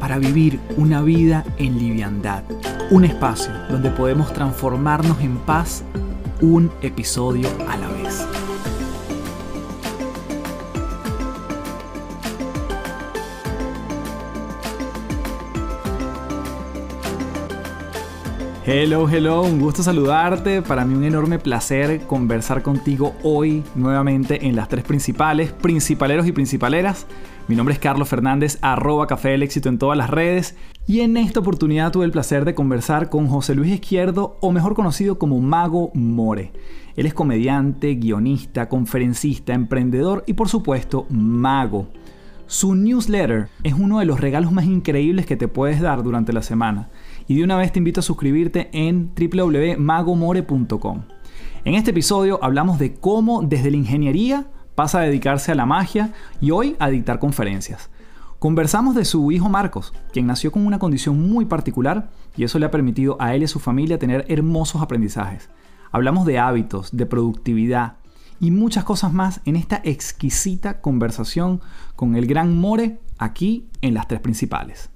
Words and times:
para 0.00 0.18
vivir 0.18 0.58
una 0.76 1.02
vida 1.02 1.44
en 1.58 1.78
liviandad. 1.78 2.42
Un 2.90 3.04
espacio 3.04 3.52
donde 3.68 3.90
podemos 3.90 4.32
transformarnos 4.32 5.20
en 5.20 5.36
paz 5.36 5.84
un 6.40 6.72
episodio 6.82 7.48
a 7.68 7.76
la 7.76 7.88
vez. 7.88 8.26
Hello, 18.72 19.08
hello, 19.08 19.42
un 19.42 19.58
gusto 19.58 19.82
saludarte. 19.82 20.62
Para 20.62 20.84
mí 20.84 20.94
un 20.94 21.02
enorme 21.02 21.38
placer 21.38 22.02
conversar 22.06 22.62
contigo 22.62 23.16
hoy 23.22 23.64
nuevamente 23.74 24.46
en 24.46 24.54
las 24.54 24.68
tres 24.68 24.84
principales, 24.84 25.50
principaleros 25.50 26.26
y 26.26 26.32
principaleras. 26.32 27.06
Mi 27.48 27.56
nombre 27.56 27.72
es 27.72 27.80
Carlos 27.80 28.08
Fernández, 28.08 28.58
arroba 28.62 29.06
Café 29.06 29.30
del 29.30 29.42
Éxito 29.42 29.68
en 29.68 29.78
todas 29.78 29.98
las 29.98 30.10
redes. 30.10 30.56
Y 30.86 31.00
en 31.00 31.16
esta 31.16 31.40
oportunidad 31.40 31.90
tuve 31.90 32.04
el 32.04 32.12
placer 32.12 32.44
de 32.44 32.54
conversar 32.54 33.08
con 33.10 33.26
José 33.26 33.54
Luis 33.54 33.72
Izquierdo, 33.72 34.36
o 34.40 34.52
mejor 34.52 34.74
conocido 34.74 35.18
como 35.18 35.40
Mago 35.40 35.90
More. 35.94 36.52
Él 36.96 37.06
es 37.06 37.14
comediante, 37.14 37.94
guionista, 37.94 38.68
conferencista, 38.68 39.52
emprendedor 39.52 40.22
y 40.26 40.34
por 40.34 40.48
supuesto 40.48 41.06
mago. 41.10 41.88
Su 42.46 42.74
newsletter 42.74 43.48
es 43.62 43.74
uno 43.74 44.00
de 44.00 44.06
los 44.06 44.20
regalos 44.20 44.50
más 44.50 44.64
increíbles 44.64 45.24
que 45.24 45.36
te 45.36 45.46
puedes 45.46 45.80
dar 45.80 46.02
durante 46.02 46.32
la 46.32 46.42
semana. 46.42 46.88
Y 47.28 47.36
de 47.36 47.44
una 47.44 47.56
vez 47.56 47.72
te 47.72 47.78
invito 47.78 48.00
a 48.00 48.02
suscribirte 48.02 48.70
en 48.72 49.12
www.magomore.com. 49.14 51.02
En 51.64 51.74
este 51.74 51.90
episodio 51.90 52.40
hablamos 52.42 52.78
de 52.78 52.94
cómo 52.94 53.42
desde 53.42 53.70
la 53.70 53.76
ingeniería 53.76 54.46
pasa 54.74 55.00
a 55.00 55.02
dedicarse 55.02 55.52
a 55.52 55.54
la 55.54 55.66
magia 55.66 56.12
y 56.40 56.50
hoy 56.50 56.76
a 56.78 56.88
dictar 56.88 57.18
conferencias. 57.18 57.90
Conversamos 58.38 58.94
de 58.94 59.04
su 59.04 59.30
hijo 59.32 59.48
Marcos, 59.48 59.92
quien 60.12 60.26
nació 60.26 60.50
con 60.50 60.66
una 60.66 60.78
condición 60.78 61.30
muy 61.30 61.44
particular 61.44 62.08
y 62.36 62.44
eso 62.44 62.58
le 62.58 62.66
ha 62.66 62.70
permitido 62.70 63.16
a 63.20 63.34
él 63.34 63.42
y 63.42 63.44
a 63.44 63.48
su 63.48 63.60
familia 63.60 63.98
tener 63.98 64.24
hermosos 64.28 64.80
aprendizajes. 64.80 65.50
Hablamos 65.92 66.24
de 66.24 66.38
hábitos, 66.38 66.96
de 66.96 67.04
productividad 67.04 67.96
y 68.40 68.50
muchas 68.50 68.84
cosas 68.84 69.12
más 69.12 69.40
en 69.44 69.56
esta 69.56 69.82
exquisita 69.84 70.80
conversación 70.80 71.60
con 71.96 72.16
el 72.16 72.26
gran 72.26 72.56
More 72.56 72.98
aquí 73.18 73.68
en 73.82 73.92
las 73.92 74.08
tres 74.08 74.20
principales. 74.20 74.90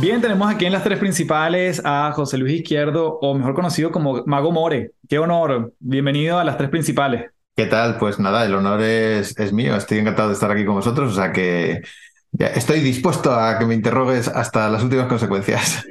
Bien, 0.00 0.20
tenemos 0.20 0.48
aquí 0.48 0.64
en 0.64 0.72
las 0.72 0.84
tres 0.84 1.00
principales 1.00 1.82
a 1.84 2.12
José 2.12 2.38
Luis 2.38 2.60
Izquierdo, 2.60 3.18
o 3.20 3.34
mejor 3.34 3.52
conocido 3.54 3.90
como 3.90 4.22
Mago 4.26 4.52
More. 4.52 4.92
Qué 5.08 5.18
honor. 5.18 5.72
Bienvenido 5.80 6.38
a 6.38 6.44
las 6.44 6.56
tres 6.56 6.70
principales. 6.70 7.32
¿Qué 7.56 7.66
tal? 7.66 7.98
Pues 7.98 8.20
nada, 8.20 8.44
el 8.46 8.54
honor 8.54 8.80
es, 8.80 9.36
es 9.36 9.52
mío. 9.52 9.74
Estoy 9.74 9.98
encantado 9.98 10.28
de 10.28 10.34
estar 10.34 10.52
aquí 10.52 10.64
con 10.64 10.76
vosotros. 10.76 11.10
O 11.10 11.14
sea 11.16 11.32
que 11.32 11.82
estoy 12.38 12.78
dispuesto 12.78 13.34
a 13.34 13.58
que 13.58 13.66
me 13.66 13.74
interrogues 13.74 14.28
hasta 14.28 14.68
las 14.70 14.84
últimas 14.84 15.06
consecuencias. 15.06 15.84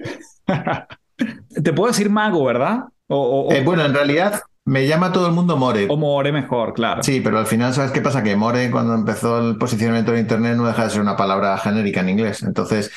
Te 1.62 1.74
puedo 1.74 1.90
decir 1.92 2.10
mago, 2.10 2.46
¿verdad? 2.46 2.86
Eh, 3.10 3.62
bueno, 3.66 3.84
en 3.84 3.94
realidad 3.94 4.40
me 4.64 4.88
llama 4.88 5.12
todo 5.12 5.28
el 5.28 5.34
mundo 5.34 5.58
More. 5.58 5.88
O 5.90 5.98
More 5.98 6.32
mejor, 6.32 6.74
claro. 6.74 7.04
Sí, 7.04 7.20
pero 7.20 7.40
al 7.40 7.46
final, 7.46 7.74
¿sabes 7.74 7.92
qué 7.92 8.00
pasa? 8.00 8.24
Que 8.24 8.38
More, 8.38 8.72
cuando 8.72 8.94
empezó 8.94 9.40
el 9.40 9.58
posicionamiento 9.58 10.14
en 10.14 10.20
Internet, 10.20 10.56
no 10.56 10.66
deja 10.66 10.86
de 10.86 10.92
ser 10.92 11.02
una 11.02 11.18
palabra 11.18 11.58
genérica 11.58 12.00
en 12.00 12.10
inglés. 12.10 12.42
Entonces, 12.44 12.90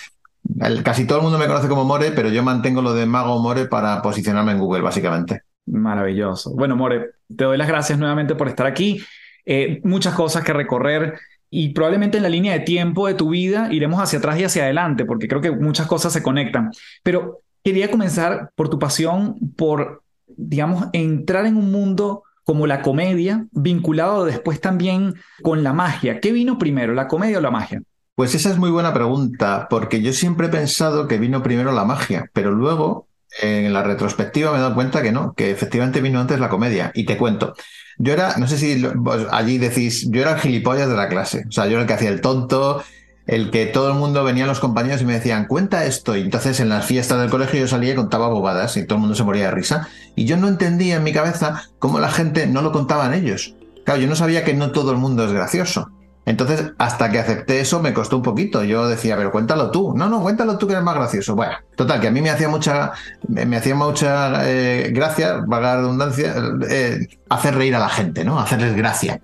casi 0.85 1.07
todo 1.07 1.19
el 1.19 1.25
mundo 1.25 1.39
me 1.39 1.47
conoce 1.47 1.69
como 1.69 1.85
More, 1.85 2.13
pero 2.13 2.29
yo 2.29 2.43
mantengo 2.43 2.83
lo 2.83 2.95
de 2.95 3.07
Mago 3.07 3.39
More 3.41 3.67
para 3.67 4.03
posicionarme 4.03 4.53
en 4.53 4.59
Google, 4.59 4.83
básicamente. 4.83 5.43
Maravilloso. 5.67 6.55
Bueno, 6.55 6.77
More, 6.77 7.11
te 7.35 7.45
doy 7.45 7.57
las 7.57 7.69
gracias 7.69 7.99
nuevamente 7.99 8.35
por 8.35 8.49
estar 8.49 8.67
aquí. 8.67 9.03
Eh, 9.47 9.81
muchas 9.85 10.15
cosas 10.15 10.45
que 10.45 10.53
recorrer 10.53 11.19
y 11.51 11.71
probablemente 11.71 12.19
en 12.19 12.23
la 12.23 12.29
línea 12.29 12.53
de 12.53 12.61
tiempo 12.61 13.07
de 13.07 13.15
tu 13.15 13.31
vida 13.31 13.69
iremos 13.73 14.01
hacia 14.01 14.19
atrás 14.19 14.39
y 14.39 14.45
hacia 14.45 14.65
adelante, 14.65 15.05
porque 15.05 15.29
creo 15.29 15.41
que 15.41 15.51
muchas 15.51 15.87
cosas 15.87 16.13
se 16.13 16.23
conectan. 16.23 16.71
Pero 17.03 17.41
quería 17.65 17.91
comenzar 17.91 18.51
por 18.55 18.69
tu 18.69 18.79
pasión 18.79 19.37
por, 19.57 20.03
digamos, 20.29 20.87
entrar 20.93 21.47
en 21.47 21.57
un 21.57 21.73
mundo 21.73 22.23
como 22.45 22.67
la 22.67 22.83
comedia, 22.83 23.47
vinculado 23.53 24.25
después 24.25 24.61
también 24.61 25.15
con 25.43 25.63
la 25.63 25.73
magia. 25.73 26.21
¿Qué 26.21 26.33
vino 26.33 26.59
primero, 26.59 26.95
la 26.95 27.09
comedia 27.09 27.39
o 27.39 27.41
la 27.41 27.51
magia? 27.51 27.83
Pues 28.21 28.35
esa 28.35 28.51
es 28.51 28.59
muy 28.59 28.71
buena 28.71 28.93
pregunta, 28.93 29.67
porque 29.71 30.03
yo 30.03 30.13
siempre 30.13 30.49
he 30.49 30.51
pensado 30.51 31.09
que 31.09 31.17
vino 31.17 31.43
primero 31.43 31.73
la 31.73 31.87
magia, 31.87 32.29
pero 32.35 32.51
luego 32.51 33.09
en 33.41 33.73
la 33.73 33.83
retrospectiva 33.83 34.53
me 34.53 34.59
he 34.59 34.61
dado 34.61 34.75
cuenta 34.75 35.01
que 35.01 35.11
no, 35.11 35.33
que 35.33 35.51
efectivamente 35.51 36.03
vino 36.03 36.21
antes 36.21 36.39
la 36.39 36.51
comedia. 36.51 36.93
Y 36.93 37.07
te 37.07 37.17
cuento, 37.17 37.55
yo 37.97 38.13
era, 38.13 38.37
no 38.37 38.47
sé 38.47 38.59
si 38.59 38.85
allí 39.31 39.57
decís, 39.57 40.07
yo 40.11 40.21
era 40.21 40.33
el 40.33 40.39
gilipollas 40.39 40.91
de 40.91 40.97
la 40.97 41.09
clase, 41.09 41.47
o 41.49 41.51
sea, 41.51 41.65
yo 41.65 41.71
era 41.71 41.81
el 41.81 41.87
que 41.87 41.95
hacía 41.95 42.11
el 42.11 42.21
tonto, 42.21 42.85
el 43.27 43.51
que 43.51 43.65
todo 43.65 43.89
el 43.89 43.95
mundo 43.95 44.23
venía 44.23 44.45
los 44.45 44.61
compañeros 44.61 45.01
y 45.01 45.07
me 45.07 45.15
decían, 45.15 45.47
cuenta 45.47 45.87
esto. 45.87 46.15
Y 46.15 46.21
entonces 46.21 46.61
en 46.61 46.69
las 46.69 46.85
fiestas 46.85 47.19
del 47.23 47.31
colegio 47.31 47.61
yo 47.61 47.69
salía 47.69 47.95
y 47.95 47.97
contaba 47.97 48.29
bobadas 48.29 48.77
y 48.77 48.85
todo 48.85 48.97
el 48.97 49.01
mundo 49.01 49.17
se 49.17 49.25
moría 49.25 49.47
de 49.47 49.53
risa. 49.53 49.89
Y 50.15 50.27
yo 50.27 50.37
no 50.37 50.47
entendía 50.47 50.97
en 50.97 51.05
mi 51.05 51.15
cabeza 51.15 51.63
cómo 51.79 51.99
la 52.01 52.11
gente 52.11 52.47
no 52.47 52.61
lo 52.61 52.71
contaban 52.71 53.15
ellos. 53.15 53.55
Claro, 53.87 53.99
yo 53.99 54.09
no 54.09 54.15
sabía 54.15 54.45
que 54.45 54.53
no 54.53 54.73
todo 54.73 54.91
el 54.91 54.99
mundo 54.99 55.25
es 55.25 55.33
gracioso. 55.33 55.91
Entonces, 56.27 56.73
hasta 56.79 57.11
que 57.11 57.19
acepté 57.19 57.61
eso, 57.61 57.81
me 57.81 57.95
costó 57.95 58.17
un 58.17 58.23
poquito. 58.23 58.63
Yo 58.63 58.87
decía, 58.89 59.17
pero 59.17 59.33
cuéntalo 59.33 59.71
tú. 59.71 59.95
No, 59.97 60.09
no, 60.09 60.23
cuéntalo 60.23 60.59
tú 60.59 60.67
que 60.67 60.75
eres 60.75 60.85
más 60.85 60.95
gracioso. 60.95 61.35
Bueno, 61.35 61.55
total, 61.77 62.01
que 62.01 62.09
a 62.09 62.11
mí 62.11 62.21
me 62.21 62.31
hacía 62.31 62.49
mucha, 62.49 62.93
me, 63.27 63.57
hacía 63.57 63.75
mucha 63.75 64.49
eh, 64.49 64.91
gracia, 64.93 65.43
vaga 65.47 65.77
redundancia, 65.77 66.35
eh, 66.69 67.09
hacer 67.29 67.55
reír 67.55 67.75
a 67.75 67.81
la 67.81 67.89
gente, 67.89 68.25
¿no? 68.25 68.39
Hacerles 68.39 68.77
gracia. 68.77 69.21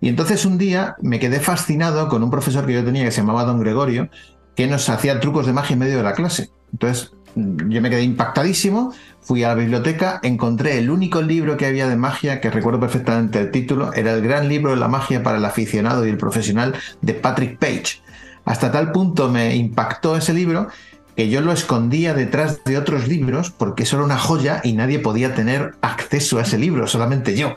Y 0.00 0.08
entonces 0.08 0.44
un 0.44 0.58
día 0.58 0.96
me 1.00 1.18
quedé 1.18 1.40
fascinado 1.40 2.08
con 2.08 2.22
un 2.22 2.30
profesor 2.30 2.64
que 2.66 2.74
yo 2.74 2.84
tenía 2.84 3.04
que 3.04 3.10
se 3.10 3.20
llamaba 3.20 3.44
Don 3.44 3.60
Gregorio, 3.60 4.08
que 4.54 4.66
nos 4.66 4.88
hacía 4.88 5.20
trucos 5.20 5.46
de 5.46 5.52
magia 5.52 5.74
en 5.74 5.80
medio 5.80 5.96
de 5.96 6.02
la 6.02 6.12
clase. 6.12 6.50
Entonces, 6.72 7.12
yo 7.36 7.82
me 7.82 7.90
quedé 7.90 8.02
impactadísimo, 8.02 8.94
fui 9.20 9.44
a 9.44 9.48
la 9.48 9.54
biblioteca, 9.56 10.20
encontré 10.22 10.78
el 10.78 10.90
único 10.90 11.20
libro 11.20 11.56
que 11.56 11.66
había 11.66 11.86
de 11.86 11.96
magia, 11.96 12.40
que 12.40 12.50
recuerdo 12.50 12.80
perfectamente 12.80 13.38
el 13.38 13.50
título, 13.50 13.92
era 13.92 14.14
el 14.14 14.22
gran 14.22 14.48
libro 14.48 14.70
de 14.70 14.78
la 14.78 14.88
magia 14.88 15.22
para 15.22 15.36
el 15.36 15.44
aficionado 15.44 16.06
y 16.06 16.10
el 16.10 16.16
profesional 16.16 16.74
de 17.02 17.14
Patrick 17.14 17.58
Page. 17.58 18.00
Hasta 18.46 18.72
tal 18.72 18.90
punto 18.90 19.28
me 19.28 19.54
impactó 19.54 20.16
ese 20.16 20.32
libro 20.32 20.68
que 21.14 21.28
yo 21.28 21.40
lo 21.42 21.52
escondía 21.52 22.14
detrás 22.14 22.64
de 22.64 22.78
otros 22.78 23.06
libros 23.06 23.50
porque 23.50 23.82
eso 23.82 23.96
era 23.96 24.04
una 24.04 24.18
joya 24.18 24.60
y 24.64 24.72
nadie 24.72 24.98
podía 24.98 25.34
tener 25.34 25.74
acceso 25.82 26.38
a 26.38 26.42
ese 26.42 26.58
libro, 26.58 26.86
solamente 26.86 27.36
yo. 27.36 27.54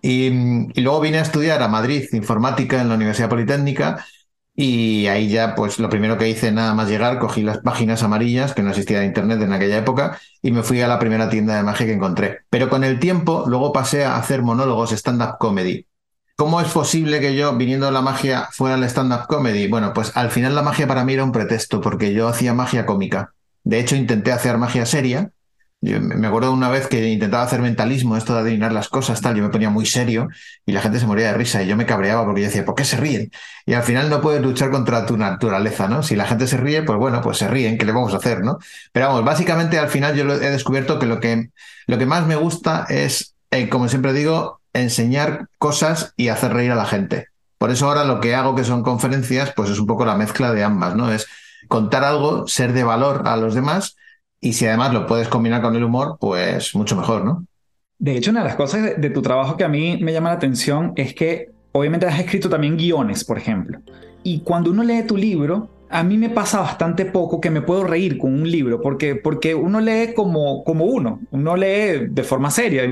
Y, 0.00 0.28
y 0.72 0.80
luego 0.80 1.00
vine 1.00 1.18
a 1.18 1.22
estudiar 1.22 1.62
a 1.62 1.68
Madrid 1.68 2.04
informática 2.12 2.80
en 2.80 2.88
la 2.88 2.94
Universidad 2.94 3.28
Politécnica 3.28 4.06
y 4.54 5.06
ahí 5.06 5.28
ya, 5.28 5.54
pues 5.54 5.78
lo 5.78 5.88
primero 5.88 6.18
que 6.18 6.28
hice 6.28 6.52
nada 6.52 6.74
más 6.74 6.88
llegar, 6.88 7.18
cogí 7.18 7.42
las 7.42 7.58
páginas 7.58 8.02
amarillas, 8.02 8.52
que 8.52 8.62
no 8.62 8.70
existía 8.70 9.04
internet 9.04 9.40
en 9.40 9.52
aquella 9.52 9.78
época, 9.78 10.18
y 10.42 10.50
me 10.50 10.62
fui 10.62 10.80
a 10.80 10.88
la 10.88 10.98
primera 10.98 11.30
tienda 11.30 11.56
de 11.56 11.62
magia 11.62 11.86
que 11.86 11.92
encontré. 11.92 12.40
Pero 12.50 12.68
con 12.68 12.84
el 12.84 12.98
tiempo, 12.98 13.44
luego 13.46 13.72
pasé 13.72 14.04
a 14.04 14.16
hacer 14.16 14.42
monólogos 14.42 14.92
stand-up 14.92 15.38
comedy. 15.38 15.86
¿Cómo 16.36 16.60
es 16.60 16.68
posible 16.68 17.20
que 17.20 17.36
yo, 17.36 17.56
viniendo 17.56 17.86
de 17.86 17.92
la 17.92 18.00
magia, 18.00 18.48
fuera 18.50 18.74
al 18.74 18.84
stand-up 18.84 19.26
comedy? 19.28 19.68
Bueno, 19.68 19.92
pues 19.92 20.16
al 20.16 20.30
final 20.30 20.54
la 20.54 20.62
magia 20.62 20.86
para 20.86 21.04
mí 21.04 21.14
era 21.14 21.24
un 21.24 21.32
pretexto, 21.32 21.80
porque 21.80 22.12
yo 22.12 22.28
hacía 22.28 22.54
magia 22.54 22.86
cómica. 22.86 23.32
De 23.62 23.78
hecho, 23.78 23.94
intenté 23.94 24.32
hacer 24.32 24.56
magia 24.58 24.86
seria, 24.86 25.32
me 25.80 26.26
acuerdo 26.26 26.52
una 26.52 26.68
vez 26.68 26.88
que 26.88 27.08
intentaba 27.08 27.42
hacer 27.42 27.62
mentalismo, 27.62 28.16
esto 28.16 28.34
de 28.34 28.40
adivinar 28.40 28.70
las 28.70 28.90
cosas, 28.90 29.20
tal, 29.22 29.34
yo 29.34 29.42
me 29.42 29.48
ponía 29.48 29.70
muy 29.70 29.86
serio 29.86 30.28
y 30.66 30.72
la 30.72 30.82
gente 30.82 31.00
se 31.00 31.06
moría 31.06 31.28
de 31.28 31.34
risa 31.34 31.62
y 31.62 31.68
yo 31.68 31.76
me 31.76 31.86
cabreaba 31.86 32.24
porque 32.24 32.42
yo 32.42 32.48
decía, 32.48 32.66
¿por 32.66 32.74
qué 32.74 32.84
se 32.84 32.98
ríen? 32.98 33.30
Y 33.64 33.72
al 33.72 33.82
final 33.82 34.10
no 34.10 34.20
puedes 34.20 34.42
luchar 34.42 34.70
contra 34.70 35.06
tu 35.06 35.16
naturaleza, 35.16 35.88
¿no? 35.88 36.02
Si 36.02 36.16
la 36.16 36.26
gente 36.26 36.46
se 36.46 36.58
ríe, 36.58 36.82
pues 36.82 36.98
bueno, 36.98 37.22
pues 37.22 37.38
se 37.38 37.48
ríen, 37.48 37.78
¿qué 37.78 37.86
le 37.86 37.92
vamos 37.92 38.12
a 38.12 38.18
hacer, 38.18 38.42
no? 38.42 38.58
Pero 38.92 39.08
vamos, 39.08 39.24
básicamente 39.24 39.78
al 39.78 39.88
final 39.88 40.14
yo 40.14 40.30
he 40.30 40.50
descubierto 40.50 40.98
que 40.98 41.06
lo 41.06 41.18
que, 41.18 41.48
lo 41.86 41.96
que 41.96 42.06
más 42.06 42.26
me 42.26 42.36
gusta 42.36 42.84
es, 42.90 43.34
eh, 43.50 43.70
como 43.70 43.88
siempre 43.88 44.12
digo, 44.12 44.60
enseñar 44.74 45.48
cosas 45.58 46.12
y 46.16 46.28
hacer 46.28 46.52
reír 46.52 46.72
a 46.72 46.76
la 46.76 46.84
gente. 46.84 47.28
Por 47.56 47.70
eso 47.70 47.88
ahora 47.88 48.04
lo 48.04 48.20
que 48.20 48.34
hago, 48.34 48.54
que 48.54 48.64
son 48.64 48.82
conferencias, 48.82 49.54
pues 49.56 49.70
es 49.70 49.78
un 49.78 49.86
poco 49.86 50.04
la 50.04 50.14
mezcla 50.14 50.52
de 50.52 50.62
ambas, 50.62 50.94
¿no? 50.94 51.10
Es 51.10 51.26
contar 51.68 52.04
algo, 52.04 52.46
ser 52.48 52.74
de 52.74 52.84
valor 52.84 53.22
a 53.26 53.36
los 53.38 53.54
demás 53.54 53.96
y 54.40 54.54
si 54.54 54.66
además 54.66 54.92
lo 54.94 55.06
puedes 55.06 55.28
combinar 55.28 55.60
con 55.60 55.76
el 55.76 55.84
humor, 55.84 56.16
pues 56.18 56.74
mucho 56.74 56.96
mejor, 56.96 57.24
¿no? 57.24 57.44
De 57.98 58.16
hecho, 58.16 58.30
una 58.30 58.40
de 58.40 58.46
las 58.46 58.56
cosas 58.56 58.98
de, 58.98 59.10
tu 59.10 59.20
trabajo 59.20 59.58
que 59.58 59.64
a 59.64 59.68
mí 59.68 59.98
me 60.00 60.12
llama 60.12 60.30
la 60.30 60.36
atención 60.36 60.94
es 60.96 61.14
que 61.14 61.50
obviamente 61.72 62.06
has 62.06 62.18
escrito 62.18 62.48
también 62.48 62.78
guiones, 62.78 63.24
por 63.24 63.36
ejemplo. 63.36 63.80
Y 64.22 64.40
cuando 64.40 64.70
uno 64.70 64.82
lee 64.82 65.02
tu 65.06 65.18
libro, 65.18 65.68
a 65.90 66.02
mí 66.02 66.16
me 66.16 66.30
pasa 66.30 66.60
bastante 66.60 67.04
poco 67.04 67.42
que 67.42 67.50
me 67.50 67.60
puedo 67.60 67.84
reír 67.84 68.16
con 68.16 68.32
un 68.32 68.50
libro, 68.50 68.80
porque, 68.80 69.16
porque 69.16 69.54
uno 69.54 69.80
lee 69.80 70.14
como, 70.16 70.64
como 70.64 70.86
uno, 70.86 71.20
uno 71.30 71.56
lee 71.56 72.06
de 72.08 72.22
forma 72.22 72.50
seria. 72.50 72.86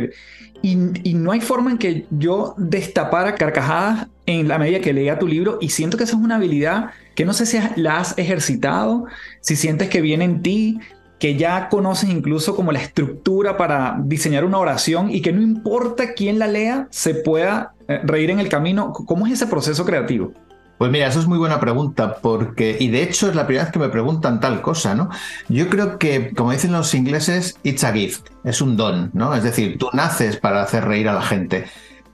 Y, 0.60 0.78
y, 1.08 1.14
no 1.14 1.30
hay 1.30 1.40
forma 1.40 1.70
en 1.70 1.78
que 1.78 2.04
yo 2.10 2.54
destapara 2.58 3.36
carcajadas 3.36 4.08
en 4.26 4.48
la 4.48 4.58
medida 4.58 4.80
que 4.80 4.92
leía 4.92 5.18
tu 5.18 5.28
libro 5.28 5.58
y 5.60 5.68
siento 5.70 5.96
que 5.96 6.02
esa 6.02 6.16
es 6.16 6.22
una 6.22 6.34
habilidad 6.34 6.90
que 7.14 7.24
no 7.24 7.32
sé 7.32 7.46
si 7.46 7.58
la 7.76 7.98
has 7.98 8.18
ejercitado, 8.18 9.06
si 9.40 9.54
sientes 9.54 9.88
que 9.88 10.00
viene 10.00 10.24
en 10.24 10.42
ti, 10.42 10.80
que 11.18 11.36
ya 11.36 11.68
conoces 11.68 12.10
incluso 12.10 12.54
como 12.54 12.72
la 12.72 12.80
estructura 12.80 13.56
para 13.56 13.98
diseñar 14.04 14.44
una 14.44 14.58
oración 14.58 15.10
y 15.10 15.20
que 15.20 15.32
no 15.32 15.42
importa 15.42 16.14
quién 16.14 16.38
la 16.38 16.46
lea, 16.46 16.88
se 16.90 17.14
pueda 17.14 17.72
eh, 17.88 18.00
reír 18.04 18.30
en 18.30 18.40
el 18.40 18.48
camino. 18.48 18.92
¿Cómo 18.92 19.26
es 19.26 19.32
ese 19.34 19.46
proceso 19.46 19.84
creativo? 19.84 20.32
Pues 20.78 20.92
mira, 20.92 21.08
eso 21.08 21.18
es 21.18 21.26
muy 21.26 21.38
buena 21.38 21.58
pregunta, 21.58 22.18
porque, 22.22 22.76
y 22.78 22.88
de 22.88 23.02
hecho 23.02 23.28
es 23.28 23.34
la 23.34 23.46
primera 23.46 23.64
vez 23.64 23.72
que 23.72 23.80
me 23.80 23.88
preguntan 23.88 24.38
tal 24.38 24.62
cosa, 24.62 24.94
¿no? 24.94 25.10
Yo 25.48 25.68
creo 25.68 25.98
que, 25.98 26.32
como 26.36 26.52
dicen 26.52 26.70
los 26.70 26.94
ingleses, 26.94 27.58
it's 27.64 27.82
a 27.82 27.92
gift, 27.92 28.28
es 28.44 28.60
un 28.60 28.76
don, 28.76 29.10
¿no? 29.12 29.34
Es 29.34 29.42
decir, 29.42 29.76
tú 29.76 29.88
naces 29.92 30.36
para 30.36 30.62
hacer 30.62 30.84
reír 30.84 31.08
a 31.08 31.14
la 31.14 31.22
gente, 31.22 31.64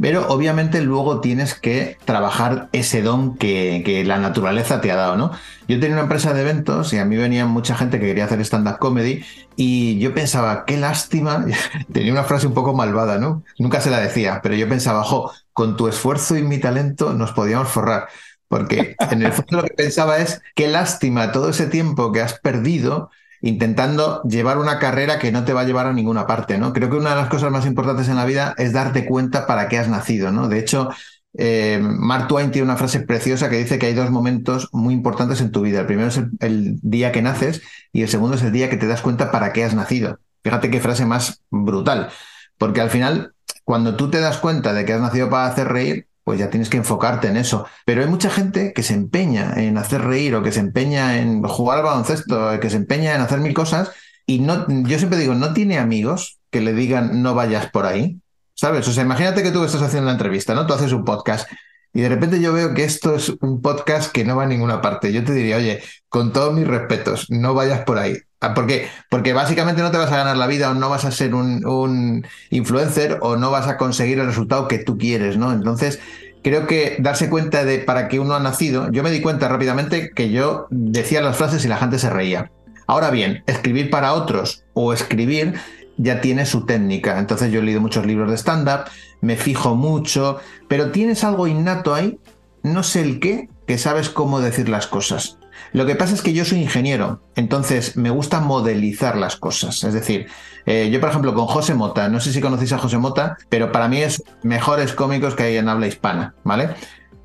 pero 0.00 0.28
obviamente 0.28 0.80
luego 0.80 1.20
tienes 1.20 1.54
que 1.54 1.98
trabajar 2.04 2.68
ese 2.72 3.02
don 3.02 3.36
que, 3.36 4.02
la 4.06 4.18
naturaleza 4.18 4.80
te 4.80 4.90
ha 4.90 4.96
dado, 4.96 5.16
¿no? 5.16 5.30
Yo 5.68 5.78
tenía 5.80 5.94
una 5.94 6.02
empresa 6.02 6.34
de 6.34 6.42
eventos 6.42 6.92
y 6.92 6.98
a 6.98 7.04
mí 7.04 7.16
venía 7.16 7.46
mucha 7.46 7.74
gente 7.74 8.00
que 8.00 8.06
quería 8.06 8.24
hacer 8.24 8.40
stand-up 8.40 8.78
comedy 8.78 9.24
y 9.56 9.98
yo 9.98 10.14
pensaba, 10.14 10.64
qué 10.66 10.76
lástima, 10.76 11.46
tenía 11.92 12.12
una 12.12 12.24
frase 12.24 12.46
un 12.46 12.54
poco 12.54 12.74
malvada, 12.74 13.18
¿no? 13.18 13.44
Nunca 13.58 13.80
se 13.80 13.90
la 13.90 14.00
decía, 14.00 14.40
pero 14.42 14.54
yo 14.54 14.68
pensaba, 14.68 15.04
jo, 15.04 15.30
con 15.52 15.76
tu 15.76 15.88
esfuerzo 15.88 16.36
y 16.36 16.42
mi 16.42 16.58
talento 16.58 17.14
nos 17.14 17.32
podíamos 17.32 17.68
forrar. 17.68 18.08
Porque 18.48 18.94
en 19.10 19.22
el 19.22 19.32
fondo 19.32 19.58
lo 19.58 19.62
que 19.64 19.74
pensaba 19.74 20.18
es, 20.18 20.42
qué 20.54 20.68
lástima 20.68 21.32
todo 21.32 21.48
ese 21.48 21.66
tiempo 21.66 22.12
que 22.12 22.20
has 22.20 22.38
perdido 22.40 23.10
intentando 23.44 24.22
llevar 24.22 24.56
una 24.56 24.78
carrera 24.78 25.18
que 25.18 25.30
no 25.30 25.44
te 25.44 25.52
va 25.52 25.60
a 25.60 25.64
llevar 25.64 25.86
a 25.86 25.92
ninguna 25.92 26.26
parte, 26.26 26.56
¿no? 26.56 26.72
Creo 26.72 26.88
que 26.88 26.96
una 26.96 27.10
de 27.10 27.16
las 27.16 27.28
cosas 27.28 27.52
más 27.52 27.66
importantes 27.66 28.08
en 28.08 28.16
la 28.16 28.24
vida 28.24 28.54
es 28.56 28.72
darte 28.72 29.04
cuenta 29.04 29.46
para 29.46 29.68
qué 29.68 29.78
has 29.78 29.86
nacido, 29.86 30.32
¿no? 30.32 30.48
De 30.48 30.58
hecho, 30.58 30.88
eh, 31.36 31.78
Mark 31.82 32.26
Twain 32.26 32.50
tiene 32.50 32.64
una 32.64 32.78
frase 32.78 33.00
preciosa 33.00 33.50
que 33.50 33.58
dice 33.58 33.78
que 33.78 33.84
hay 33.84 33.92
dos 33.92 34.10
momentos 34.10 34.70
muy 34.72 34.94
importantes 34.94 35.42
en 35.42 35.52
tu 35.52 35.60
vida. 35.60 35.80
El 35.80 35.86
primero 35.86 36.08
es 36.08 36.22
el, 36.40 36.80
día 36.80 37.12
que 37.12 37.20
naces 37.20 37.60
y 37.92 38.00
el 38.00 38.08
segundo 38.08 38.36
es 38.36 38.42
el 38.42 38.52
día 38.52 38.70
que 38.70 38.78
te 38.78 38.86
das 38.86 39.02
cuenta 39.02 39.30
para 39.30 39.52
qué 39.52 39.62
has 39.62 39.74
nacido. 39.74 40.20
Fíjate 40.42 40.70
qué 40.70 40.80
frase 40.80 41.04
más 41.04 41.42
brutal, 41.50 42.08
porque 42.56 42.80
al 42.80 42.88
final, 42.88 43.34
cuando 43.64 43.94
tú 43.94 44.08
te 44.08 44.20
das 44.20 44.38
cuenta 44.38 44.72
de 44.72 44.86
que 44.86 44.94
has 44.94 45.02
nacido 45.02 45.28
para 45.28 45.48
hacer 45.48 45.68
reír, 45.68 46.08
pues 46.24 46.38
ya 46.38 46.50
tienes 46.50 46.70
que 46.70 46.78
enfocarte 46.78 47.28
en 47.28 47.36
eso. 47.36 47.66
Pero 47.84 48.02
hay 48.02 48.08
mucha 48.08 48.30
gente 48.30 48.72
que 48.72 48.82
se 48.82 48.94
empeña 48.94 49.52
en 49.56 49.78
hacer 49.78 50.02
reír 50.02 50.34
o 50.34 50.42
que 50.42 50.52
se 50.52 50.60
empeña 50.60 51.18
en 51.18 51.42
jugar 51.42 51.78
al 51.78 51.84
baloncesto, 51.84 52.58
que 52.60 52.70
se 52.70 52.76
empeña 52.76 53.14
en 53.14 53.20
hacer 53.20 53.40
mil 53.40 53.54
cosas 53.54 53.92
y 54.26 54.40
no, 54.40 54.66
yo 54.68 54.98
siempre 54.98 55.18
digo, 55.18 55.34
no 55.34 55.52
tiene 55.52 55.78
amigos 55.78 56.38
que 56.50 56.62
le 56.62 56.72
digan 56.72 57.22
no 57.22 57.34
vayas 57.34 57.70
por 57.70 57.84
ahí, 57.84 58.20
¿sabes? 58.54 58.88
O 58.88 58.92
sea, 58.92 59.04
imagínate 59.04 59.42
que 59.42 59.50
tú 59.50 59.64
estás 59.64 59.82
haciendo 59.82 60.06
la 60.06 60.12
entrevista, 60.12 60.54
¿no? 60.54 60.66
Tú 60.66 60.72
haces 60.72 60.92
un 60.92 61.04
podcast 61.04 61.48
y 61.94 62.00
de 62.00 62.08
repente 62.08 62.40
yo 62.40 62.52
veo 62.52 62.74
que 62.74 62.82
esto 62.82 63.14
es 63.14 63.32
un 63.40 63.62
podcast 63.62 64.10
que 64.10 64.24
no 64.24 64.34
va 64.34 64.42
a 64.42 64.46
ninguna 64.46 64.80
parte. 64.80 65.12
Yo 65.12 65.22
te 65.22 65.32
diría, 65.32 65.56
oye, 65.56 65.80
con 66.08 66.32
todos 66.32 66.52
mis 66.52 66.66
respetos, 66.66 67.30
no 67.30 67.54
vayas 67.54 67.84
por 67.84 67.98
ahí. 67.98 68.18
Ah, 68.40 68.52
¿Por 68.52 68.66
qué? 68.66 68.88
Porque 69.08 69.32
básicamente 69.32 69.80
no 69.80 69.92
te 69.92 69.98
vas 69.98 70.10
a 70.10 70.16
ganar 70.16 70.36
la 70.36 70.48
vida 70.48 70.70
o 70.70 70.74
no 70.74 70.90
vas 70.90 71.04
a 71.04 71.12
ser 71.12 71.36
un, 71.36 72.26
influencer 72.50 73.18
o 73.22 73.36
no 73.36 73.52
vas 73.52 73.68
a 73.68 73.76
conseguir 73.76 74.18
el 74.18 74.26
resultado 74.26 74.66
que 74.66 74.78
tú 74.78 74.98
quieres, 74.98 75.36
¿no? 75.36 75.52
Entonces, 75.52 76.00
creo 76.42 76.66
que 76.66 76.96
darse 76.98 77.30
cuenta 77.30 77.64
de 77.64 77.78
para 77.78 78.08
qué 78.08 78.18
uno 78.18 78.34
ha 78.34 78.40
nacido, 78.40 78.90
yo 78.90 79.04
me 79.04 79.12
di 79.12 79.22
cuenta 79.22 79.48
rápidamente 79.48 80.10
que 80.10 80.30
yo 80.30 80.66
decía 80.70 81.22
las 81.22 81.36
frases 81.36 81.64
y 81.64 81.68
la 81.68 81.76
gente 81.76 82.00
se 82.00 82.10
reía. 82.10 82.50
Ahora 82.88 83.10
bien, 83.10 83.44
escribir 83.46 83.88
para 83.88 84.12
otros 84.12 84.64
o 84.74 84.92
escribir 84.92 85.54
ya 85.96 86.20
tiene 86.20 86.46
su 86.46 86.66
técnica. 86.66 87.18
Entonces 87.18 87.52
yo 87.52 87.60
he 87.60 87.62
leído 87.62 87.80
muchos 87.80 88.06
libros 88.06 88.30
de 88.30 88.36
stand-up, 88.36 88.90
me 89.20 89.36
fijo 89.36 89.74
mucho, 89.74 90.38
pero 90.68 90.90
tienes 90.90 91.24
algo 91.24 91.46
innato 91.46 91.94
ahí, 91.94 92.18
no 92.62 92.82
sé 92.82 93.02
el 93.02 93.20
qué, 93.20 93.48
que 93.66 93.78
sabes 93.78 94.08
cómo 94.08 94.40
decir 94.40 94.68
las 94.68 94.86
cosas. 94.86 95.38
Lo 95.72 95.86
que 95.86 95.96
pasa 95.96 96.14
es 96.14 96.22
que 96.22 96.32
yo 96.32 96.44
soy 96.44 96.62
ingeniero, 96.62 97.20
entonces 97.34 97.96
me 97.96 98.10
gusta 98.10 98.40
modelizar 98.40 99.16
las 99.16 99.36
cosas. 99.36 99.82
Es 99.84 99.92
decir, 99.92 100.26
eh, 100.66 100.88
yo 100.90 101.00
por 101.00 101.10
ejemplo 101.10 101.34
con 101.34 101.46
José 101.46 101.74
Mota, 101.74 102.08
no 102.08 102.20
sé 102.20 102.32
si 102.32 102.40
conocéis 102.40 102.72
a 102.72 102.78
José 102.78 102.98
Mota, 102.98 103.36
pero 103.48 103.72
para 103.72 103.88
mí 103.88 103.98
es 103.98 104.22
mejores 104.42 104.92
cómicos 104.92 105.34
que 105.34 105.44
hay 105.44 105.56
en 105.56 105.68
habla 105.68 105.86
hispana, 105.86 106.34
¿vale? 106.44 106.70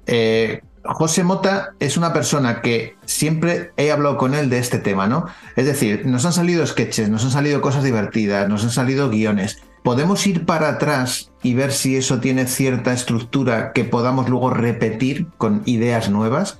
Eh, 0.08 0.62
José 0.92 1.24
Mota 1.24 1.76
es 1.80 1.98
una 1.98 2.14
persona 2.14 2.62
que 2.62 2.98
siempre 3.06 3.72
he 3.78 3.92
hablado 3.92 4.18
con 4.18 4.34
él 4.34 4.50
de 4.50 4.58
este 4.58 4.80
tema, 4.80 5.06
¿no? 5.06 5.28
Es 5.56 5.68
decir, 5.68 6.06
nos 6.08 6.26
han 6.26 6.34
salido 6.34 6.66
sketches, 6.66 7.10
nos 7.10 7.24
han 7.24 7.30
salido 7.30 7.62
cosas 7.62 7.84
divertidas, 7.84 8.50
nos 8.50 8.64
han 8.64 8.72
salido 8.72 9.10
guiones. 9.10 9.62
¿Podemos 9.84 10.26
ir 10.26 10.46
para 10.48 10.68
atrás 10.68 11.32
y 11.44 11.54
ver 11.54 11.72
si 11.74 11.96
eso 11.96 12.20
tiene 12.20 12.48
cierta 12.48 12.92
estructura 12.92 13.72
que 13.72 13.84
podamos 13.84 14.30
luego 14.30 14.50
repetir 14.50 15.28
con 15.38 15.62
ideas 15.66 16.10
nuevas? 16.10 16.58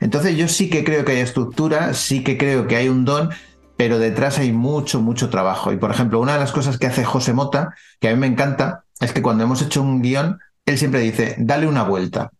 Entonces 0.00 0.36
yo 0.36 0.46
sí 0.48 0.68
que 0.68 0.84
creo 0.84 1.06
que 1.06 1.12
hay 1.12 1.20
estructura, 1.20 1.94
sí 1.94 2.22
que 2.22 2.36
creo 2.36 2.66
que 2.66 2.76
hay 2.76 2.90
un 2.90 3.06
don, 3.06 3.30
pero 3.78 3.98
detrás 3.98 4.38
hay 4.38 4.52
mucho, 4.52 5.00
mucho 5.00 5.30
trabajo. 5.30 5.72
Y 5.72 5.78
por 5.78 5.90
ejemplo, 5.90 6.20
una 6.20 6.34
de 6.34 6.40
las 6.40 6.52
cosas 6.52 6.76
que 6.76 6.86
hace 6.86 7.04
José 7.04 7.32
Mota, 7.32 7.74
que 7.98 8.10
a 8.10 8.12
mí 8.12 8.20
me 8.20 8.26
encanta, 8.26 8.84
es 9.00 9.14
que 9.14 9.22
cuando 9.22 9.42
hemos 9.42 9.62
hecho 9.62 9.80
un 9.80 10.02
guion, 10.02 10.38
él 10.66 10.76
siempre 10.76 11.00
dice, 11.00 11.34
dale 11.38 11.66
una 11.66 11.82
vuelta. 11.82 12.30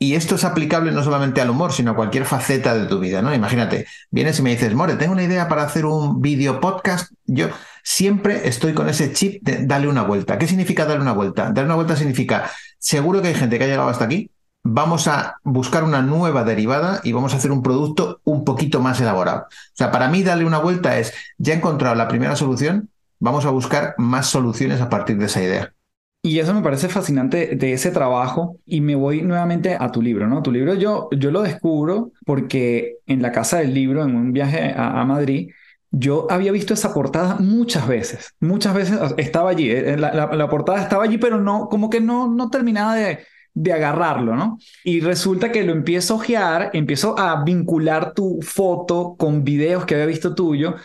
Y 0.00 0.14
esto 0.14 0.36
es 0.36 0.44
aplicable 0.44 0.92
no 0.92 1.02
solamente 1.02 1.40
al 1.40 1.50
humor, 1.50 1.72
sino 1.72 1.90
a 1.90 1.96
cualquier 1.96 2.24
faceta 2.24 2.74
de 2.74 2.86
tu 2.86 3.00
vida, 3.00 3.20
¿no? 3.20 3.34
Imagínate, 3.34 3.86
vienes 4.10 4.38
y 4.38 4.42
me 4.42 4.50
dices, 4.50 4.72
More, 4.72 4.94
tengo 4.94 5.12
una 5.12 5.24
idea 5.24 5.48
para 5.48 5.64
hacer 5.64 5.86
un 5.86 6.20
video 6.22 6.60
podcast. 6.60 7.12
Yo 7.26 7.48
siempre 7.82 8.46
estoy 8.46 8.74
con 8.74 8.88
ese 8.88 9.12
chip 9.12 9.42
de 9.42 9.66
darle 9.66 9.88
una 9.88 10.02
vuelta. 10.02 10.38
¿Qué 10.38 10.46
significa 10.46 10.84
darle 10.84 11.02
una 11.02 11.14
vuelta? 11.14 11.46
Darle 11.46 11.64
una 11.64 11.74
vuelta 11.74 11.96
significa, 11.96 12.48
seguro 12.78 13.20
que 13.22 13.28
hay 13.28 13.34
gente 13.34 13.58
que 13.58 13.64
ha 13.64 13.68
llegado 13.68 13.88
hasta 13.88 14.04
aquí, 14.04 14.30
vamos 14.62 15.08
a 15.08 15.36
buscar 15.42 15.82
una 15.82 16.02
nueva 16.02 16.44
derivada 16.44 17.00
y 17.02 17.12
vamos 17.12 17.34
a 17.34 17.38
hacer 17.38 17.50
un 17.50 17.62
producto 17.62 18.20
un 18.24 18.44
poquito 18.44 18.80
más 18.80 19.00
elaborado. 19.00 19.46
O 19.48 19.74
sea, 19.76 19.90
para 19.90 20.08
mí 20.08 20.22
darle 20.22 20.44
una 20.44 20.58
vuelta 20.58 20.98
es, 20.98 21.12
ya 21.38 21.54
he 21.54 21.56
encontrado 21.56 21.96
la 21.96 22.06
primera 22.06 22.36
solución, 22.36 22.90
vamos 23.18 23.46
a 23.46 23.50
buscar 23.50 23.94
más 23.98 24.26
soluciones 24.28 24.80
a 24.80 24.88
partir 24.88 25.18
de 25.18 25.26
esa 25.26 25.42
idea. 25.42 25.74
Y 26.20 26.40
eso 26.40 26.52
me 26.52 26.62
parece 26.62 26.88
fascinante 26.88 27.54
de 27.54 27.72
ese 27.72 27.90
trabajo 27.90 28.58
y 28.66 28.80
me 28.80 28.96
voy 28.96 29.22
nuevamente 29.22 29.76
a 29.78 29.90
tu 29.92 30.02
libro, 30.02 30.26
¿no? 30.26 30.42
Tu 30.42 30.50
libro 30.50 30.74
yo, 30.74 31.08
yo 31.16 31.30
lo 31.30 31.42
descubro 31.42 32.12
porque 32.26 32.96
en 33.06 33.22
la 33.22 33.32
casa 33.32 33.58
del 33.58 33.72
libro, 33.72 34.02
en 34.04 34.16
un 34.16 34.32
viaje 34.32 34.74
a, 34.76 35.04
Madrid, 35.04 35.50
yo 35.90 36.26
había 36.28 36.52
visto 36.52 36.74
esa 36.74 36.92
portada 36.92 37.36
muchas 37.36 37.86
veces, 37.86 38.34
muchas 38.40 38.74
veces 38.74 38.98
estaba 39.16 39.50
allí, 39.50 39.70
eh, 39.70 39.96
la, 39.96 40.12
la 40.12 40.48
portada 40.50 40.82
estaba 40.82 41.04
allí, 41.04 41.18
pero 41.18 41.40
no, 41.40 41.68
como 41.68 41.88
que 41.88 42.00
no, 42.00 42.28
no 42.28 42.50
terminaba 42.50 42.96
de, 42.96 43.20
de 43.58 43.72
agarrarlo, 43.72 44.36
¿no? 44.36 44.58
Y 44.84 45.00
resulta 45.00 45.50
que 45.50 45.64
lo 45.64 45.72
empiezo 45.72 46.14
a 46.14 46.16
ojear, 46.18 46.70
empiezo 46.74 47.18
a 47.18 47.42
vincular 47.42 48.14
tu 48.14 48.38
foto 48.40 49.16
con 49.18 49.42
videos 49.42 49.84
que 49.84 49.94
había 49.94 50.06
visto 50.06 50.34
tuyo 50.34 50.76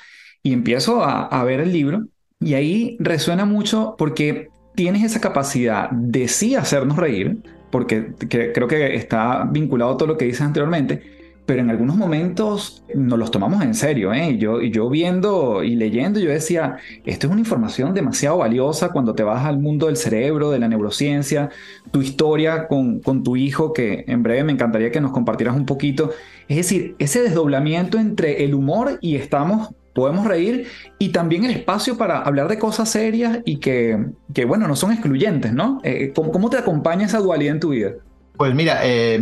y 0.41 0.53
empiezo 0.53 1.03
a, 1.03 1.43
ver 1.43 1.59
el 1.59 1.71
libro 1.71 2.07
y 2.39 2.55
ahí 2.55 2.97
resuena 2.99 3.45
mucho 3.45 3.95
porque 3.97 4.49
tienes 4.75 5.03
esa 5.03 5.21
capacidad 5.21 5.89
de 5.91 6.27
sí 6.27 6.55
hacernos 6.55 6.97
reír, 6.97 7.37
porque 7.71 8.13
creo 8.29 8.67
que 8.67 8.95
está 8.95 9.47
vinculado 9.49 9.93
a 9.93 9.97
todo 9.97 10.07
lo 10.09 10.17
que 10.17 10.25
dices 10.25 10.41
anteriormente, 10.41 11.01
pero 11.45 11.61
en 11.61 11.69
algunos 11.69 11.97
momentos 11.97 12.85
nos 12.95 13.19
los 13.19 13.31
tomamos 13.31 13.61
en 13.63 13.73
serio. 13.73 14.13
¿eh? 14.13 14.37
Yo, 14.37 14.89
viendo 14.89 15.63
y 15.63 15.75
leyendo, 15.75 16.19
yo 16.19 16.29
decía, 16.29 16.77
esto 17.05 17.27
es 17.27 17.31
una 17.31 17.41
información 17.41 17.93
demasiado 17.93 18.37
valiosa 18.37 18.89
cuando 18.89 19.13
te 19.13 19.23
vas 19.23 19.45
al 19.45 19.59
mundo 19.59 19.87
del 19.87 19.97
cerebro, 19.97 20.51
de 20.51 20.59
la 20.59 20.67
neurociencia, 20.67 21.49
tu 21.91 22.01
historia 22.01 22.67
con, 22.67 22.99
con 22.99 23.23
tu 23.23 23.35
hijo, 23.35 23.73
que 23.73 24.05
en 24.07 24.23
breve 24.23 24.43
me 24.45 24.53
encantaría 24.53 24.91
que 24.91 25.01
nos 25.01 25.11
compartieras 25.11 25.55
un 25.55 25.65
poquito. 25.65 26.11
Es 26.47 26.57
decir, 26.57 26.95
ese 26.99 27.21
desdoblamiento 27.21 27.97
entre 27.97 28.45
el 28.45 28.53
humor 28.53 28.99
y 29.01 29.15
estamos 29.17 29.73
podemos 29.93 30.25
reír 30.25 30.67
y 30.99 31.09
también 31.09 31.45
el 31.45 31.51
espacio 31.51 31.97
para 31.97 32.21
hablar 32.21 32.47
de 32.47 32.57
cosas 32.57 32.89
serias 32.89 33.39
y 33.45 33.57
que, 33.57 33.97
que 34.33 34.45
bueno, 34.45 34.67
no 34.67 34.75
son 34.75 34.91
excluyentes, 34.91 35.53
¿no? 35.53 35.79
Eh, 35.83 36.11
¿cómo, 36.15 36.31
¿cómo, 36.31 36.49
te 36.49 36.57
acompaña 36.57 37.05
esa 37.05 37.19
dualidad 37.19 37.53
en 37.55 37.59
tu 37.59 37.69
vida? 37.69 37.91
Pues 38.37 38.55
mira, 38.55 38.79
eh, 38.83 39.19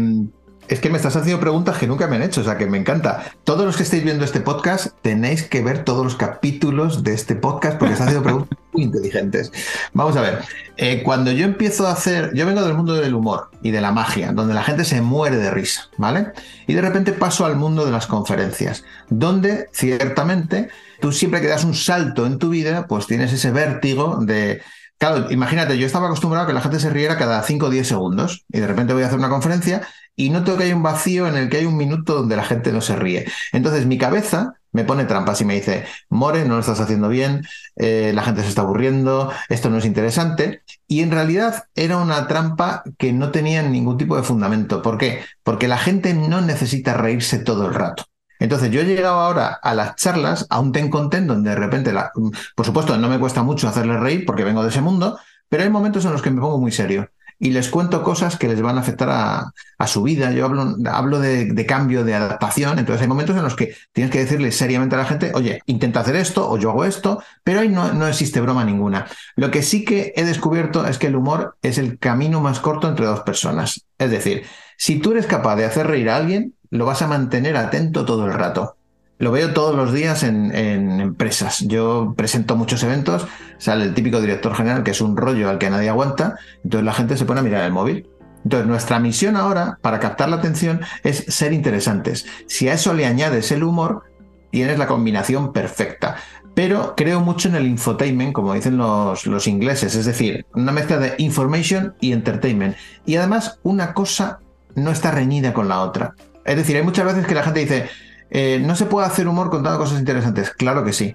es 0.71 0.79
que 0.79 0.89
me 0.89 0.95
estás 0.95 1.17
haciendo 1.17 1.41
preguntas 1.41 1.77
que 1.77 1.85
nunca 1.85 2.07
me 2.07 2.15
han 2.15 2.23
hecho, 2.23 2.39
o 2.39 2.43
sea 2.45 2.57
que 2.57 2.65
me 2.65 2.77
encanta. 2.77 3.25
Todos 3.43 3.65
los 3.65 3.75
que 3.75 3.83
estáis 3.83 4.05
viendo 4.05 4.23
este 4.23 4.39
podcast 4.39 4.95
tenéis 5.01 5.43
que 5.43 5.61
ver 5.61 5.83
todos 5.83 6.05
los 6.05 6.15
capítulos 6.15 7.03
de 7.03 7.13
este 7.13 7.35
podcast 7.35 7.77
porque 7.77 7.91
estás 7.91 8.07
haciendo 8.07 8.23
preguntas 8.23 8.57
muy 8.71 8.83
inteligentes. 8.83 9.51
Vamos 9.91 10.15
a 10.15 10.21
ver, 10.21 10.39
eh, 10.77 11.03
cuando 11.03 11.29
yo 11.31 11.43
empiezo 11.43 11.87
a 11.87 11.91
hacer, 11.91 12.31
yo 12.33 12.45
vengo 12.45 12.61
del 12.63 12.73
mundo 12.73 12.93
del 12.93 13.13
humor 13.13 13.49
y 13.61 13.71
de 13.71 13.81
la 13.81 13.91
magia, 13.91 14.31
donde 14.31 14.53
la 14.53 14.63
gente 14.63 14.85
se 14.85 15.01
muere 15.01 15.35
de 15.35 15.51
risa, 15.51 15.89
¿vale? 15.97 16.27
Y 16.67 16.73
de 16.73 16.81
repente 16.81 17.11
paso 17.11 17.45
al 17.45 17.57
mundo 17.57 17.83
de 17.83 17.91
las 17.91 18.07
conferencias, 18.07 18.85
donde 19.09 19.67
ciertamente 19.73 20.69
tú 21.01 21.11
siempre 21.11 21.41
que 21.41 21.47
das 21.47 21.65
un 21.65 21.73
salto 21.73 22.25
en 22.25 22.37
tu 22.37 22.47
vida, 22.47 22.87
pues 22.87 23.07
tienes 23.07 23.33
ese 23.33 23.51
vértigo 23.51 24.19
de 24.21 24.61
Claro, 25.01 25.31
imagínate, 25.31 25.79
yo 25.79 25.87
estaba 25.87 26.05
acostumbrado 26.05 26.43
a 26.43 26.47
que 26.47 26.53
la 26.53 26.61
gente 26.61 26.79
se 26.79 26.91
riera 26.91 27.17
cada 27.17 27.41
5 27.41 27.65
o 27.65 27.69
10 27.71 27.87
segundos 27.87 28.45
y 28.49 28.59
de 28.59 28.67
repente 28.67 28.93
voy 28.93 29.01
a 29.01 29.07
hacer 29.07 29.17
una 29.17 29.29
conferencia 29.29 29.81
y 30.15 30.29
noto 30.29 30.55
que 30.55 30.65
hay 30.65 30.73
un 30.73 30.83
vacío 30.83 31.27
en 31.27 31.37
el 31.37 31.49
que 31.49 31.57
hay 31.57 31.65
un 31.65 31.75
minuto 31.75 32.13
donde 32.13 32.35
la 32.35 32.43
gente 32.43 32.71
no 32.71 32.81
se 32.81 32.95
ríe. 32.95 33.25
Entonces 33.51 33.87
mi 33.87 33.97
cabeza 33.97 34.53
me 34.71 34.83
pone 34.83 35.05
trampas 35.05 35.41
y 35.41 35.45
me 35.45 35.55
dice, 35.55 35.85
More, 36.09 36.45
no 36.45 36.53
lo 36.53 36.59
estás 36.59 36.81
haciendo 36.81 37.09
bien, 37.09 37.41
eh, 37.77 38.11
la 38.13 38.21
gente 38.21 38.43
se 38.43 38.49
está 38.49 38.61
aburriendo, 38.61 39.31
esto 39.49 39.71
no 39.71 39.79
es 39.79 39.85
interesante. 39.85 40.61
Y 40.87 41.01
en 41.01 41.09
realidad 41.09 41.63
era 41.73 41.97
una 41.97 42.27
trampa 42.27 42.83
que 42.99 43.11
no 43.11 43.31
tenía 43.31 43.63
ningún 43.63 43.97
tipo 43.97 44.15
de 44.15 44.21
fundamento. 44.21 44.83
¿Por 44.83 44.99
qué? 44.99 45.23
Porque 45.41 45.67
la 45.67 45.79
gente 45.79 46.13
no 46.13 46.41
necesita 46.41 46.93
reírse 46.93 47.39
todo 47.39 47.65
el 47.65 47.73
rato. 47.73 48.05
Entonces 48.41 48.71
yo 48.71 48.81
he 48.81 48.85
llegado 48.85 49.19
ahora 49.19 49.59
a 49.61 49.75
las 49.75 49.95
charlas, 49.97 50.47
a 50.49 50.59
un 50.59 50.71
ten 50.71 50.89
content 50.89 51.27
donde 51.27 51.51
de 51.51 51.55
repente, 51.55 51.93
la, 51.93 52.11
por 52.55 52.65
supuesto, 52.65 52.97
no 52.97 53.07
me 53.07 53.19
cuesta 53.19 53.43
mucho 53.43 53.67
hacerles 53.67 53.99
reír 53.99 54.25
porque 54.25 54.43
vengo 54.43 54.63
de 54.63 54.69
ese 54.69 54.81
mundo, 54.81 55.19
pero 55.47 55.61
hay 55.61 55.69
momentos 55.69 56.05
en 56.05 56.11
los 56.11 56.23
que 56.23 56.31
me 56.31 56.41
pongo 56.41 56.57
muy 56.57 56.71
serio 56.71 57.07
y 57.37 57.51
les 57.51 57.69
cuento 57.69 58.01
cosas 58.01 58.37
que 58.37 58.47
les 58.47 58.59
van 58.59 58.77
a 58.77 58.81
afectar 58.81 59.09
a, 59.11 59.87
su 59.87 60.01
vida. 60.01 60.31
Yo 60.31 60.45
hablo, 60.45 61.19
de, 61.19 61.65
cambio, 61.67 62.03
de 62.03 62.15
adaptación. 62.15 62.79
Entonces 62.79 63.03
hay 63.03 63.07
momentos 63.07 63.35
en 63.35 63.43
los 63.43 63.55
que 63.55 63.75
tienes 63.91 64.11
que 64.11 64.19
decirle 64.19 64.51
seriamente 64.51 64.95
a 64.95 64.99
la 64.99 65.05
gente, 65.05 65.31
oye, 65.35 65.61
intenta 65.67 65.99
hacer 65.99 66.15
esto 66.15 66.49
o 66.49 66.57
yo 66.57 66.71
hago 66.71 66.85
esto, 66.85 67.21
pero 67.43 67.59
ahí 67.59 67.69
no, 67.69 67.93
no 67.93 68.07
existe 68.07 68.41
broma 68.41 68.63
ninguna. 68.63 69.07
Lo 69.35 69.51
que 69.51 69.61
sí 69.61 69.85
que 69.85 70.13
he 70.15 70.23
descubierto 70.23 70.85
es 70.87 70.97
que 70.97 71.07
el 71.07 71.15
humor 71.15 71.57
es 71.61 71.77
el 71.77 71.99
camino 71.99 72.41
más 72.41 72.59
corto 72.59 72.87
entre 72.87 73.05
dos 73.05 73.21
personas. 73.21 73.85
Es 73.99 74.09
decir, 74.09 74.45
si 74.77 74.99
tú 74.99 75.11
eres 75.11 75.27
capaz 75.27 75.55
de 75.57 75.65
hacer 75.65 75.85
reír 75.85 76.09
a 76.09 76.17
alguien, 76.17 76.55
lo 76.71 76.85
vas 76.85 77.01
a 77.01 77.07
mantener 77.07 77.57
atento 77.57 78.05
todo 78.05 78.25
el 78.25 78.33
rato. 78.33 78.77
Lo 79.19 79.31
veo 79.31 79.53
todos 79.53 79.75
los 79.75 79.93
días 79.93 80.23
en, 80.23 80.51
empresas. 80.99 81.59
Yo 81.67 82.15
presento 82.17 82.55
muchos 82.55 82.81
eventos, 82.81 83.27
sale 83.59 83.83
el 83.83 83.93
típico 83.93 84.19
director 84.19 84.55
general 84.55 84.81
que 84.81 84.91
es 84.91 85.01
un 85.01 85.15
rollo 85.15 85.47
al 85.47 85.59
que 85.59 85.69
nadie 85.69 85.89
aguanta, 85.89 86.37
entonces 86.63 86.85
la 86.85 86.93
gente 86.93 87.17
se 87.17 87.25
pone 87.25 87.41
a 87.41 87.43
mirar 87.43 87.63
el 87.65 87.71
móvil. 87.71 88.07
Entonces, 88.43 88.67
nuestra 88.67 88.99
misión 88.99 89.35
ahora, 89.35 89.77
para 89.83 89.99
captar 89.99 90.29
la 90.29 90.37
atención, 90.37 90.81
es 91.03 91.25
ser 91.27 91.53
interesantes. 91.53 92.25
Si 92.47 92.67
a 92.67 92.73
eso 92.73 92.95
le 92.95 93.05
añades 93.05 93.51
el 93.51 93.63
humor, 93.63 94.05
tienes 94.49 94.79
la 94.79 94.87
combinación 94.87 95.53
perfecta. 95.53 96.15
Pero 96.55 96.95
creo 96.97 97.19
mucho 97.19 97.49
en 97.49 97.55
el 97.55 97.67
infotainment, 97.67 98.33
como 98.33 98.55
dicen 98.55 98.77
los, 98.77 99.27
los 99.27 99.45
ingleses, 99.45 99.93
es 99.93 100.05
decir, 100.05 100.47
una 100.55 100.71
mezcla 100.71 100.97
de 100.97 101.13
information 101.19 101.93
y 102.01 102.13
entertainment. 102.13 102.75
Y 103.05 103.17
además, 103.17 103.59
una 103.61 103.93
cosa 103.93 104.39
no 104.73 104.89
está 104.89 105.11
reñida 105.11 105.53
con 105.53 105.67
la 105.69 105.81
otra. 105.81 106.15
Es 106.45 106.55
decir, 106.55 106.75
hay 106.75 106.83
muchas 106.83 107.05
veces 107.05 107.25
que 107.27 107.35
la 107.35 107.43
gente 107.43 107.59
dice, 107.59 107.89
eh, 108.31 108.61
¿No 108.65 108.75
se 108.75 108.85
puede 108.85 109.05
hacer 109.05 109.27
humor 109.27 109.49
contando 109.49 109.77
cosas 109.77 109.99
interesantes? 109.99 110.51
Claro 110.51 110.85
que 110.85 110.93
sí. 110.93 111.13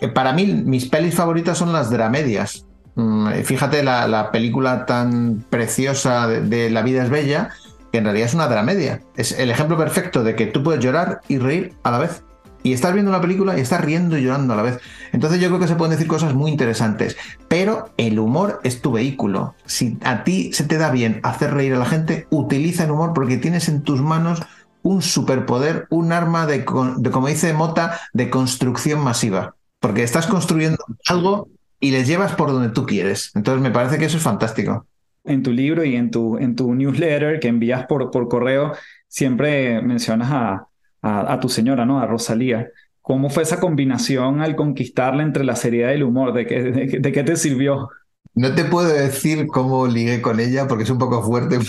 Eh, 0.00 0.08
para 0.08 0.32
mí, 0.32 0.46
mis 0.46 0.86
pelis 0.86 1.14
favoritas 1.14 1.58
son 1.58 1.72
las 1.72 1.90
dramedias. 1.90 2.64
Mm, 2.94 3.42
fíjate 3.44 3.82
la, 3.82 4.30
película 4.32 4.86
tan 4.86 5.44
preciosa 5.50 6.26
de, 6.26 6.70
La 6.70 6.80
vida 6.80 7.04
es 7.04 7.10
bella, 7.10 7.50
que 7.92 7.98
en 7.98 8.04
realidad 8.04 8.28
es 8.28 8.34
una 8.34 8.48
dramedia. 8.48 9.02
Es 9.16 9.32
el 9.32 9.50
ejemplo 9.50 9.76
perfecto 9.76 10.24
de 10.24 10.34
que 10.34 10.46
tú 10.46 10.62
puedes 10.62 10.82
llorar 10.82 11.20
y 11.28 11.38
reír 11.38 11.74
a 11.82 11.90
la 11.90 11.98
vez. 11.98 12.22
Y 12.66 12.72
estás 12.72 12.94
viendo 12.94 13.12
una 13.12 13.20
película 13.20 13.56
y 13.56 13.60
estás 13.60 13.80
riendo 13.80 14.18
y 14.18 14.22
llorando 14.22 14.52
a 14.52 14.56
la 14.56 14.62
vez. 14.64 14.80
Entonces 15.12 15.40
yo 15.40 15.46
creo 15.46 15.60
que 15.60 15.68
se 15.68 15.76
pueden 15.76 15.92
decir 15.92 16.08
cosas 16.08 16.34
muy 16.34 16.50
interesantes. 16.50 17.16
Pero 17.46 17.90
el 17.96 18.18
humor 18.18 18.60
es 18.64 18.82
tu 18.82 18.90
vehículo. 18.90 19.54
Si 19.66 19.96
a 20.02 20.24
ti 20.24 20.52
se 20.52 20.64
te 20.64 20.76
da 20.76 20.90
bien 20.90 21.20
hacer 21.22 21.54
reír 21.54 21.74
a 21.74 21.78
la 21.78 21.86
gente, 21.86 22.26
utiliza 22.28 22.82
el 22.82 22.90
humor 22.90 23.12
porque 23.14 23.36
tienes 23.36 23.68
en 23.68 23.82
tus 23.82 24.02
manos 24.02 24.42
un 24.82 25.00
superpoder, 25.00 25.86
un 25.90 26.10
arma 26.10 26.44
de, 26.46 26.64
como 26.64 27.28
dice 27.28 27.52
Mota, 27.52 28.00
de 28.12 28.30
construcción 28.30 28.98
masiva. 28.98 29.54
Porque 29.78 30.02
estás 30.02 30.26
construyendo 30.26 30.84
algo 31.06 31.48
y 31.78 31.92
les 31.92 32.08
llevas 32.08 32.34
por 32.34 32.50
donde 32.50 32.70
tú 32.70 32.84
quieres. 32.84 33.30
Entonces 33.36 33.62
me 33.62 33.70
parece 33.70 33.96
que 33.96 34.06
eso 34.06 34.16
es 34.16 34.24
fantástico. 34.24 34.88
En 35.22 35.44
tu 35.44 35.52
libro 35.52 35.84
y 35.84 35.94
en 35.94 36.10
tu, 36.10 36.36
en 36.36 36.56
tu 36.56 36.74
newsletter 36.74 37.38
que 37.38 37.46
envías 37.46 37.86
por, 37.86 38.10
por 38.10 38.26
correo, 38.26 38.72
siempre 39.06 39.80
mencionas 39.82 40.32
a, 40.32 40.66
a, 41.06 41.40
tu 41.40 41.48
señora, 41.48 41.84
¿no? 41.84 42.00
A 42.00 42.06
Rosalía. 42.06 42.68
¿Cómo 43.02 43.30
fue 43.30 43.44
esa 43.44 43.60
combinación 43.60 44.40
al 44.40 44.56
conquistarla 44.56 45.22
entre 45.22 45.44
la 45.44 45.56
seriedad 45.56 45.90
y 45.92 45.94
el 45.94 46.02
humor? 46.02 46.32
¿De 46.32 46.46
qué, 46.46 46.62
de, 46.62 47.12
qué 47.12 47.22
te 47.22 47.36
sirvió? 47.36 47.88
No 48.34 48.54
te 48.54 48.64
puedo 48.64 48.88
decir 48.88 49.46
cómo 49.46 49.86
ligué 49.86 50.20
con 50.20 50.40
ella 50.40 50.66
porque 50.68 50.84
es 50.84 50.90
un 50.90 50.98
poco 50.98 51.22
fuerte. 51.22 51.58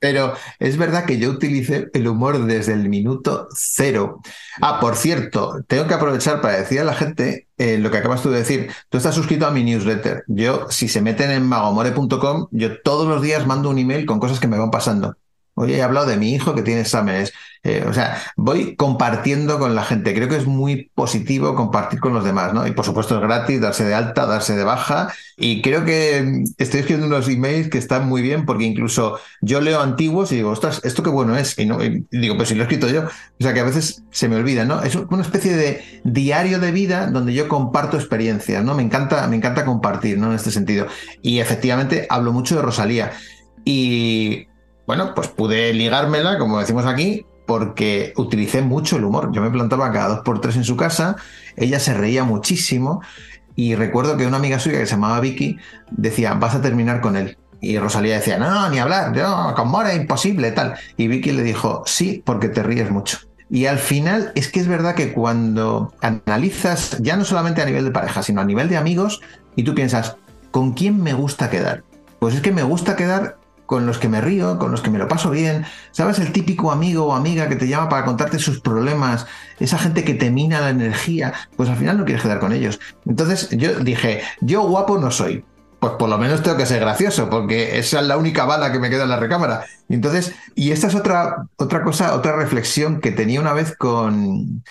Pero 0.00 0.32
es 0.58 0.78
verdad 0.78 1.04
que 1.04 1.18
yo 1.18 1.30
utilicé 1.30 1.90
el 1.92 2.08
humor 2.08 2.46
desde 2.46 2.72
el 2.72 2.88
minuto 2.88 3.48
cero. 3.54 4.20
Ah, 4.62 4.80
por 4.80 4.96
cierto, 4.96 5.62
tengo 5.68 5.86
que 5.86 5.92
aprovechar 5.92 6.40
para 6.40 6.56
decir 6.56 6.80
a 6.80 6.84
la 6.84 6.94
gente 6.94 7.48
eh, 7.58 7.76
lo 7.76 7.90
que 7.90 7.98
acabas 7.98 8.22
tú 8.22 8.30
de 8.30 8.38
decir. 8.38 8.70
Tú 8.88 8.96
estás 8.96 9.14
suscrito 9.14 9.46
a 9.46 9.50
mi 9.50 9.62
newsletter. 9.62 10.24
Yo, 10.26 10.66
si 10.70 10.88
se 10.88 11.02
meten 11.02 11.30
en 11.30 11.46
magomore.com, 11.46 12.48
yo 12.50 12.80
todos 12.80 13.06
los 13.06 13.20
días 13.20 13.46
mando 13.46 13.68
un 13.68 13.78
email 13.78 14.06
con 14.06 14.20
cosas 14.20 14.40
que 14.40 14.48
me 14.48 14.58
van 14.58 14.70
pasando. 14.70 15.16
Oye, 15.60 15.76
he 15.76 15.82
hablado 15.82 16.06
de 16.06 16.16
mi 16.16 16.32
hijo 16.32 16.54
que 16.54 16.62
tiene 16.62 16.80
exámenes. 16.80 17.34
Eh, 17.62 17.84
o 17.86 17.92
sea, 17.92 18.16
voy 18.36 18.74
compartiendo 18.76 19.58
con 19.58 19.74
la 19.74 19.84
gente. 19.84 20.14
Creo 20.14 20.26
que 20.26 20.36
es 20.36 20.46
muy 20.46 20.90
positivo 20.94 21.54
compartir 21.54 22.00
con 22.00 22.14
los 22.14 22.24
demás, 22.24 22.54
¿no? 22.54 22.66
Y 22.66 22.70
por 22.70 22.86
supuesto 22.86 23.16
es 23.16 23.20
gratis 23.20 23.60
darse 23.60 23.84
de 23.84 23.94
alta, 23.94 24.24
darse 24.24 24.56
de 24.56 24.64
baja. 24.64 25.12
Y 25.36 25.60
creo 25.60 25.84
que 25.84 26.22
mm, 26.22 26.44
estoy 26.56 26.80
escribiendo 26.80 27.14
unos 27.14 27.28
emails 27.28 27.68
que 27.68 27.76
están 27.76 28.08
muy 28.08 28.22
bien 28.22 28.46
porque 28.46 28.64
incluso 28.64 29.18
yo 29.42 29.60
leo 29.60 29.82
antiguos 29.82 30.32
y 30.32 30.36
digo, 30.36 30.48
ostras, 30.48 30.80
esto 30.82 31.02
qué 31.02 31.10
bueno 31.10 31.36
es. 31.36 31.58
Y, 31.58 31.66
no, 31.66 31.76
digo, 32.10 32.38
pues 32.38 32.48
si 32.48 32.54
lo 32.54 32.62
he 32.62 32.64
escrito 32.64 32.88
yo. 32.88 33.02
O 33.02 33.42
sea, 33.42 33.52
que 33.52 33.60
a 33.60 33.64
veces 33.64 34.04
se 34.10 34.28
me 34.30 34.36
olvida, 34.36 34.64
¿no? 34.64 34.82
Es 34.82 34.94
una 34.94 35.22
especie 35.22 35.54
de 35.54 36.00
diario 36.04 36.58
de 36.58 36.72
vida 36.72 37.08
donde 37.08 37.34
yo 37.34 37.46
comparto 37.48 37.98
experiencias, 37.98 38.64
¿no? 38.64 38.74
Me 38.74 38.82
encanta, 38.82 39.26
me 39.28 39.36
encanta 39.36 39.66
compartir, 39.66 40.16
¿no? 40.16 40.28
En 40.28 40.36
este 40.36 40.50
sentido. 40.50 40.86
Y 41.20 41.40
efectivamente 41.40 42.06
hablo 42.08 42.32
mucho 42.32 42.56
de 42.56 42.62
Rosalía. 42.62 43.12
Y 43.66 44.46
bueno, 44.86 45.14
pues 45.14 45.28
pude 45.28 45.72
ligármela, 45.72 46.38
como 46.38 46.58
decimos 46.58 46.86
aquí, 46.86 47.26
porque 47.46 48.12
utilicé 48.16 48.62
mucho 48.62 48.96
el 48.96 49.04
humor. 49.04 49.30
Yo 49.32 49.42
me 49.42 49.50
plantaba 49.50 49.90
cada 49.92 50.08
dos 50.08 50.20
por 50.20 50.40
tres 50.40 50.56
en 50.56 50.64
su 50.64 50.76
casa, 50.76 51.16
ella 51.56 51.80
se 51.80 51.94
reía 51.94 52.24
muchísimo 52.24 53.00
y 53.56 53.74
recuerdo 53.74 54.16
que 54.16 54.26
una 54.26 54.36
amiga 54.36 54.58
suya 54.58 54.78
que 54.78 54.86
se 54.86 54.92
llamaba 54.92 55.20
Vicky 55.20 55.58
decía, 55.90 56.34
vas 56.34 56.54
a 56.54 56.62
terminar 56.62 57.00
con 57.00 57.16
él. 57.16 57.36
Y 57.60 57.78
Rosalía 57.78 58.14
decía, 58.14 58.38
no, 58.38 58.70
ni 58.70 58.78
hablar, 58.78 59.14
no, 59.14 59.52
con 59.54 59.68
Mora 59.68 59.94
imposible, 59.94 60.52
tal. 60.52 60.74
Y 60.96 61.08
Vicky 61.08 61.32
le 61.32 61.42
dijo, 61.42 61.82
sí, 61.86 62.22
porque 62.24 62.48
te 62.48 62.62
ríes 62.62 62.90
mucho. 62.90 63.18
Y 63.50 63.66
al 63.66 63.78
final 63.78 64.32
es 64.34 64.48
que 64.48 64.60
es 64.60 64.68
verdad 64.68 64.94
que 64.94 65.12
cuando 65.12 65.92
analizas, 66.00 66.98
ya 67.00 67.16
no 67.16 67.24
solamente 67.24 67.60
a 67.60 67.66
nivel 67.66 67.84
de 67.84 67.90
pareja, 67.90 68.22
sino 68.22 68.40
a 68.40 68.44
nivel 68.44 68.68
de 68.68 68.76
amigos, 68.76 69.20
y 69.56 69.64
tú 69.64 69.74
piensas, 69.74 70.16
¿con 70.52 70.72
quién 70.72 71.02
me 71.02 71.12
gusta 71.12 71.50
quedar? 71.50 71.82
Pues 72.20 72.34
es 72.36 72.42
que 72.42 72.52
me 72.52 72.62
gusta 72.62 72.94
quedar 72.94 73.39
con 73.70 73.86
los 73.86 73.98
que 73.98 74.08
me 74.08 74.20
río, 74.20 74.58
con 74.58 74.72
los 74.72 74.80
que 74.80 74.90
me 74.90 74.98
lo 74.98 75.06
paso 75.06 75.30
bien. 75.30 75.64
¿Sabes? 75.92 76.18
El 76.18 76.32
típico 76.32 76.72
amigo 76.72 77.06
o 77.06 77.14
amiga 77.14 77.48
que 77.48 77.54
te 77.54 77.68
llama 77.68 77.88
para 77.88 78.04
contarte 78.04 78.40
sus 78.40 78.60
problemas, 78.60 79.28
esa 79.60 79.78
gente 79.78 80.02
que 80.02 80.14
te 80.14 80.28
mina 80.28 80.60
la 80.60 80.70
energía, 80.70 81.32
pues 81.56 81.68
al 81.68 81.76
final 81.76 81.96
no 81.96 82.04
quieres 82.04 82.20
quedar 82.20 82.40
con 82.40 82.52
ellos. 82.52 82.80
Entonces 83.06 83.48
yo 83.50 83.78
dije, 83.78 84.22
yo 84.40 84.62
guapo 84.62 84.98
no 84.98 85.12
soy. 85.12 85.44
Pues 85.78 85.92
por 86.00 86.08
lo 86.08 86.18
menos 86.18 86.42
tengo 86.42 86.56
que 86.56 86.66
ser 86.66 86.80
gracioso, 86.80 87.30
porque 87.30 87.78
esa 87.78 88.00
es 88.00 88.06
la 88.08 88.16
única 88.16 88.44
bala 88.44 88.72
que 88.72 88.80
me 88.80 88.90
queda 88.90 89.04
en 89.04 89.10
la 89.10 89.20
recámara. 89.20 89.64
Y 89.88 89.94
entonces, 89.94 90.34
y 90.56 90.72
esta 90.72 90.88
es 90.88 90.96
otra, 90.96 91.46
otra 91.54 91.84
cosa, 91.84 92.16
otra 92.16 92.34
reflexión 92.34 93.00
que 93.00 93.12
tenía 93.12 93.40
una 93.40 93.52
vez 93.52 93.76
con, 93.76 94.64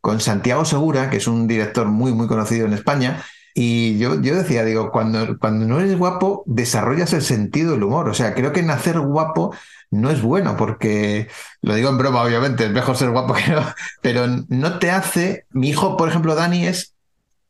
con 0.00 0.18
Santiago 0.18 0.64
Segura, 0.64 1.08
que 1.08 1.18
es 1.18 1.28
un 1.28 1.46
director 1.46 1.86
muy, 1.86 2.12
muy 2.12 2.26
conocido 2.26 2.66
en 2.66 2.72
España, 2.72 3.22
y 3.54 3.98
yo, 3.98 4.20
yo 4.20 4.36
decía, 4.36 4.64
digo, 4.64 4.90
cuando, 4.90 5.38
cuando 5.38 5.66
no 5.66 5.80
eres 5.80 5.98
guapo, 5.98 6.44
desarrollas 6.46 7.12
el 7.12 7.22
sentido 7.22 7.72
del 7.72 7.82
humor. 7.82 8.08
O 8.08 8.14
sea, 8.14 8.34
creo 8.34 8.52
que 8.52 8.62
nacer 8.62 9.00
guapo 9.00 9.54
no 9.90 10.10
es 10.10 10.22
bueno, 10.22 10.56
porque 10.56 11.28
lo 11.62 11.74
digo 11.74 11.88
en 11.90 11.98
broma, 11.98 12.22
obviamente, 12.22 12.64
es 12.66 12.70
mejor 12.70 12.96
ser 12.96 13.10
guapo 13.10 13.34
que 13.34 13.50
no, 13.50 13.64
pero 14.02 14.26
no 14.48 14.78
te 14.78 14.90
hace. 14.90 15.46
Mi 15.50 15.70
hijo, 15.70 15.96
por 15.96 16.08
ejemplo, 16.08 16.34
Dani, 16.34 16.66
es 16.66 16.94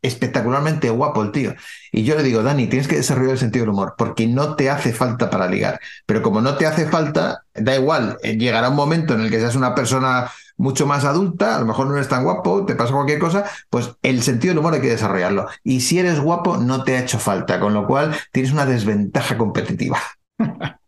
espectacularmente 0.03 0.91
guapo 0.91 1.23
el 1.23 1.33
tío. 1.33 1.55
Y 1.93 2.05
yo 2.05 2.17
le 2.17 2.23
digo, 2.23 2.43
Dani, 2.43 2.67
tienes 2.67 2.89
que 2.89 2.97
desarrollar 2.97 3.33
el 3.33 3.39
sentido 3.39 3.65
del 3.65 3.75
humor, 3.75 3.95
porque 3.97 4.27
no 4.27 4.57
te 4.57 4.71
hace 4.71 4.93
falta 4.93 5.31
para 5.31 5.49
ligar. 5.49 5.81
Pero 6.07 6.23
como 6.23 6.41
no 6.41 6.57
te 6.57 6.67
hace 6.67 6.87
falta, 6.87 7.45
da 7.55 7.77
igual, 7.77 8.17
eh, 8.23 8.37
llegará 8.37 8.69
un 8.71 8.77
momento 8.77 9.15
en 9.15 9.23
el 9.23 9.31
que 9.31 9.39
seas 9.39 9.57
una 9.57 9.75
persona 9.75 10.31
mucho 10.57 10.87
más 10.87 11.05
adulta, 11.05 11.57
a 11.57 11.61
lo 11.61 11.67
mejor 11.67 11.87
no 11.87 11.95
eres 11.95 12.09
tan 12.09 12.23
guapo, 12.23 12.67
te 12.67 12.75
pasa 12.75 12.93
cualquier 12.93 13.19
cosa, 13.19 13.45
pues 13.71 13.97
el 14.03 14.23
sentido 14.23 14.53
del 14.53 14.59
humor 14.59 14.75
hay 14.75 14.81
que 14.81 14.91
desarrollarlo. 14.91 15.49
Y 15.65 15.81
si 15.81 15.99
eres 15.99 16.21
guapo, 16.21 16.59
no 16.59 16.85
te 16.85 16.97
ha 16.97 17.01
hecho 17.01 17.19
falta, 17.19 17.59
con 17.59 17.73
lo 17.73 17.87
cual 17.87 18.15
tienes 18.31 18.53
una 18.53 18.67
desventaja 18.67 19.37
competitiva. 19.37 19.99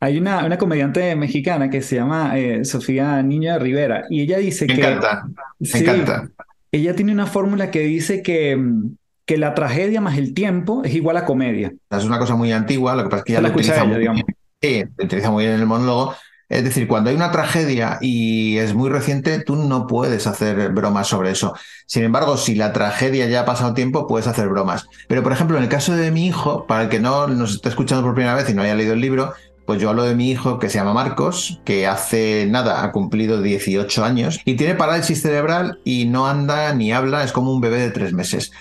Hay 0.00 0.18
una, 0.18 0.44
una, 0.44 0.58
comediante 0.58 1.16
mexicana 1.16 1.70
que 1.70 1.80
se 1.80 1.96
llama 1.96 2.38
eh, 2.38 2.66
Sofía 2.66 3.22
Niña 3.22 3.58
Rivera 3.58 4.04
y 4.10 4.20
ella 4.20 4.36
dice 4.36 4.66
que... 4.66 4.74
Me 4.74 4.80
encanta, 4.80 5.24
me 5.58 5.78
encanta. 5.78 6.28
Ella 6.74 6.96
tiene 6.96 7.12
una 7.12 7.26
fórmula 7.26 7.70
que 7.70 7.80
dice 7.80 8.20
que, 8.20 8.60
que 9.24 9.38
la 9.38 9.54
tragedia 9.54 10.00
más 10.00 10.18
el 10.18 10.34
tiempo 10.34 10.82
es 10.82 10.92
igual 10.92 11.16
a 11.16 11.24
comedia. 11.24 11.72
Es 11.88 12.04
una 12.04 12.18
cosa 12.18 12.34
muy 12.34 12.50
antigua, 12.50 12.96
lo 12.96 13.04
que 13.04 13.10
pasa 13.10 13.18
es 13.20 13.24
que 13.26 13.32
ya 13.34 13.40
la 13.40 13.48
escucha 13.48 13.84
ella, 13.84 13.96
digamos. 13.96 14.22
Sí, 14.60 14.84
utiliza 14.98 15.30
muy 15.30 15.44
bien 15.44 15.60
el 15.60 15.66
monólogo, 15.66 16.16
Es 16.48 16.64
decir, 16.64 16.88
cuando 16.88 17.10
hay 17.10 17.16
una 17.16 17.30
tragedia 17.30 17.98
y 18.00 18.58
es 18.58 18.74
muy 18.74 18.90
reciente, 18.90 19.38
tú 19.38 19.54
no 19.54 19.86
puedes 19.86 20.26
hacer 20.26 20.70
bromas 20.70 21.06
sobre 21.06 21.30
eso. 21.30 21.54
Sin 21.86 22.02
embargo, 22.02 22.36
si 22.36 22.56
la 22.56 22.72
tragedia 22.72 23.28
ya 23.28 23.42
ha 23.42 23.44
pasado 23.44 23.72
tiempo, 23.72 24.08
puedes 24.08 24.26
hacer 24.26 24.48
bromas. 24.48 24.88
Pero, 25.06 25.22
por 25.22 25.30
ejemplo, 25.30 25.56
en 25.56 25.62
el 25.62 25.68
caso 25.68 25.94
de 25.94 26.10
mi 26.10 26.26
hijo, 26.26 26.66
para 26.66 26.82
el 26.82 26.88
que 26.88 26.98
no 26.98 27.28
nos 27.28 27.54
esté 27.54 27.68
escuchando 27.68 28.02
por 28.02 28.14
primera 28.14 28.34
vez 28.34 28.50
y 28.50 28.54
no 28.54 28.62
haya 28.62 28.74
leído 28.74 28.94
el 28.94 29.00
libro, 29.00 29.32
pues 29.66 29.80
yo 29.80 29.90
hablo 29.90 30.04
de 30.04 30.14
mi 30.14 30.30
hijo 30.30 30.58
que 30.58 30.68
se 30.68 30.78
llama 30.78 30.92
Marcos, 30.92 31.60
que 31.64 31.86
hace 31.86 32.46
nada 32.50 32.84
ha 32.84 32.92
cumplido 32.92 33.40
18 33.40 34.04
años 34.04 34.40
y 34.44 34.56
tiene 34.56 34.74
parálisis 34.74 35.22
cerebral 35.22 35.80
y 35.84 36.04
no 36.06 36.26
anda 36.26 36.74
ni 36.74 36.92
habla, 36.92 37.24
es 37.24 37.32
como 37.32 37.52
un 37.52 37.60
bebé 37.60 37.78
de 37.78 37.90
tres 37.90 38.12
meses. 38.12 38.52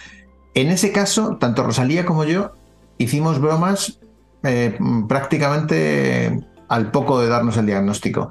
En 0.54 0.70
ese 0.70 0.92
caso, 0.92 1.38
tanto 1.38 1.64
Rosalía 1.64 2.06
como 2.06 2.24
yo 2.24 2.54
hicimos 2.98 3.40
bromas 3.40 4.00
eh, 4.44 4.78
prácticamente 5.08 6.42
al 6.68 6.92
poco 6.92 7.20
de 7.20 7.28
darnos 7.28 7.58
el 7.58 7.66
diagnóstico. 7.66 8.30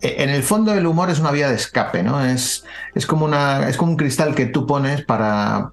E, 0.00 0.22
en 0.22 0.30
el 0.30 0.42
fondo 0.42 0.72
el 0.74 0.86
humor 0.86 1.10
es 1.10 1.18
una 1.18 1.32
vía 1.32 1.48
de 1.48 1.56
escape, 1.56 2.02
¿no? 2.02 2.24
Es, 2.24 2.64
es, 2.94 3.06
como 3.06 3.24
una, 3.24 3.68
es 3.68 3.76
como 3.76 3.92
un 3.92 3.96
cristal 3.96 4.34
que 4.34 4.46
tú 4.46 4.66
pones 4.66 5.04
para, 5.04 5.72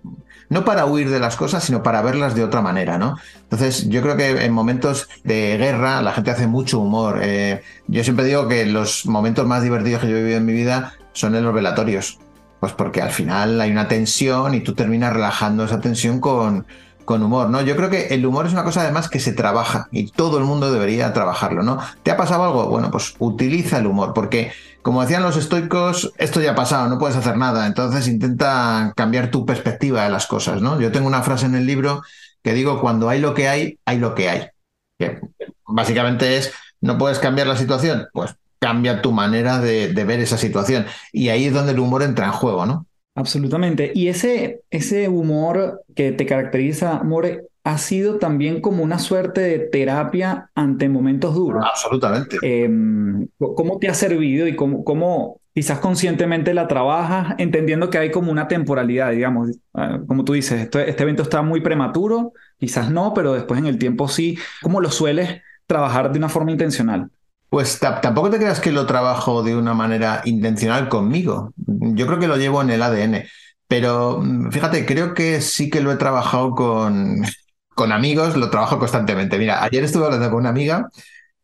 no 0.51 0.65
para 0.65 0.86
huir 0.86 1.10
de 1.10 1.22
las 1.22 1.38
cosas, 1.38 1.63
sino 1.63 1.81
para 1.81 2.01
verlas 2.01 2.36
de 2.36 2.43
otra 2.43 2.62
manera, 2.62 2.98
¿no? 2.98 3.15
Entonces, 3.43 3.88
yo 3.88 4.01
creo 4.01 4.17
que 4.17 4.43
en 4.43 4.51
momentos 4.51 5.08
de 5.24 5.58
guerra 5.58 6.01
la 6.01 6.12
gente 6.12 6.29
hace 6.29 6.46
mucho 6.46 6.79
humor. 6.79 7.22
Eh, 7.24 7.62
yo 7.88 8.03
siempre 8.03 8.25
digo 8.25 8.50
que 8.50 8.65
los 8.65 9.05
momentos 9.05 9.48
más 9.48 9.63
divertidos 9.63 10.01
que 10.01 10.10
yo 10.10 10.17
he 10.17 10.20
vivido 10.20 10.39
en 10.39 10.46
mi 10.46 10.51
vida 10.51 10.93
son 11.13 11.36
en 11.36 11.46
los 11.46 11.53
velatorios. 11.53 12.20
Pues 12.60 12.74
porque 12.74 13.01
al 13.01 13.12
final 13.12 13.62
hay 13.62 13.72
una 13.72 13.88
tensión 13.88 14.53
y 14.53 14.60
tú 14.60 14.74
terminas 14.74 15.13
relajando 15.13 15.63
esa 15.63 15.79
tensión 15.79 16.20
con, 16.20 16.67
con 17.12 17.24
humor, 17.24 17.50
¿no? 17.50 17.62
Yo 17.62 17.75
creo 17.75 17.89
que 17.89 18.08
el 18.08 18.25
humor 18.25 18.46
es 18.46 18.53
una 18.53 18.63
cosa 18.63 18.84
además 18.84 19.10
que 19.10 19.20
se 19.20 19.34
trabaja 19.34 19.89
y 19.91 20.10
todo 20.12 20.38
el 20.38 20.46
mundo 20.46 20.72
debería 20.72 21.12
trabajarlo, 21.12 21.62
¿no? 21.62 21.77
¿Te 22.03 22.12
ha 22.12 22.15
pasado 22.15 22.46
algo? 22.46 22.68
Bueno, 22.70 22.89
pues 22.89 23.15
utiliza 23.20 23.80
el 23.80 23.88
humor, 23.88 24.13
porque 24.13 24.53
como 24.82 25.01
decían 25.01 25.22
los 25.22 25.36
estoicos, 25.36 26.13
esto 26.18 26.39
ya 26.39 26.51
ha 26.51 26.56
pasado, 26.56 26.88
no 26.88 26.98
puedes 26.98 27.18
hacer 27.18 27.36
nada, 27.36 27.68
entonces 27.68 28.08
intenta 28.08 28.94
cambiar 28.96 29.30
tu 29.30 29.46
perspectiva 29.46 30.06
de 30.06 30.10
las 30.10 30.25
cosas, 30.25 30.62
¿no? 30.62 30.80
Yo 30.80 30.94
tengo 30.94 31.06
una 31.06 31.22
frase 31.22 31.48
en 31.48 31.56
el 31.56 31.65
libro 31.65 32.01
que 32.41 32.53
digo, 32.53 32.80
cuando 32.80 33.10
hay 33.10 33.20
lo 33.20 33.34
que 33.34 33.50
hay, 33.50 33.77
hay 33.84 34.00
lo 34.00 34.15
que 34.15 34.30
hay. 34.30 34.48
Que 34.98 35.20
básicamente 35.68 36.38
es, 36.38 36.53
¿no 36.80 36.98
puedes 36.98 37.20
cambiar 37.20 37.48
la 37.48 37.58
situación? 37.58 38.08
Pues 38.13 38.36
cambia 38.58 39.01
tu 39.01 39.12
manera 39.12 39.60
de, 39.60 39.91
de 39.91 40.03
ver 40.06 40.22
esa 40.22 40.38
situación. 40.38 40.86
Y 41.12 41.27
ahí 41.27 41.48
es 41.48 41.53
donde 41.53 41.74
el 41.74 41.80
humor 41.80 42.03
entra 42.03 42.27
en 42.27 42.32
juego, 42.32 42.65
¿no? 42.65 42.86
Absolutamente. 43.15 43.91
Y 43.94 44.08
ese, 44.08 44.62
ese 44.70 45.10
humor 45.10 45.84
que 45.96 46.12
te 46.12 46.25
caracteriza, 46.25 47.03
More, 47.03 47.46
ha 47.63 47.77
sido 47.77 48.18
también 48.18 48.62
como 48.62 48.84
una 48.84 49.00
suerte 49.00 49.41
de 49.41 49.60
terapia 49.60 50.50
ante 50.56 50.89
momentos 50.89 51.36
duros. 51.36 51.63
Absolutamente. 51.68 52.38
Em, 52.41 53.27
¿Cómo 53.38 53.77
te 53.80 53.89
ha 53.89 53.94
servido 53.94 54.48
y 54.48 54.56
cómo, 54.56 54.84
cómo 54.84 55.41
quizás 55.53 55.80
conscientemente 55.80 56.53
la 56.53 56.68
trabajas, 56.68 57.36
entendiendo 57.38 57.89
que 57.89 57.98
hay 57.98 58.12
como 58.12 58.32
una 58.32 58.48
temporalidad, 58.48 59.12
digamos, 59.12 59.51
ah, 59.74 60.00
como 60.08 60.24
tú 60.24 60.34
dices, 60.34 60.62
este, 60.62 60.89
este 60.89 61.03
evento 61.03 61.24
está 61.24 61.41
muy 61.41 61.62
prematuro, 61.62 62.34
quizás 62.58 62.89
no, 62.89 63.13
pero 63.13 63.34
después 63.34 63.60
en 63.60 63.68
el 63.68 63.77
tiempo 63.77 64.08
sí. 64.08 64.38
¿Cómo 64.62 64.80
lo 64.80 64.89
sueles 64.89 65.41
trabajar 65.68 66.12
de 66.12 66.18
una 66.18 66.30
forma 66.30 66.51
intencional? 66.51 67.10
Pues 67.51 67.79
tampoco 67.79 68.29
te 68.29 68.38
creas 68.38 68.62
que 68.62 68.72
lo 68.72 68.86
trabajo 68.86 69.43
de 69.43 69.58
una 69.58 69.74
manera 69.74 70.22
intencional 70.24 70.88
conmigo. 70.88 71.53
Yo 71.58 72.08
creo 72.08 72.17
que 72.17 72.27
lo 72.29 72.38
llevo 72.38 72.62
en 72.62 72.70
el 72.70 72.81
ADN. 72.81 73.25
Pero 73.67 74.20
mm, 74.22 74.51
fíjate, 74.51 74.86
creo 74.86 75.13
que 75.13 75.41
sí 75.41 75.70
que 75.70 75.81
lo 75.81 75.91
he 75.91 75.98
trabajado 75.98 76.51
con, 76.51 77.25
con 77.75 77.91
amigos, 77.91 78.38
lo 78.38 78.50
trabajo 78.50 78.79
constantemente. 78.79 79.38
Mira, 79.38 79.63
ayer 79.65 79.84
estuve 79.84 80.05
hablando 80.05 80.29
con 80.29 80.39
una 80.39 80.50
amiga 80.50 80.88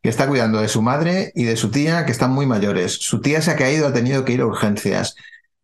que 0.02 0.08
está 0.08 0.26
cuidando 0.26 0.62
de 0.62 0.68
su 0.68 0.80
madre 0.80 1.30
y 1.34 1.44
de 1.44 1.56
su 1.56 1.70
tía, 1.70 2.06
que 2.06 2.12
están 2.12 2.30
muy 2.32 2.46
mayores. 2.46 2.94
Su 3.00 3.20
tía 3.20 3.42
se 3.42 3.50
ha 3.50 3.56
caído, 3.56 3.86
ha 3.86 3.92
tenido 3.92 4.24
que 4.24 4.32
ir 4.32 4.40
a 4.40 4.46
urgencias. 4.46 5.14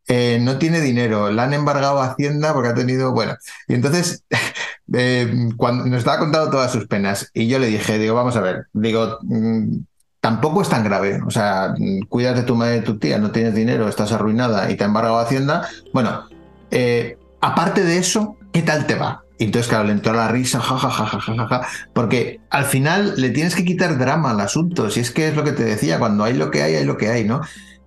Eh, 0.08 0.38
no 0.42 0.58
tiene 0.58 0.82
dinero, 0.82 1.30
la 1.32 1.44
han 1.44 1.54
embargado 1.54 2.00
a 2.02 2.12
Hacienda 2.12 2.52
porque 2.52 2.68
ha 2.68 2.74
tenido, 2.74 3.12
bueno, 3.12 3.34
y 3.68 3.74
entonces 3.74 4.24
eh, 4.92 5.48
cuando 5.56 5.86
nos 5.86 6.00
estaba 6.00 6.18
contando 6.18 6.50
todas 6.50 6.70
sus 6.72 6.86
penas 6.86 7.30
y 7.32 7.48
yo 7.48 7.58
le 7.58 7.68
dije, 7.68 7.98
digo, 7.98 8.14
vamos 8.14 8.36
a 8.36 8.42
ver, 8.42 8.66
digo, 8.74 9.18
mm, 9.22 9.78
tampoco 10.24 10.62
es 10.62 10.70
tan 10.70 10.82
grave. 10.82 11.20
O 11.26 11.30
sea, 11.30 11.74
cuidas 12.08 12.34
de 12.34 12.44
tu 12.44 12.56
madre 12.56 12.78
y 12.78 12.80
tu 12.80 12.96
tía, 12.96 13.18
no 13.18 13.30
tienes 13.30 13.54
dinero, 13.54 13.86
estás 13.86 14.10
arruinada 14.10 14.70
y 14.70 14.74
te 14.74 14.82
ha 14.82 14.86
embargado 14.86 15.18
Hacienda. 15.18 15.68
Bueno, 15.92 16.22
eh, 16.70 17.18
aparte 17.42 17.84
de 17.84 17.98
eso, 17.98 18.38
¿qué 18.50 18.62
tal 18.62 18.86
te 18.86 18.94
va? 18.94 19.22
Y 19.38 19.44
entonces, 19.44 19.68
claro, 19.68 19.84
le 19.84 19.92
entró 19.92 20.14
la 20.14 20.28
risa, 20.28 20.60
jajajaja, 20.60 21.68
porque 21.92 22.40
al 22.48 22.64
final 22.64 23.12
le 23.18 23.28
tienes 23.28 23.54
que 23.54 23.66
quitar 23.66 23.98
drama 23.98 24.30
al 24.30 24.40
asunto. 24.40 24.88
Si 24.88 25.00
es 25.00 25.10
que 25.10 25.28
es 25.28 25.36
lo 25.36 25.44
que 25.44 25.52
te 25.52 25.62
decía, 25.62 25.98
cuando 25.98 26.24
hay 26.24 26.32
lo 26.32 26.50
que 26.50 26.62
hay, 26.62 26.74
hay 26.76 26.86
lo 26.86 26.96
que 26.96 27.10
hay, 27.10 27.24
¿no? 27.24 27.42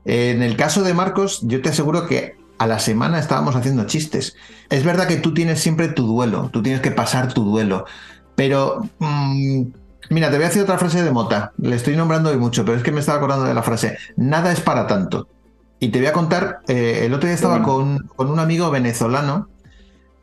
en 0.06 0.44
el 0.44 0.56
caso 0.56 0.84
de 0.84 0.94
Marcos, 0.94 1.40
yo 1.42 1.60
te 1.64 1.70
aseguro 1.70 2.06
que 2.06 2.38
a 2.60 2.68
la 2.68 2.78
semana 2.78 3.18
estábamos 3.18 3.56
haciendo 3.56 3.88
chistes. 3.88 4.36
Es 4.70 4.84
verdad 4.84 5.08
que 5.08 5.18
tú 5.18 5.34
tienes 5.34 5.60
siempre 5.60 5.88
tu 5.88 6.06
duelo, 6.06 6.52
tú 6.54 6.62
tienes 6.62 6.82
que 6.82 6.92
pasar 6.92 7.34
tu 7.34 7.44
duelo, 7.44 7.86
pero 8.36 8.84
mm, 9.00 9.64
Mira, 10.10 10.30
te 10.30 10.38
voy 10.38 10.46
a 10.46 10.48
decir 10.48 10.62
otra 10.62 10.78
frase 10.78 11.04
de 11.04 11.12
Mota. 11.12 11.52
Le 11.58 11.76
estoy 11.76 11.96
nombrando 11.96 12.30
hoy 12.30 12.38
mucho, 12.38 12.64
pero 12.64 12.78
es 12.78 12.84
que 12.84 12.92
me 12.92 13.00
estaba 13.00 13.18
acordando 13.18 13.46
de 13.46 13.54
la 13.54 13.64
frase. 13.64 13.98
Nada 14.16 14.52
es 14.52 14.62
para 14.62 14.88
tanto. 14.88 15.28
Y 15.80 15.90
te 15.90 16.00
voy 16.00 16.08
a 16.08 16.14
contar, 16.14 16.62
eh, 16.68 17.02
el 17.04 17.14
otro 17.14 17.28
día 17.28 17.36
estaba 17.36 17.62
con, 17.62 18.08
con, 18.16 18.32
un 18.32 18.40
amigo 18.40 18.72
venezolano 18.72 19.48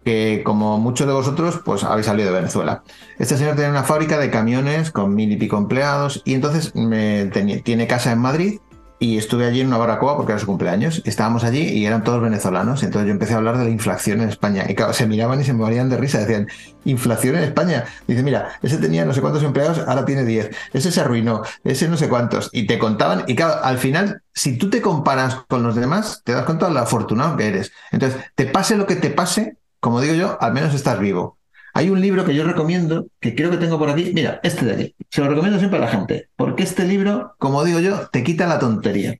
que, 0.05 0.43
como 0.45 0.79
muchos 0.79 1.07
de 1.07 1.13
vosotros, 1.13 1.61
pues 1.65 1.85
habéis 1.85 2.07
salido 2.07 2.31
de 2.31 2.37
Venezuela. 2.37 2.83
Este 3.19 3.37
señor 3.37 3.55
tiene 3.55 3.71
una 3.71 3.85
fábrica 3.85 4.19
de 4.19 4.31
camiones 4.31 4.91
con 4.91 5.15
mil 5.15 5.31
y 5.31 5.37
pico 5.37 5.57
empleados 5.57 6.23
y 6.25 6.35
entonces 6.35 6.75
me, 6.75 7.27
tiene 7.27 7.87
casa 7.87 8.11
en 8.11 8.19
Madrid 8.19 8.59
y 9.05 9.19
estuve 9.19 9.45
allí 9.45 9.61
en 9.61 9.67
una 9.67 9.77
barbacoa 9.77 10.17
porque 10.17 10.33
era 10.33 10.39
su 10.39 10.47
cumpleaños. 10.47 11.03
Estábamos 11.05 11.45
allí 11.45 11.61
y 11.61 11.85
eran 11.85 12.05
todos 12.05 12.23
venezolanos. 12.23 12.83
Entonces 12.83 13.07
yo 13.07 13.13
empecé 13.13 13.35
a 13.35 13.37
hablar 13.37 13.59
de 13.59 13.65
la 13.65 13.71
inflación 13.71 14.23
en 14.23 14.31
España. 14.31 14.65
Y 14.67 14.75
claro, 14.75 14.95
se 14.95 15.07
miraban 15.07 15.39
y 15.43 15.45
se 15.45 15.53
morían 15.53 15.91
de 15.91 15.99
risa. 15.99 16.21
Decían, 16.21 16.49
inflación 16.87 17.37
en 17.37 17.45
España. 17.45 17.85
Dice, 18.07 18.23
mira, 18.23 18.59
ese 18.63 18.79
tenía 18.79 19.05
no 19.05 19.13
sé 19.13 19.21
cuántos 19.21 19.43
empleados, 19.43 19.81
ahora 19.87 20.07
tiene 20.07 20.25
10. 20.25 20.51
Ese 20.73 20.91
se 20.91 21.01
arruinó, 21.03 21.43
ese 21.65 21.87
no 21.87 21.99
sé 21.99 22.09
cuántos. 22.09 22.49
Y 22.51 22.67
te 22.67 22.79
contaban. 22.79 23.25
Y 23.27 23.37
claro, 23.37 23.63
al 23.63 23.77
final, 23.77 24.23
si 24.33 24.57
tú 24.57 24.71
te 24.71 24.81
comparas 24.81 25.37
con 25.49 25.63
los 25.63 25.75
demás, 25.75 26.23
te 26.25 26.33
das 26.33 26.47
cuenta 26.47 26.69
de 26.69 26.73
lo 26.73 26.81
afortunado 26.81 27.37
que 27.37 27.47
eres. 27.47 27.73
Entonces, 27.93 28.19
te 28.35 28.47
pase 28.47 28.79
lo 28.79 28.87
que 28.87 28.97
te 28.97 29.11
pase, 29.11 29.59
como 29.81 30.01
digo 30.01 30.15
yo, 30.15 30.39
al 30.41 30.55
menos 30.55 30.75
estás 30.75 30.99
vivo. 30.99 31.37
Hay 31.77 31.91
un 31.91 32.01
libro 32.01 32.25
que 32.25 32.35
yo 32.35 32.45
recomiendo, 32.45 33.09
que 33.21 33.35
creo 33.35 33.51
que 33.51 33.57
tengo 33.57 33.79
por 33.79 33.91
aquí. 33.91 34.13
Mira, 34.15 34.41
este 34.45 34.65
de 34.65 34.73
aquí. 34.73 34.95
Se 35.11 35.21
lo 35.21 35.29
recomiendo 35.29 35.59
siempre 35.59 35.79
a 35.79 35.83
la 35.83 35.89
gente, 35.89 36.29
porque 36.37 36.63
este 36.63 36.85
libro, 36.85 37.35
como 37.39 37.65
digo 37.65 37.81
yo, 37.81 38.09
te 38.13 38.23
quita 38.23 38.47
la 38.47 38.61
tontería. 38.61 39.17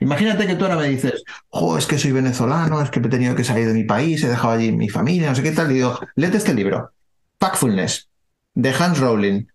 Imagínate 0.00 0.46
que 0.46 0.54
tú 0.54 0.64
ahora 0.64 0.76
me 0.76 0.88
dices, 0.88 1.22
oh, 1.50 1.76
es 1.76 1.86
que 1.86 1.98
soy 1.98 2.12
venezolano, 2.12 2.80
es 2.80 2.90
que 2.90 3.00
he 3.00 3.02
tenido 3.02 3.34
que 3.34 3.44
salir 3.44 3.66
de 3.66 3.74
mi 3.74 3.84
país, 3.84 4.24
he 4.24 4.28
dejado 4.28 4.54
allí 4.54 4.72
mi 4.72 4.88
familia, 4.88 5.28
no 5.28 5.34
sé 5.34 5.42
qué 5.42 5.52
tal. 5.52 5.70
Y 5.70 5.74
digo, 5.74 5.98
léete 6.16 6.38
este 6.38 6.54
libro, 6.54 6.92
Factfulness, 7.38 8.08
de 8.54 8.70
Hans 8.70 8.98
Rowling. 9.00 9.46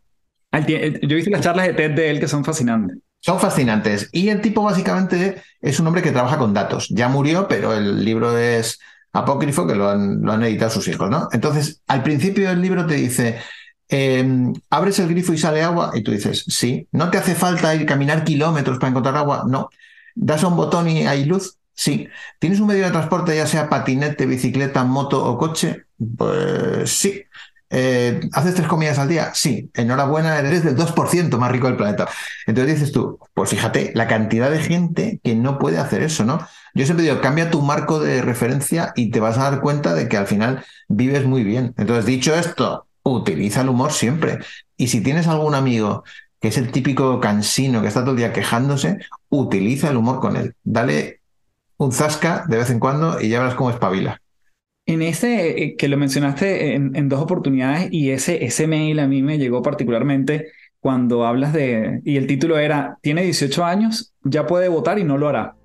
Yo 0.68 1.18
hice 1.18 1.32
las 1.32 1.42
charlas 1.42 1.68
de 1.68 1.74
TED 1.74 1.92
de 1.92 2.10
él 2.12 2.20
que 2.20 2.28
son 2.28 2.46
fascinantes. 2.46 2.98
Son 3.20 3.40
fascinantes. 3.40 4.10
Y 4.12 4.30
el 4.30 4.42
tipo 4.42 4.62
básicamente 4.62 5.42
es 5.60 5.80
un 5.80 5.88
hombre 5.88 6.04
que 6.04 6.12
trabaja 6.12 6.38
con 6.38 6.54
datos. 6.54 6.90
Ya 6.90 7.08
murió, 7.08 7.48
pero 7.48 7.74
el 7.74 8.04
libro 8.04 8.38
es 8.38 8.80
apócrifo 9.14 9.68
que 9.68 9.76
lo 9.76 9.90
han, 9.90 10.22
lo 10.22 10.34
han 10.34 10.44
editado 10.44 10.72
sus 10.72 10.88
hijos, 10.88 11.10
¿no? 11.10 11.30
Entonces, 11.32 11.82
al 11.88 12.04
principio 12.04 12.50
del 12.50 12.62
libro 12.62 12.86
te 12.86 12.96
dice, 12.96 13.40
em, 13.88 14.54
abres 14.70 15.00
el 15.00 15.08
grifo 15.10 15.34
y 15.34 15.38
sale 15.38 15.62
agua, 15.62 15.92
y 15.94 16.02
tú 16.02 16.12
dices, 16.12 16.44
sí. 16.48 16.88
¿No 16.92 17.10
te 17.12 17.20
hace 17.20 17.36
falta 17.36 17.74
ir 17.76 17.86
caminar 17.86 18.24
kilómetros 18.24 18.80
para 18.80 18.90
encontrar 18.90 19.16
agua? 19.16 19.46
No. 19.48 19.70
¿Das 20.16 20.44
a 20.44 20.48
un 20.48 20.56
botón 20.58 20.90
y 20.90 21.08
hay 21.08 21.26
luz? 21.26 21.58
Sí. 21.74 22.08
¿Tienes 22.40 22.60
un 22.60 22.68
medio 22.68 22.86
de 22.86 22.92
transporte, 22.92 23.36
ya 23.36 23.48
sea 23.48 23.70
patinete, 23.70 24.26
bicicleta, 24.26 24.84
moto 24.84 25.24
o 25.26 25.38
coche? 25.38 25.86
Pues 26.18 26.90
sí. 26.90 27.24
Eh, 27.70 28.20
¿Haces 28.34 28.56
tres 28.56 28.68
comidas 28.68 29.00
al 29.00 29.10
día? 29.10 29.32
Sí. 29.34 29.72
Enhorabuena, 29.74 30.40
eres 30.40 30.64
del 30.64 30.76
2% 30.76 31.38
más 31.38 31.52
rico 31.52 31.68
del 31.68 31.78
planeta. 31.78 32.08
Entonces 32.46 32.76
dices 32.76 32.92
tú, 32.92 33.20
pues 33.34 33.50
fíjate, 33.50 33.92
la 33.96 34.08
cantidad 34.08 34.52
de 34.52 34.60
gente 34.60 35.20
que 35.24 35.36
no 35.36 35.58
puede 35.58 35.80
hacer 35.80 36.04
eso, 36.04 36.24
¿no? 36.24 36.40
Yo 36.76 36.86
siempre 36.86 37.06
digo, 37.06 37.22
cambia 37.22 37.52
tu 37.52 37.62
marco 37.62 38.00
de 38.00 38.22
referencia 38.22 38.94
y 38.96 39.12
te 39.12 39.20
vas 39.20 39.38
a 39.38 39.50
dar 39.50 39.62
cuenta 39.62 39.94
de 39.94 40.08
que 40.08 40.18
al 40.18 40.26
final 40.26 40.64
vives 40.88 41.26
muy 41.26 41.44
bien. 41.44 41.74
Entonces, 41.78 42.06
dicho 42.06 42.34
esto, 42.34 42.88
utiliza 43.04 43.62
el 43.62 43.70
humor 43.70 43.92
siempre. 43.92 44.40
Y 44.76 44.88
si 44.88 45.02
tienes 45.02 45.28
algún 45.28 45.54
amigo 45.54 46.04
que 46.42 46.48
es 46.48 46.58
el 46.58 46.72
típico 46.72 47.20
cansino 47.20 47.82
que 47.82 47.88
está 47.88 48.02
todo 48.02 48.12
el 48.12 48.18
día 48.18 48.34
quejándose, 48.34 48.98
utiliza 49.30 49.90
el 49.90 49.98
humor 49.98 50.20
con 50.20 50.36
él. 50.36 50.56
Dale 50.64 51.22
un 51.78 51.92
zasca 51.92 52.44
de 52.48 52.58
vez 52.58 52.70
en 52.70 52.80
cuando 52.80 53.22
y 53.22 53.30
ya 53.30 53.40
verás 53.40 53.56
cómo 53.56 53.70
espabila. 53.70 54.20
En 54.86 55.02
ese 55.02 55.64
eh, 55.64 55.76
que 55.78 55.88
lo 55.88 55.98
mencionaste 55.98 56.74
en, 56.76 57.08
dos 57.08 57.22
oportunidades 57.22 57.88
y 57.92 58.10
ese, 58.10 58.44
ese 58.44 58.68
mail 58.68 59.00
a 59.00 59.08
mí 59.08 59.22
me 59.22 59.38
llegó 59.38 59.62
particularmente 59.62 60.48
cuando 60.82 61.26
hablas 61.26 61.54
de, 61.54 62.02
y 62.04 62.18
el 62.18 62.28
título 62.28 62.58
era, 62.58 62.98
tiene 63.02 63.24
18 63.24 63.64
años, 63.64 64.14
ya 64.24 64.46
puede 64.46 64.68
votar 64.68 65.00
y 65.00 65.06
no 65.06 65.18
lo 65.18 65.30
hará 65.30 65.56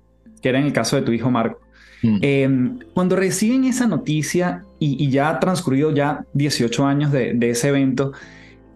que 0.41 0.49
era 0.49 0.59
en 0.59 0.65
el 0.65 0.73
caso 0.73 0.95
de 0.95 1.01
tu 1.01 1.11
hijo 1.11 1.29
Marco. 1.31 1.59
Mm. 2.01 2.17
Em, 2.21 2.79
cuando 2.93 3.15
reciben 3.15 3.65
esa 3.65 3.85
noticia 3.87 4.63
y, 4.79 5.09
ya 5.09 5.29
ha 5.29 5.39
transcurrido 5.39 5.93
ya 5.93 6.25
18 6.33 6.85
años 6.85 7.11
de, 7.11 7.37
ese 7.49 7.69
evento, 7.69 8.13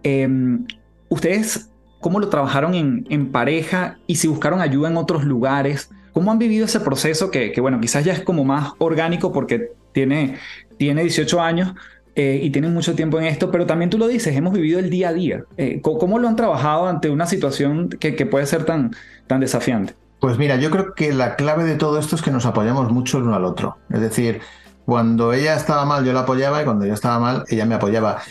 em, 0.02 0.66
¿ustedes 1.08 1.70
cómo 2.04 2.20
lo 2.20 2.28
trabajaron 2.28 2.74
en, 2.74 3.06
en 3.08 3.32
pareja 3.32 3.96
y 4.06 4.16
si 4.16 4.28
buscaron 4.28 4.60
ayuda 4.60 4.90
en 4.90 4.98
otros 4.98 5.24
lugares. 5.24 5.88
¿Cómo 6.12 6.30
han 6.30 6.38
vivido 6.38 6.66
ese 6.66 6.78
proceso 6.80 7.30
que, 7.30 7.50
que 7.50 7.62
bueno, 7.62 7.80
quizás 7.80 8.04
ya 8.04 8.12
es 8.12 8.20
como 8.20 8.44
más 8.44 8.72
orgánico 8.76 9.32
porque 9.32 9.70
tiene, 9.92 10.36
tiene 10.76 11.00
18 11.00 11.40
años, 11.40 11.72
eh, 12.14 12.40
y 12.42 12.50
tienen 12.50 12.74
mucho 12.74 12.94
tiempo 12.94 13.18
en 13.18 13.24
esto, 13.24 13.50
pero 13.50 13.64
también 13.64 13.90
tú 13.90 13.96
lo 13.96 14.06
dices, 14.06 14.36
hemos 14.36 14.52
vivido 14.52 14.78
el 14.78 14.90
día 14.90 15.08
a 15.08 15.12
día. 15.14 15.44
Eh, 15.56 15.80
¿Cómo 15.80 16.18
lo 16.18 16.28
han 16.28 16.36
trabajado 16.36 16.86
ante 16.86 17.08
una 17.08 17.26
situación 17.26 17.88
que, 17.88 18.14
que, 18.14 18.26
puede 18.26 18.44
ser 18.44 18.64
tan, 18.64 18.92
tan 19.26 19.40
desafiante? 19.40 19.94
Pues 20.24 20.38
mira, 20.38 20.56
yo 20.56 20.70
creo 20.70 20.94
que 20.94 21.12
la 21.12 21.36
clave 21.36 21.64
de 21.64 21.74
todo 21.74 21.98
esto 21.98 22.16
es 22.16 22.22
que 22.22 22.30
nos 22.30 22.46
apoyamos 22.46 22.90
mucho 22.90 23.18
el 23.18 23.24
uno 23.24 23.34
al 23.34 23.44
otro. 23.44 23.76
Es 23.90 24.00
decir, 24.00 24.40
cuando 24.86 25.34
ella 25.34 25.54
estaba 25.54 25.84
mal 25.84 26.02
yo 26.02 26.14
la 26.14 26.20
apoyaba 26.20 26.62
y 26.62 26.64
cuando 26.64 26.86
yo 26.86 26.94
estaba 26.94 27.18
mal 27.18 27.44
ella 27.46 27.66
me 27.66 27.74
apoyaba. 27.74 28.22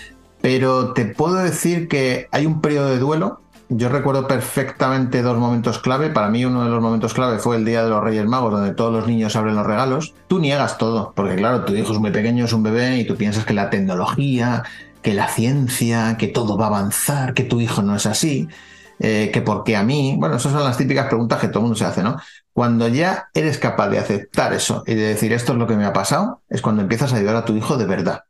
Pero 0.42 0.94
te 0.94 1.06
puedo 1.06 1.36
decir 1.36 1.88
que 1.88 2.30
hay 2.32 2.48
un 2.48 2.62
periodo 2.62 2.90
de 2.90 2.98
duelo 2.98 3.42
yo 3.70 3.90
recuerdo 3.90 4.28
perfectamente 4.28 5.22
dos 5.22 5.38
momentos 5.38 5.78
clave. 5.78 6.10
Para 6.10 6.30
mí 6.30 6.44
uno 6.44 6.64
de 6.64 6.72
los 6.72 6.82
momentos 6.82 7.14
clave 7.14 7.38
fue 7.38 7.58
el 7.58 7.66
Día 7.66 7.84
de 7.84 7.92
los 7.92 8.04
Reyes 8.04 8.26
Magos, 8.26 8.54
donde 8.54 8.74
todos 8.74 8.92
los 8.92 9.06
niños 9.06 9.36
abren 9.36 9.56
los 9.56 9.68
regalos. 9.68 10.16
Tú 10.28 10.40
niegas 10.40 10.80
todo, 10.80 11.14
porque 11.16 11.36
claro, 11.36 11.64
tu 11.64 11.76
hijo 11.76 11.94
es 11.94 12.00
muy 12.00 12.10
pequeño, 12.10 12.46
es 12.46 12.54
un 12.54 12.64
bebé, 12.64 12.98
y 12.98 13.06
tú 13.06 13.16
piensas 13.18 13.46
que 13.46 13.54
la 13.54 13.70
tecnología, 13.70 14.64
que 15.04 15.14
la 15.14 15.28
ciencia, 15.28 16.18
que 16.18 16.28
todo 16.28 16.58
va 16.58 16.66
a 16.66 16.70
avanzar, 16.70 17.36
que 17.36 17.44
tu 17.44 17.62
hijo 17.62 17.84
no 17.84 17.96
es 17.96 18.08
así, 18.08 18.48
eh, 19.00 19.32
que 19.34 19.42
porque 19.42 19.76
a 19.76 19.84
mí, 19.84 20.16
bueno, 20.18 20.36
esas 20.36 20.52
son 20.52 20.64
las 20.64 20.78
típicas 20.78 21.08
preguntas 21.08 21.40
que 21.40 21.48
todo 21.48 21.60
el 21.60 21.64
mundo 21.64 21.78
se 21.78 21.86
hace, 21.86 22.04
¿no? 22.04 22.18
Cuando 22.54 22.88
ya 22.88 23.30
eres 23.34 23.58
capaz 23.58 23.90
de 23.90 24.00
aceptar 24.00 24.54
eso 24.54 24.84
y 24.86 24.96
de 24.96 25.10
decir 25.10 25.34
esto 25.34 25.54
es 25.54 25.58
lo 25.58 25.68
que 25.68 25.76
me 25.76 25.86
ha 25.86 25.94
pasado, 25.94 26.44
es 26.50 26.62
cuando 26.62 26.82
empiezas 26.82 27.14
a 27.14 27.18
ayudar 27.18 27.36
a 27.36 27.46
tu 27.46 27.56
hijo 27.56 27.78
de 27.78 27.86
verdad. 27.86 28.24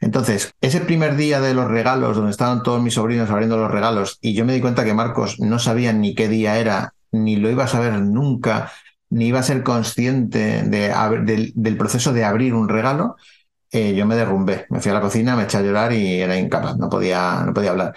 Entonces, 0.00 0.54
ese 0.60 0.80
primer 0.80 1.16
día 1.16 1.40
de 1.40 1.54
los 1.54 1.68
regalos, 1.68 2.16
donde 2.16 2.30
estaban 2.30 2.62
todos 2.62 2.82
mis 2.82 2.94
sobrinos 2.94 3.30
abriendo 3.30 3.56
los 3.56 3.70
regalos, 3.70 4.18
y 4.20 4.34
yo 4.34 4.44
me 4.44 4.52
di 4.52 4.60
cuenta 4.60 4.84
que 4.84 4.94
Marcos 4.94 5.40
no 5.40 5.58
sabía 5.58 5.92
ni 5.92 6.14
qué 6.14 6.28
día 6.28 6.58
era, 6.58 6.94
ni 7.10 7.36
lo 7.36 7.50
iba 7.50 7.64
a 7.64 7.68
saber 7.68 8.00
nunca, 8.00 8.70
ni 9.10 9.26
iba 9.28 9.40
a 9.40 9.42
ser 9.42 9.62
consciente 9.62 10.62
de, 10.62 11.52
del, 11.54 11.76
proceso 11.76 12.12
de 12.12 12.24
abrir 12.24 12.54
un 12.54 12.68
regalo, 12.68 13.16
eh, 13.70 13.94
yo 13.94 14.06
me 14.06 14.16
derrumbé. 14.16 14.66
Me 14.70 14.80
fui 14.80 14.90
a 14.90 14.94
la 14.94 15.00
cocina, 15.00 15.36
me 15.36 15.44
eché 15.44 15.58
a 15.58 15.62
llorar 15.62 15.92
y 15.92 16.20
era 16.20 16.38
incapaz, 16.38 16.76
no 16.76 16.88
podía, 16.88 17.42
no 17.44 17.52
podía 17.52 17.70
hablar. 17.70 17.94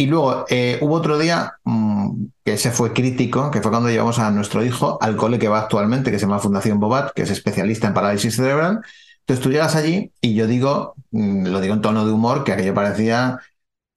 Y 0.00 0.06
luego 0.06 0.46
eh, 0.48 0.78
hubo 0.80 0.94
otro 0.94 1.18
día 1.18 1.58
mm, 1.62 2.24
que 2.42 2.54
ese 2.54 2.70
fue 2.70 2.94
crítico, 2.94 3.50
que 3.50 3.60
fue 3.60 3.70
cuando 3.70 3.90
llevamos 3.90 4.18
a 4.18 4.30
nuestro 4.30 4.64
hijo 4.64 4.96
al 5.02 5.14
cole 5.14 5.38
que 5.38 5.48
va 5.48 5.60
actualmente, 5.60 6.10
que 6.10 6.18
se 6.18 6.24
llama 6.24 6.38
Fundación 6.38 6.80
Bobat, 6.80 7.12
que 7.12 7.20
es 7.20 7.30
especialista 7.30 7.86
en 7.86 7.92
parálisis 7.92 8.34
cerebral, 8.34 8.80
entonces 9.18 9.42
tú 9.42 9.50
llegas 9.50 9.76
allí 9.76 10.10
y 10.22 10.34
yo 10.34 10.46
digo, 10.46 10.94
mm, 11.10 11.48
lo 11.48 11.60
digo 11.60 11.74
en 11.74 11.82
tono 11.82 12.06
de 12.06 12.12
humor, 12.12 12.44
que 12.44 12.52
aquello 12.52 12.72
parecía 12.72 13.40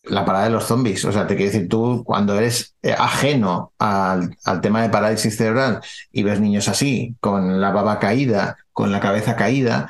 la 0.03 0.25
parada 0.25 0.43
de 0.43 0.49
los 0.49 0.65
zombies. 0.65 1.05
O 1.05 1.13
sea, 1.13 1.25
te 1.25 1.37
quiero 1.37 1.53
decir, 1.53 1.69
tú 1.69 2.03
cuando 2.05 2.37
eres 2.37 2.75
eh, 2.81 2.93
ajeno 2.97 3.71
al, 3.79 4.35
tema 4.61 4.81
de 4.81 4.89
parálisis 4.89 5.37
cerebral 5.37 5.79
y 6.11 6.23
ves 6.23 6.41
niños 6.41 6.67
así, 6.67 7.15
con 7.21 7.61
la 7.61 7.71
baba 7.71 7.99
caída, 7.99 8.57
con 8.73 8.91
la 8.91 8.99
cabeza 8.99 9.37
caída, 9.37 9.89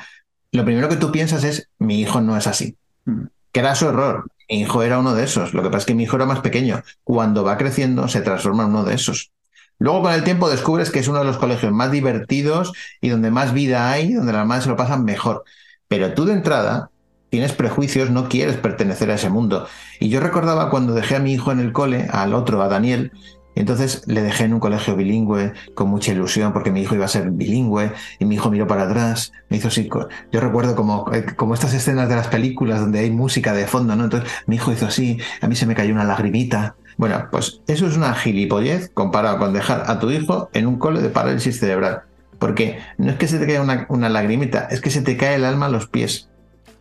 lo 0.52 0.64
primero 0.64 0.88
que 0.88 0.94
tú 0.94 1.10
piensas 1.10 1.42
es, 1.42 1.68
mi 1.78 2.00
hijo 2.00 2.20
no 2.20 2.36
es 2.36 2.46
así. 2.46 2.76
Mm. 3.04 3.24
Que 3.50 3.58
era 3.58 3.74
su 3.74 3.88
error. 3.88 4.26
Mi 4.54 4.60
hijo 4.60 4.84
era 4.84 5.00
uno 5.00 5.16
de 5.16 5.24
esos. 5.24 5.52
Lo 5.52 5.64
que 5.64 5.68
pasa 5.68 5.78
es 5.78 5.86
que 5.86 5.96
mi 5.96 6.04
hijo 6.04 6.14
era 6.14 6.26
más 6.26 6.38
pequeño. 6.38 6.84
Cuando 7.02 7.42
va 7.42 7.58
creciendo, 7.58 8.06
se 8.06 8.20
transforma 8.20 8.62
en 8.62 8.68
uno 8.68 8.84
de 8.84 8.94
esos. 8.94 9.32
Luego 9.80 10.02
con 10.02 10.12
el 10.12 10.22
tiempo 10.22 10.48
descubres 10.48 10.92
que 10.92 11.00
es 11.00 11.08
uno 11.08 11.18
de 11.18 11.24
los 11.24 11.38
colegios 11.38 11.72
más 11.72 11.90
divertidos 11.90 12.72
y 13.00 13.08
donde 13.08 13.32
más 13.32 13.52
vida 13.52 13.90
hay, 13.90 14.12
donde 14.12 14.32
las 14.32 14.46
madres 14.46 14.62
se 14.62 14.70
lo 14.70 14.76
pasan 14.76 15.04
mejor. 15.04 15.42
Pero 15.88 16.14
tú 16.14 16.24
de 16.24 16.34
entrada 16.34 16.92
tienes 17.30 17.50
prejuicios, 17.50 18.10
no 18.10 18.28
quieres 18.28 18.56
pertenecer 18.56 19.10
a 19.10 19.14
ese 19.14 19.28
mundo. 19.28 19.66
Y 19.98 20.08
yo 20.08 20.20
recordaba 20.20 20.70
cuando 20.70 20.94
dejé 20.94 21.16
a 21.16 21.18
mi 21.18 21.32
hijo 21.32 21.50
en 21.50 21.58
el 21.58 21.72
cole, 21.72 22.06
al 22.12 22.32
otro, 22.32 22.62
a 22.62 22.68
Daniel, 22.68 23.10
entonces 23.54 24.02
le 24.06 24.22
dejé 24.22 24.44
en 24.44 24.54
un 24.54 24.60
colegio 24.60 24.96
bilingüe 24.96 25.52
con 25.74 25.88
mucha 25.88 26.12
ilusión 26.12 26.52
porque 26.52 26.70
mi 26.70 26.82
hijo 26.82 26.94
iba 26.94 27.04
a 27.04 27.08
ser 27.08 27.30
bilingüe 27.30 27.92
y 28.18 28.24
mi 28.24 28.34
hijo 28.34 28.50
miró 28.50 28.66
para 28.66 28.84
atrás, 28.84 29.32
me 29.48 29.56
hizo 29.56 29.68
así. 29.68 29.88
Yo 30.32 30.40
recuerdo 30.40 30.74
como, 30.74 31.10
eh, 31.12 31.24
como 31.36 31.54
estas 31.54 31.74
escenas 31.74 32.08
de 32.08 32.16
las 32.16 32.28
películas 32.28 32.80
donde 32.80 33.00
hay 33.00 33.10
música 33.10 33.52
de 33.52 33.66
fondo, 33.66 33.96
¿no? 33.96 34.04
Entonces 34.04 34.30
mi 34.46 34.56
hijo 34.56 34.72
hizo 34.72 34.86
así, 34.86 35.18
a 35.40 35.48
mí 35.48 35.56
se 35.56 35.66
me 35.66 35.74
cayó 35.74 35.92
una 35.92 36.04
lagrimita 36.04 36.76
bueno, 36.96 37.28
pues 37.30 37.60
eso 37.66 37.86
es 37.86 37.96
una 37.96 38.14
gilipollez 38.14 38.90
comparado 38.94 39.38
con 39.38 39.52
dejar 39.52 39.84
a 39.86 39.98
tu 39.98 40.10
hijo 40.10 40.48
en 40.52 40.66
un 40.66 40.78
cole 40.78 41.02
de 41.02 41.08
parálisis 41.08 41.58
cerebral. 41.58 42.02
Porque 42.38 42.78
no 42.98 43.10
es 43.10 43.16
que 43.16 43.28
se 43.28 43.38
te 43.38 43.46
caiga 43.46 43.86
una, 43.88 44.08
lagrimita, 44.08 44.68
es 44.70 44.80
que 44.80 44.90
se 44.90 45.02
te 45.02 45.16
cae 45.16 45.36
el 45.36 45.44
alma 45.44 45.66
a 45.66 45.70
los 45.70 45.88
pies. 45.88 46.28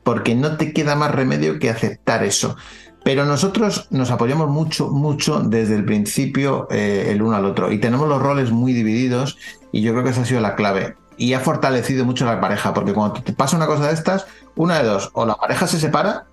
Porque 0.03 0.35
no 0.35 0.57
te 0.57 0.73
queda 0.73 0.95
más 0.95 1.11
remedio 1.11 1.59
que 1.59 1.69
aceptar 1.69 2.23
eso. 2.23 2.57
Pero 3.03 3.25
nosotros 3.25 3.87
nos 3.89 4.11
apoyamos 4.11 4.49
mucho, 4.49 4.89
mucho 4.89 5.41
desde 5.41 5.75
el 5.75 5.83
principio 5.83 6.67
eh, 6.71 7.07
el 7.09 7.21
uno 7.21 7.35
al 7.35 7.45
otro. 7.45 7.71
Y 7.71 7.79
tenemos 7.79 8.07
los 8.07 8.21
roles 8.21 8.51
muy 8.51 8.73
divididos 8.73 9.37
y 9.71 9.81
yo 9.81 9.91
creo 9.91 10.03
que 10.03 10.11
esa 10.11 10.21
ha 10.21 10.25
sido 10.25 10.41
la 10.41 10.55
clave. 10.55 10.95
Y 11.17 11.33
ha 11.33 11.39
fortalecido 11.39 12.05
mucho 12.05 12.25
la 12.25 12.41
pareja, 12.41 12.73
porque 12.73 12.93
cuando 12.93 13.21
te 13.21 13.33
pasa 13.33 13.57
una 13.57 13.67
cosa 13.67 13.87
de 13.87 13.93
estas, 13.93 14.25
una 14.55 14.79
de 14.79 14.85
dos, 14.85 15.11
o 15.13 15.25
la 15.25 15.35
pareja 15.35 15.67
se 15.67 15.79
separa 15.79 16.25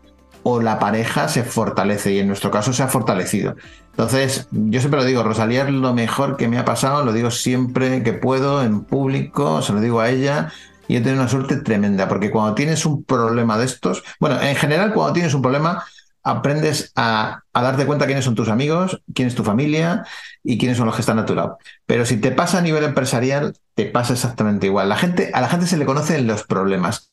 o 0.43 0.61
la 0.61 0.79
pareja 0.79 1.29
se 1.29 1.43
fortalece 1.43 2.13
y 2.13 2.19
en 2.19 2.27
nuestro 2.27 2.51
caso 2.51 2.73
se 2.73 2.83
ha 2.83 2.89
fortalecido. 2.89 3.57
Entonces, 3.91 4.49
yo 4.51 4.81
siempre 4.81 5.01
lo 5.01 5.07
digo, 5.07 5.23
Rosalía 5.23 5.65
es 5.65 5.71
lo 5.71 5.93
mejor 5.93 6.37
que 6.37 6.49
me 6.49 6.59
ha 6.59 6.65
pasado, 6.65 7.05
lo 7.05 7.13
digo 7.13 7.31
siempre 7.31 8.03
que 8.03 8.13
puedo 8.13 8.63
en 8.63 8.83
público, 8.85 9.61
se 9.63 9.73
lo 9.73 9.81
digo 9.81 10.01
a 10.01 10.09
ella 10.09 10.53
y 10.89 10.97
he 10.97 11.01
tenido 11.01 11.21
una 11.21 11.31
suerte 11.31 11.57
tremenda, 11.57 12.09
porque 12.09 12.31
cuando 12.31 12.55
tienes 12.55 12.87
un 12.87 13.05
problema 13.05 13.59
de 13.59 13.67
estos, 13.67 14.03
bueno, 14.19 14.41
en 14.41 14.57
general 14.57 14.95
cuando 14.95 15.13
tienes 15.13 15.35
un 15.35 15.43
problema 15.43 15.85
aprendes 16.23 16.93
a, 16.97 17.43
darte 17.53 17.87
cuenta 17.87 18.07
quiénes 18.07 18.25
son 18.25 18.35
tus 18.35 18.49
amigos, 18.49 19.03
quién 19.15 19.29
es 19.29 19.35
tu 19.35 19.45
familia 19.45 20.05
y 20.43 20.59
quiénes 20.59 20.77
son 20.77 20.87
los 20.87 20.95
que 20.95 21.03
están 21.03 21.19
a 21.19 21.27
tu 21.27 21.35
lado. 21.35 21.59
Pero 21.87 22.07
si 22.07 22.19
te 22.19 22.31
pasa 22.31 22.59
a 22.59 22.63
nivel 22.63 22.85
empresarial, 22.85 23.57
te 23.75 23.87
pasa 23.87 24.13
exactamente 24.13 24.67
igual. 24.67 24.89
La 24.89 24.97
gente, 24.97 25.31
a 25.33 25.41
la 25.41 25.49
gente 25.49 25.67
se 25.67 25.77
le 25.77 25.87
conocen 25.87 26.27
los 26.27 26.45
problemas. 26.45 27.13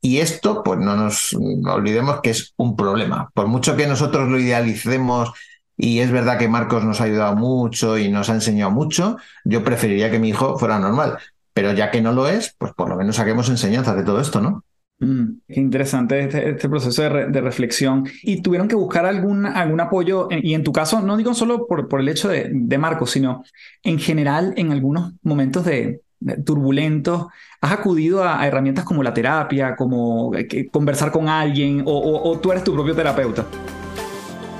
Y 0.00 0.18
esto, 0.18 0.62
pues 0.62 0.78
no 0.78 0.94
nos 0.96 1.34
olvidemos 1.34 2.20
que 2.20 2.30
es 2.30 2.54
un 2.56 2.76
problema. 2.76 3.30
Por 3.34 3.48
mucho 3.48 3.76
que 3.76 3.86
nosotros 3.86 4.28
lo 4.28 4.38
idealicemos, 4.38 5.32
y 5.76 6.00
es 6.00 6.10
verdad 6.10 6.38
que 6.38 6.48
Marcos 6.48 6.84
nos 6.84 7.00
ha 7.00 7.04
ayudado 7.04 7.36
mucho 7.36 7.98
y 7.98 8.10
nos 8.10 8.30
ha 8.30 8.34
enseñado 8.34 8.70
mucho, 8.70 9.16
yo 9.44 9.62
preferiría 9.62 10.10
que 10.10 10.18
mi 10.18 10.30
hijo 10.30 10.58
fuera 10.58 10.78
normal. 10.78 11.18
Pero 11.52 11.72
ya 11.72 11.90
que 11.90 12.02
no 12.02 12.12
lo 12.12 12.28
es, 12.28 12.54
pues 12.58 12.72
por 12.72 12.88
lo 12.88 12.96
menos 12.96 13.16
saquemos 13.16 13.48
enseñanzas 13.48 13.96
de 13.96 14.04
todo 14.04 14.20
esto, 14.20 14.40
¿no? 14.40 14.64
Mm, 14.98 15.40
qué 15.46 15.60
interesante 15.60 16.20
este, 16.20 16.50
este 16.50 16.68
proceso 16.68 17.02
de, 17.02 17.40
reflexión. 17.40 18.08
¿Y 18.22 18.40
tuvieron 18.40 18.66
que 18.66 18.76
buscar 18.76 19.04
algún, 19.04 19.44
algún 19.44 19.80
apoyo? 19.80 20.28
Y 20.30 20.54
en 20.54 20.64
tu 20.64 20.72
caso, 20.72 21.00
no 21.02 21.16
digo 21.16 21.34
solo 21.34 21.66
por, 21.66 21.88
por 21.88 22.00
el 22.00 22.08
hecho 22.08 22.28
de, 22.28 22.50
de 22.50 22.78
Marcos, 22.78 23.10
sino 23.10 23.44
en 23.82 23.98
general 23.98 24.54
en 24.56 24.72
algunos 24.72 25.12
momentos 25.22 25.64
de, 25.64 26.00
turbulentos, 26.44 27.26
¿has 27.60 27.72
acudido 27.72 28.24
a, 28.24 28.46
herramientas 28.46 28.84
como 28.84 29.02
la 29.02 29.14
terapia, 29.14 29.76
como 29.76 30.34
eh, 30.34 30.68
conversar 30.70 31.10
con 31.10 31.28
alguien 31.28 31.82
o, 31.86 32.38
tú 32.40 32.52
eres 32.52 32.64
tu 32.64 32.72
propio 32.72 32.94
terapeuta? 32.94 33.46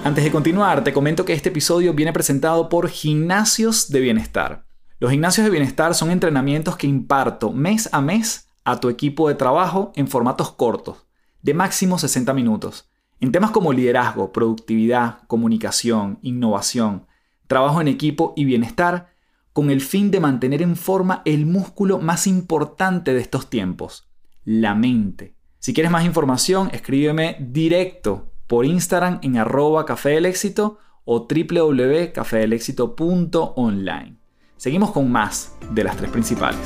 Antes 0.05 0.23
de 0.23 0.31
continuar, 0.31 0.85
te 0.85 0.93
comento 0.93 1.25
que 1.25 1.33
este 1.33 1.49
episodio 1.49 1.93
viene 1.93 2.13
presentado 2.13 2.69
por 2.69 2.89
Gimnasios 2.89 3.89
de 3.91 4.01
Bienestar. 4.01 4.65
Los 4.99 5.11
gimnasios 5.11 5.45
de 5.45 5.51
bienestar 5.51 5.95
son 5.95 6.11
entrenamientos 6.11 6.77
que 6.77 6.87
imparto 6.87 7.53
mes 7.53 7.89
a 7.93 8.01
mes 8.01 8.46
a 8.67 8.79
tu 8.81 8.91
equipo 8.91 9.29
de 9.29 9.37
trabajo 9.37 9.93
en 9.95 10.09
formatos 10.09 10.51
cortos, 10.51 11.07
de 11.41 11.55
máximo 11.55 11.99
60 11.99 12.35
minutos, 12.35 12.91
en 13.21 13.33
temas 13.33 13.53
como 13.53 13.73
liderazgo, 13.73 14.33
productividad, 14.33 15.21
comunicación, 15.29 16.19
innovación, 16.21 17.07
trabajo 17.47 17.81
en 17.81 17.89
equipo 17.89 18.35
y 18.37 18.45
bienestar 18.45 19.15
con 19.53 19.71
el 19.71 19.81
fin 19.81 20.11
de 20.11 20.19
mantener 20.21 20.61
en 20.61 20.77
forma 20.77 21.23
el 21.25 21.47
músculo 21.47 22.01
más 22.01 22.27
importante 22.27 23.15
de 23.15 23.21
estos 23.21 23.49
tiempos, 23.49 24.11
la 24.45 24.75
mente. 24.75 25.37
Si 25.61 25.73
quieres 25.73 25.93
más 25.93 26.05
información, 26.05 26.69
escríbeme 26.73 27.39
directo 27.41 28.33
por 28.47 28.67
Instagram 28.67 29.21
en 29.23 29.39
arroba 29.39 29.87
café 29.87 30.11
del 30.11 30.27
éxito 30.27 30.77
o 31.05 31.27
www.cafedelexito.online. 31.29 34.17
Seguimos 34.57 34.91
con 34.91 35.11
más 35.11 35.57
de 35.71 35.85
las 35.85 35.97
tres 35.97 36.11
principales. 36.11 36.61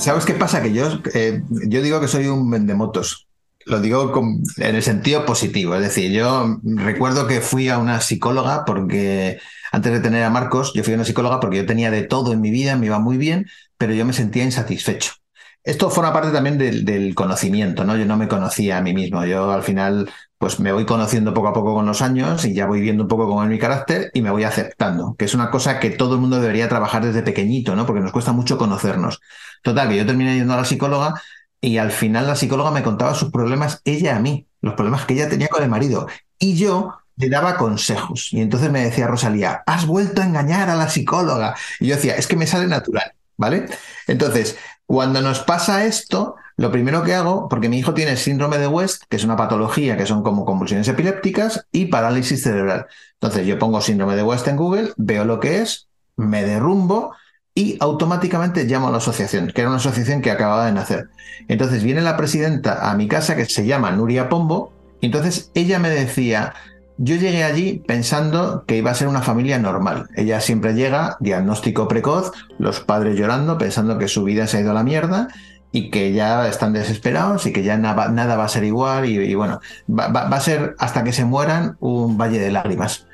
¿Sabes 0.00 0.24
qué 0.24 0.32
pasa? 0.32 0.62
Que 0.62 0.72
yo, 0.72 1.00
eh, 1.12 1.42
yo 1.68 1.82
digo 1.82 2.00
que 2.00 2.08
soy 2.08 2.26
un 2.26 2.50
vendemotos. 2.50 3.28
Lo 3.66 3.80
digo 3.80 4.12
en 4.56 4.74
el 4.74 4.82
sentido 4.82 5.26
positivo. 5.26 5.74
Es 5.74 5.82
decir, 5.82 6.10
yo 6.10 6.58
recuerdo 6.64 7.26
que 7.26 7.42
fui 7.42 7.68
a 7.68 7.78
una 7.78 8.00
psicóloga 8.00 8.64
porque 8.64 9.38
antes 9.70 9.92
de 9.92 10.00
tener 10.00 10.24
a 10.24 10.30
Marcos, 10.30 10.72
yo 10.74 10.82
fui 10.82 10.94
a 10.94 10.96
una 10.96 11.04
psicóloga 11.04 11.38
porque 11.38 11.58
yo 11.58 11.66
tenía 11.66 11.90
de 11.90 12.02
todo 12.02 12.32
en 12.32 12.40
mi 12.40 12.50
vida, 12.50 12.76
me 12.76 12.86
iba 12.86 12.98
muy 12.98 13.18
bien, 13.18 13.46
pero 13.76 13.92
yo 13.92 14.06
me 14.06 14.14
sentía 14.14 14.44
insatisfecho. 14.44 15.19
Esto 15.62 15.90
forma 15.90 16.12
parte 16.12 16.30
también 16.30 16.56
del, 16.56 17.14
conocimiento, 17.14 17.84
¿no? 17.84 17.96
Yo 17.96 18.06
no 18.06 18.16
me 18.16 18.28
conocía 18.28 18.78
a 18.78 18.80
mí 18.80 18.94
mismo. 18.94 19.24
Yo 19.26 19.50
al 19.50 19.62
final, 19.62 20.10
pues 20.38 20.58
me 20.58 20.72
voy 20.72 20.86
conociendo 20.86 21.34
poco 21.34 21.48
a 21.48 21.52
poco 21.52 21.74
con 21.74 21.86
los 21.86 22.00
años 22.00 22.44
y 22.44 22.54
ya 22.54 22.66
voy 22.66 22.80
viendo 22.80 23.02
un 23.02 23.08
poco 23.08 23.26
cómo 23.26 23.42
es 23.42 23.48
mi 23.48 23.58
carácter 23.58 24.10
y 24.14 24.22
me 24.22 24.30
voy 24.30 24.44
aceptando, 24.44 25.14
que 25.18 25.26
es 25.26 25.34
una 25.34 25.50
cosa 25.50 25.78
que 25.78 25.90
todo 25.90 26.14
el 26.14 26.20
mundo 26.20 26.40
debería 26.40 26.68
trabajar 26.68 27.04
desde 27.04 27.22
pequeñito, 27.22 27.76
¿no? 27.76 27.84
Porque 27.86 28.00
nos 28.00 28.12
cuesta 28.12 28.32
mucho 28.32 28.56
conocernos. 28.56 29.20
Total, 29.62 29.88
que 29.88 29.96
yo 29.96 30.06
terminé 30.06 30.36
yendo 30.36 30.54
a 30.54 30.56
la 30.56 30.64
psicóloga 30.64 31.14
y 31.60 31.76
al 31.76 31.90
final 31.90 32.26
la 32.26 32.36
psicóloga 32.36 32.70
me 32.70 32.82
contaba 32.82 33.14
sus 33.14 33.30
problemas 33.30 33.82
ella 33.84 34.16
a 34.16 34.20
mí, 34.20 34.46
los 34.62 34.74
problemas 34.74 35.04
que 35.04 35.14
ella 35.14 35.28
tenía 35.28 35.48
con 35.48 35.62
el 35.62 35.68
marido. 35.68 36.06
Y 36.38 36.56
yo 36.56 36.94
le 37.16 37.28
daba 37.28 37.56
consejos. 37.56 38.32
Y 38.32 38.40
entonces 38.40 38.70
me 38.70 38.82
decía 38.82 39.06
Rosalía, 39.06 39.62
has 39.66 39.86
vuelto 39.86 40.22
a 40.22 40.24
engañar 40.24 40.70
a 40.70 40.74
la 40.74 40.88
psicóloga. 40.88 41.54
Y 41.78 41.88
yo 41.88 41.96
decía, 41.96 42.16
es 42.16 42.26
que 42.26 42.36
me 42.36 42.46
sale 42.46 42.66
natural, 42.66 43.12
¿vale? 43.36 43.66
Entonces, 44.06 44.56
cuando 44.90 45.22
nos 45.22 45.38
pasa 45.38 45.84
esto, 45.84 46.34
lo 46.56 46.72
primero 46.72 47.04
que 47.04 47.14
hago, 47.14 47.48
porque 47.48 47.68
mi 47.68 47.78
hijo 47.78 47.94
tiene 47.94 48.16
síndrome 48.16 48.58
de 48.58 48.66
West, 48.66 49.04
que 49.08 49.14
es 49.14 49.22
una 49.22 49.36
patología 49.36 49.96
que 49.96 50.04
son 50.04 50.24
como 50.24 50.44
convulsiones 50.44 50.88
epilépticas 50.88 51.64
y 51.70 51.86
parálisis 51.86 52.42
cerebral. 52.42 52.86
Entonces 53.12 53.46
yo 53.46 53.56
pongo 53.56 53.80
síndrome 53.80 54.16
de 54.16 54.24
West 54.24 54.48
en 54.48 54.56
Google, 54.56 54.90
veo 54.96 55.24
lo 55.24 55.38
que 55.38 55.62
es, 55.62 55.86
me 56.16 56.42
derrumbo 56.42 57.14
y 57.54 57.76
automáticamente 57.78 58.64
llamo 58.64 58.88
a 58.88 58.90
la 58.90 58.96
asociación, 58.96 59.52
que 59.54 59.60
era 59.60 59.70
una 59.70 59.78
asociación 59.78 60.22
que 60.22 60.32
acababa 60.32 60.66
de 60.66 60.72
nacer. 60.72 61.08
Entonces 61.46 61.84
viene 61.84 62.00
la 62.00 62.16
presidenta 62.16 62.90
a 62.90 62.96
mi 62.96 63.06
casa, 63.06 63.36
que 63.36 63.44
se 63.44 63.64
llama 63.64 63.92
Nuria 63.92 64.28
Pombo, 64.28 64.72
y 65.00 65.06
entonces 65.06 65.52
ella 65.54 65.78
me 65.78 65.90
decía, 65.90 66.54
yo 67.02 67.16
llegué 67.16 67.44
allí 67.44 67.82
pensando 67.86 68.64
que 68.66 68.76
iba 68.76 68.90
a 68.90 68.94
ser 68.94 69.08
una 69.08 69.22
familia 69.22 69.58
normal. 69.58 70.08
Ella 70.16 70.38
siempre 70.42 70.74
llega, 70.74 71.16
diagnóstico 71.18 71.88
precoz, 71.88 72.30
los 72.58 72.80
padres 72.80 73.18
llorando, 73.18 73.56
pensando 73.56 73.96
que 73.96 74.06
su 74.06 74.22
vida 74.22 74.46
se 74.46 74.58
ha 74.58 74.60
ido 74.60 74.72
a 74.72 74.74
la 74.74 74.84
mierda 74.84 75.28
y 75.72 75.90
que 75.90 76.12
ya 76.12 76.46
están 76.46 76.74
desesperados 76.74 77.46
y 77.46 77.54
que 77.54 77.62
ya 77.62 77.78
nada, 77.78 78.36
va 78.36 78.44
a 78.44 78.48
ser 78.48 78.64
igual 78.64 79.06
y, 79.06 79.34
bueno, 79.34 79.60
va, 79.88 80.20
a 80.20 80.40
ser 80.40 80.76
hasta 80.78 81.02
que 81.02 81.12
se 81.12 81.24
mueran 81.24 81.78
un 81.80 82.18
valle 82.18 82.38
de 82.38 82.50
lágrimas. 82.50 83.06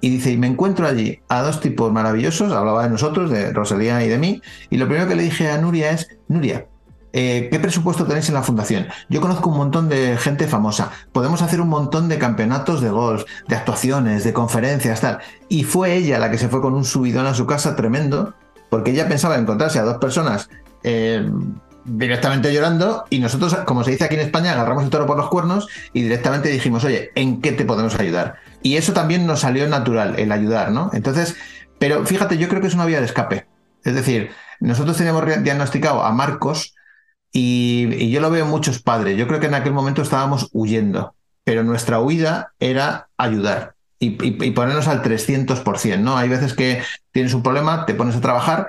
Y 0.00 0.08
dice, 0.08 0.30
y 0.30 0.38
me 0.38 0.46
encuentro 0.46 0.86
allí 0.86 1.20
a 1.28 1.42
dos 1.42 1.60
tipos 1.60 1.92
maravillosos, 1.92 2.54
hablaba 2.54 2.84
de 2.84 2.90
nosotros, 2.90 3.30
de 3.30 3.52
Rosalía 3.52 4.02
y 4.02 4.08
de 4.08 4.16
mí, 4.16 4.40
y 4.70 4.78
lo 4.78 4.86
primero 4.86 5.08
que 5.08 5.14
le 5.14 5.24
dije 5.24 5.50
a 5.50 5.58
Nuria 5.58 5.90
es, 5.90 6.08
Nuria, 6.28 6.68
eh, 7.18 7.48
¿qué 7.50 7.58
presupuesto 7.58 8.04
tenéis 8.04 8.28
en 8.28 8.34
la 8.34 8.42
fundación? 8.42 8.88
Yo 9.08 9.22
conozco 9.22 9.48
un 9.48 9.56
montón 9.56 9.88
de 9.88 10.18
gente 10.18 10.46
famosa, 10.46 10.90
podemos 11.12 11.40
hacer 11.40 11.62
un 11.62 11.68
montón 11.68 12.10
de 12.10 12.18
campeonatos 12.18 12.82
de 12.82 12.90
golf, 12.90 13.24
de 13.48 13.56
actuaciones, 13.56 14.22
de 14.22 14.34
conferencias, 14.34 15.00
tal. 15.00 15.20
Y 15.48 15.64
fue 15.64 15.94
ella 15.94 16.18
la 16.18 16.30
que 16.30 16.36
se 16.36 16.50
fue 16.50 16.60
con 16.60 16.74
un 16.74 16.84
subidón 16.84 17.24
a 17.24 17.32
su 17.32 17.46
casa 17.46 17.74
tremendo, 17.74 18.34
porque 18.68 18.90
ella 18.90 19.08
pensaba 19.08 19.36
encontrarse 19.36 19.78
a 19.78 19.84
dos 19.84 19.96
personas 19.96 20.50
eh, 20.82 21.26
directamente 21.86 22.52
llorando 22.52 23.06
y 23.08 23.18
nosotros, 23.18 23.54
como 23.64 23.82
se 23.82 23.92
dice 23.92 24.04
aquí 24.04 24.16
en 24.16 24.20
España, 24.20 24.52
agarramos 24.52 24.84
el 24.84 24.90
toro 24.90 25.06
por 25.06 25.16
los 25.16 25.30
cuernos 25.30 25.68
y 25.94 26.02
directamente 26.02 26.50
dijimos, 26.50 26.84
oye, 26.84 27.12
¿en 27.14 27.40
qué 27.40 27.52
te 27.52 27.64
podemos 27.64 27.98
ayudar? 27.98 28.34
Y 28.60 28.76
eso 28.76 28.92
también 28.92 29.26
nos 29.26 29.40
salió 29.40 29.66
natural, 29.68 30.16
el 30.18 30.32
ayudar, 30.32 30.70
¿no? 30.70 30.90
Entonces, 30.92 31.34
pero 31.78 32.04
fíjate, 32.04 32.36
yo 32.36 32.46
creo 32.50 32.60
que 32.60 32.66
es 32.66 32.74
una 32.74 32.84
vía 32.84 33.00
de 33.00 33.06
escape. 33.06 33.46
Es 33.84 33.94
decir, 33.94 34.32
nosotros 34.60 34.98
teníamos 34.98 35.24
diagnosticado 35.42 36.02
a 36.02 36.12
Marcos 36.12 36.74
y, 37.38 38.10
yo 38.10 38.20
lo 38.20 38.30
veo 38.30 38.46
muchos 38.46 38.80
padres. 38.80 39.18
Yo 39.18 39.26
creo 39.26 39.40
que 39.40 39.46
en 39.46 39.54
aquel 39.54 39.74
momento 39.74 40.00
estábamos 40.00 40.48
huyendo, 40.52 41.14
pero 41.44 41.62
nuestra 41.64 42.00
huida 42.00 42.54
era 42.58 43.08
ayudar. 43.18 43.74
Y, 43.98 44.16
y 44.44 44.50
ponernos 44.52 44.88
al 44.88 45.02
300%, 45.02 46.00
¿no? 46.00 46.16
Hay 46.16 46.30
veces 46.30 46.54
que 46.54 46.82
tienes 47.12 47.34
un 47.34 47.42
problema, 47.42 47.84
te 47.84 47.94
pones 47.94 48.16
a 48.16 48.20
trabajar 48.20 48.68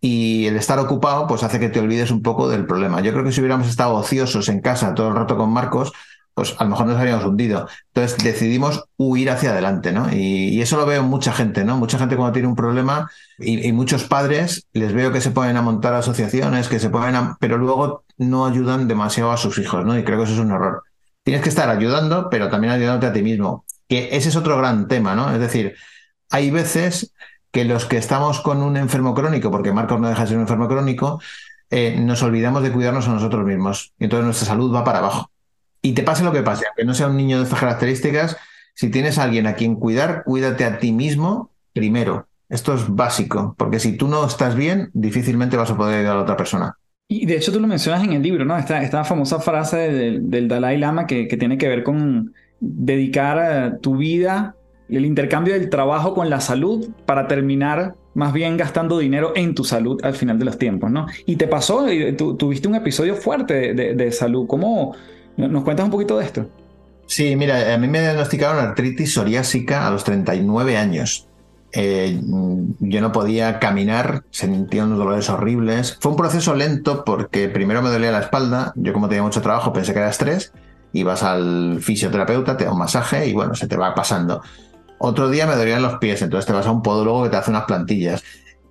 y 0.00 0.46
el 0.46 0.56
estar 0.56 0.78
ocupado 0.78 1.26
pues 1.26 1.42
hace 1.42 1.58
que 1.58 1.68
te 1.68 1.80
olvides 1.80 2.10
un 2.12 2.22
poco 2.22 2.48
del 2.48 2.66
problema. 2.66 3.00
Yo 3.00 3.12
creo 3.12 3.24
que 3.24 3.32
si 3.32 3.40
hubiéramos 3.40 3.68
estado 3.68 3.94
ociosos 3.94 4.48
en 4.48 4.60
casa 4.60 4.94
todo 4.94 5.08
el 5.08 5.16
rato 5.16 5.36
con 5.36 5.50
Marcos, 5.50 5.92
pues 6.34 6.56
a 6.58 6.64
lo 6.64 6.70
mejor 6.70 6.86
nos 6.86 6.96
habríamos 6.96 7.24
hundido. 7.24 7.68
Entonces 7.94 8.22
decidimos 8.22 8.84
huir 8.96 9.30
hacia 9.30 9.50
adelante, 9.50 9.92
¿no? 9.92 10.12
Y, 10.12 10.60
eso 10.60 10.76
lo 10.76 10.86
veo 10.86 11.02
en 11.02 11.08
mucha 11.08 11.32
gente, 11.32 11.64
¿no? 11.64 11.76
Mucha 11.76 11.98
gente 11.98 12.16
cuando 12.16 12.32
tiene 12.32 12.48
un 12.48 12.56
problema 12.56 13.10
y, 13.38 13.70
muchos 13.72 14.04
padres 14.04 14.66
les 14.72 14.92
veo 14.92 15.12
que 15.12 15.20
se 15.20 15.30
ponen 15.30 15.56
a 15.56 15.62
montar 15.62 15.94
asociaciones, 15.94 16.68
que 16.68 16.80
se 16.80 16.90
ponen 16.90 17.14
a... 17.14 17.36
pero 17.40 17.56
luego 17.58 18.04
no 18.18 18.46
ayudan 18.46 18.88
demasiado 18.88 19.30
a 19.30 19.36
sus 19.36 19.58
hijos, 19.58 19.84
¿no? 19.84 19.96
Y 19.96 20.04
creo 20.04 20.18
que 20.18 20.24
eso 20.24 20.34
es 20.34 20.40
un 20.40 20.50
error. 20.50 20.82
Tienes 21.22 21.42
que 21.42 21.48
estar 21.48 21.68
ayudando, 21.70 22.28
pero 22.30 22.50
también 22.50 22.72
ayudándote 22.72 23.06
a 23.06 23.12
ti 23.12 23.22
mismo. 23.22 23.64
Que 23.88 24.16
ese 24.16 24.28
es 24.28 24.36
otro 24.36 24.58
gran 24.58 24.88
tema, 24.88 25.14
¿no? 25.14 25.32
Es 25.32 25.40
decir, 25.40 25.76
hay 26.30 26.50
veces 26.50 27.14
que 27.52 27.64
los 27.64 27.86
que 27.86 27.98
estamos 27.98 28.40
con 28.40 28.62
un 28.62 28.76
enfermo 28.76 29.14
crónico, 29.14 29.50
porque 29.50 29.72
Marcos 29.72 30.00
no 30.00 30.08
deja 30.08 30.22
de 30.22 30.28
ser 30.28 30.36
un 30.36 30.42
enfermo 30.42 30.66
crónico, 30.66 31.20
eh, 31.70 31.96
nos 32.00 32.22
olvidamos 32.22 32.62
de 32.62 32.72
cuidarnos 32.72 33.06
a 33.08 33.12
nosotros 33.12 33.44
mismos. 33.44 33.92
Y 33.98 34.04
entonces 34.04 34.24
nuestra 34.24 34.48
salud 34.48 34.74
va 34.74 34.84
para 34.84 34.98
abajo. 34.98 35.30
Y 35.84 35.92
te 35.92 36.02
pase 36.02 36.24
lo 36.24 36.32
que 36.32 36.42
pase, 36.42 36.64
aunque 36.66 36.86
no 36.86 36.94
sea 36.94 37.08
un 37.08 37.16
niño 37.18 37.36
de 37.36 37.44
estas 37.44 37.60
características, 37.60 38.38
si 38.74 38.88
tienes 38.88 39.18
a 39.18 39.24
alguien 39.24 39.46
a 39.46 39.52
quien 39.52 39.74
cuidar, 39.74 40.24
cuídate 40.24 40.64
a 40.64 40.78
ti 40.78 40.92
mismo 40.92 41.50
primero. 41.74 42.26
Esto 42.48 42.72
es 42.72 42.88
básico, 42.88 43.54
porque 43.58 43.78
si 43.78 43.94
tú 43.94 44.08
no 44.08 44.26
estás 44.26 44.56
bien, 44.56 44.88
difícilmente 44.94 45.58
vas 45.58 45.70
a 45.70 45.76
poder 45.76 45.98
ayudar 45.98 46.16
a 46.16 46.22
otra 46.22 46.38
persona. 46.38 46.78
Y 47.06 47.26
de 47.26 47.36
hecho 47.36 47.52
tú 47.52 47.60
lo 47.60 47.66
mencionas 47.66 48.02
en 48.02 48.14
el 48.14 48.22
libro, 48.22 48.46
¿no? 48.46 48.56
Esta, 48.56 48.82
esta 48.82 49.04
famosa 49.04 49.40
frase 49.40 49.76
del, 49.76 50.48
Dalai 50.48 50.78
Lama 50.78 51.06
que, 51.06 51.26
tiene 51.26 51.58
que 51.58 51.68
ver 51.68 51.84
con 51.84 52.32
dedicar 52.60 53.38
eh, 53.74 53.78
tu 53.82 53.98
vida 53.98 54.56
el 54.88 55.04
intercambio 55.04 55.52
del 55.52 55.68
trabajo 55.68 56.14
con 56.14 56.30
la 56.30 56.40
salud 56.40 56.88
para 57.04 57.28
terminar 57.28 57.94
más 58.14 58.32
bien 58.32 58.56
gastando 58.56 58.98
dinero 58.98 59.32
en 59.36 59.54
tu 59.54 59.64
salud 59.64 60.00
al 60.02 60.14
final 60.14 60.38
de 60.38 60.46
los 60.46 60.56
tiempos, 60.56 60.90
¿no? 60.90 61.06
Y 61.26 61.36
te 61.36 61.46
pasó, 61.46 61.84
tuviste 62.16 62.68
un 62.68 62.74
episodio 62.74 63.16
fuerte 63.16 63.74
de, 63.74 64.12
salud. 64.12 64.46
¿Cómo 64.46 64.94
nos 65.36 65.64
cuentas 65.64 65.84
un 65.84 65.90
poquito 65.90 66.18
de 66.18 66.24
esto? 66.24 66.48
Sí, 67.06 67.36
mira, 67.36 67.74
a 67.74 67.78
mí 67.78 67.88
me 67.88 68.00
diagnosticaron 68.00 68.64
artritis 68.64 69.12
psoriásica 69.12 69.86
a 69.86 69.90
los 69.90 70.04
39 70.04 70.76
años. 70.76 71.28
Eh, 71.72 72.20
yo 72.78 73.00
no 73.00 73.10
podía 73.10 73.58
caminar, 73.58 74.22
sentía 74.30 74.84
unos 74.84 74.98
dolores 74.98 75.28
horribles. 75.28 75.98
Fue 76.00 76.12
un 76.12 76.16
proceso 76.16 76.54
lento 76.54 77.04
porque 77.04 77.48
primero 77.48 77.82
me 77.82 77.90
dolía 77.90 78.12
la 78.12 78.20
espalda, 78.20 78.72
yo 78.76 78.92
como 78.92 79.08
tenía 79.08 79.22
mucho 79.22 79.42
trabajo 79.42 79.72
pensé 79.72 79.92
que 79.92 79.98
era 79.98 80.08
estrés, 80.08 80.52
y 80.92 81.02
vas 81.02 81.24
al 81.24 81.78
fisioterapeuta, 81.80 82.56
te 82.56 82.64
da 82.64 82.72
un 82.72 82.78
masaje 82.78 83.26
y 83.26 83.32
bueno, 83.32 83.54
se 83.54 83.66
te 83.66 83.76
va 83.76 83.94
pasando. 83.94 84.40
Otro 84.98 85.28
día 85.28 85.46
me 85.46 85.56
dolían 85.56 85.82
los 85.82 85.98
pies, 85.98 86.22
entonces 86.22 86.46
te 86.46 86.52
vas 86.52 86.66
a 86.66 86.70
un 86.70 86.82
podólogo 86.82 87.24
que 87.24 87.30
te 87.30 87.36
hace 87.36 87.50
unas 87.50 87.64
plantillas. 87.64 88.22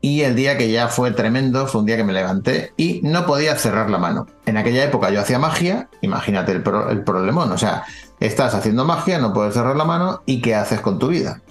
Y 0.06 0.24
el 0.24 0.36
día 0.36 0.58
que 0.58 0.70
ya 0.70 0.89
fue 0.89 1.12
tremendo 1.12 1.66
fue 1.66 1.80
un 1.80 1.88
día 1.88 1.96
que 1.96 2.04
me 2.04 2.12
levanté 2.12 2.74
y 2.76 3.00
no 3.04 3.26
podía 3.26 3.56
cerrar 3.56 3.89
la 3.89 3.98
mano. 3.98 4.28
En 4.46 4.58
aquella 4.58 4.84
época 4.84 5.10
yo 5.12 5.22
hacía 5.22 5.39
magia, 5.39 5.88
imagínate 6.02 6.52
el, 6.52 6.62
el 6.89 7.04
problemón, 7.06 7.50
o 7.54 7.58
sea, 7.58 7.86
estás 8.20 8.54
haciendo 8.54 8.84
magia, 8.84 9.18
no 9.20 9.32
puedes 9.32 9.54
cerrar 9.54 9.78
la 9.78 9.86
mano 9.86 10.22
y 10.26 10.42
¿qué 10.42 10.56
haces 10.56 10.82
con 10.82 11.00
tu 11.00 11.08
vida? 11.08 11.42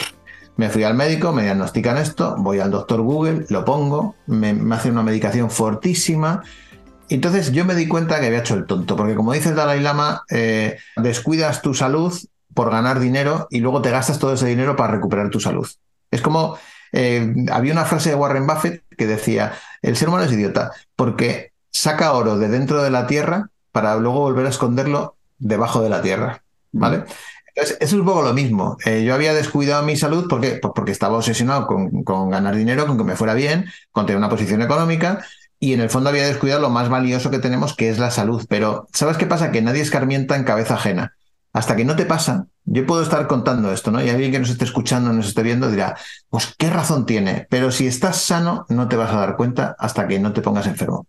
Me 0.59 0.69
fui 0.69 0.85
al 0.85 0.93
médico, 0.93 1.33
me 1.33 1.45
diagnostican 1.45 1.97
esto, 1.97 2.37
voy 2.37 2.59
al 2.59 2.71
doctor 2.71 3.01
Google, 3.01 3.47
lo 3.49 3.65
pongo, 3.65 4.17
me, 4.27 4.51
hacen 4.75 4.93
una 4.93 5.03
medicación 5.03 5.51
fortísima. 5.51 6.43
Entonces 7.09 7.53
yo 7.53 7.65
me 7.65 7.75
di 7.75 7.88
cuenta 7.88 8.21
que 8.21 8.27
había 8.27 8.41
hecho 8.41 8.55
el 8.55 8.67
tonto, 8.67 8.97
porque 8.97 9.15
como 9.15 9.33
dice 9.33 9.55
Dalai 9.55 9.81
Lama, 9.81 10.25
eh, 10.29 10.77
descuidas 10.99 11.62
tu 11.62 11.73
salud 11.73 12.12
por 12.53 12.71
ganar 12.71 13.01
dinero 13.01 13.47
y 13.49 13.61
luego 13.61 13.81
te 13.81 13.91
gastas 13.91 14.19
todo 14.19 14.35
ese 14.35 14.47
dinero 14.47 14.77
para 14.77 14.93
recuperar 14.93 15.31
tu 15.31 15.41
salud. 15.41 15.67
Es 16.11 16.21
como, 16.21 16.59
eh, 16.92 17.35
había 17.50 17.72
una 17.72 17.85
frase 17.85 18.11
de 18.11 18.14
Warren 18.14 18.46
Buffett 18.46 18.85
que 18.96 19.07
decía, 19.07 19.55
el 19.81 19.96
ser 19.96 20.09
humano 20.09 20.24
es 20.24 20.33
idiota 20.33 20.72
porque 20.94 21.52
saca 21.70 22.12
oro 22.12 22.38
de 22.38 22.48
dentro 22.48 22.83
de 22.83 22.90
la 22.90 23.07
tierra 23.07 23.48
para 23.72 23.96
luego 23.96 24.20
volver 24.20 24.46
a 24.46 24.50
esconderlo 24.50 25.16
debajo 25.38 25.83
de 25.83 25.88
la 25.88 26.02
tierra. 26.02 26.42
¿Vale? 26.72 27.05
Entonces, 27.55 27.76
eso 27.81 27.96
es 27.96 28.00
un 28.00 28.07
poco 28.07 28.22
lo 28.22 28.33
mismo. 28.33 28.78
Eh, 28.87 29.05
yo 29.05 29.14
había 29.14 29.35
descuidado 29.35 29.83
mi 29.83 29.96
salud 29.96 30.26
porque, 30.28 30.59
pues 30.61 30.72
porque 30.74 30.92
estaba 30.92 31.18
obsesionado 31.18 31.66
con, 31.66 32.02
con, 32.02 32.31
ganar 32.31 32.57
dinero, 32.57 32.87
con 32.87 32.96
que 32.96 33.05
me 33.05 33.16
fuera 33.16 33.35
bien, 33.35 33.66
con 33.90 34.07
tener 34.07 34.16
una 34.16 34.31
posición 34.31 34.62
económica, 34.62 35.24
y 35.59 35.74
en 35.74 35.81
el 35.81 35.90
fondo 35.90 36.09
había 36.09 36.26
descuidado 36.26 36.62
lo 36.62 36.70
más 36.70 36.88
valioso 36.88 37.31
que 37.31 37.38
tenemos, 37.38 37.74
que 37.74 37.90
es 37.90 37.98
la 37.98 38.11
salud. 38.11 38.46
Pero, 38.48 38.88
¿sabes 38.92 39.18
qué 39.18 39.26
pasa? 39.26 39.50
Que 39.50 39.61
nadie 39.61 39.83
escarmienta 39.83 40.37
en 40.37 40.44
cabeza 40.44 40.74
ajena 40.74 41.14
hasta 41.53 41.77
que 41.77 41.85
no 41.85 41.97
te 41.97 42.07
pasa. 42.07 42.47
Yo 42.65 42.87
puedo 42.87 43.03
estar 43.03 43.27
contando 43.27 43.73
esto, 43.73 43.91
¿no? 43.91 44.03
Y 44.03 44.09
alguien 44.09 44.33
que 44.33 44.38
nos 44.38 44.51
esté 44.51 44.65
escuchando, 44.65 45.12
nos 45.12 45.29
esté 45.29 45.43
viendo, 45.43 45.71
dirá, 45.71 45.97
pues 46.31 46.55
qué 46.57 46.71
razón 46.71 47.07
tiene. 47.07 47.47
Pero 47.51 47.71
si 47.71 47.87
estás 47.87 48.23
sano, 48.23 48.65
no 48.69 48.88
te 48.88 48.97
vas 48.97 49.12
a 49.12 49.17
dar 49.17 49.37
cuenta 49.37 49.77
hasta 49.79 50.07
que 50.07 50.19
no 50.19 50.33
te 50.33 50.43
pongas 50.43 50.67
enfermo. 50.67 51.07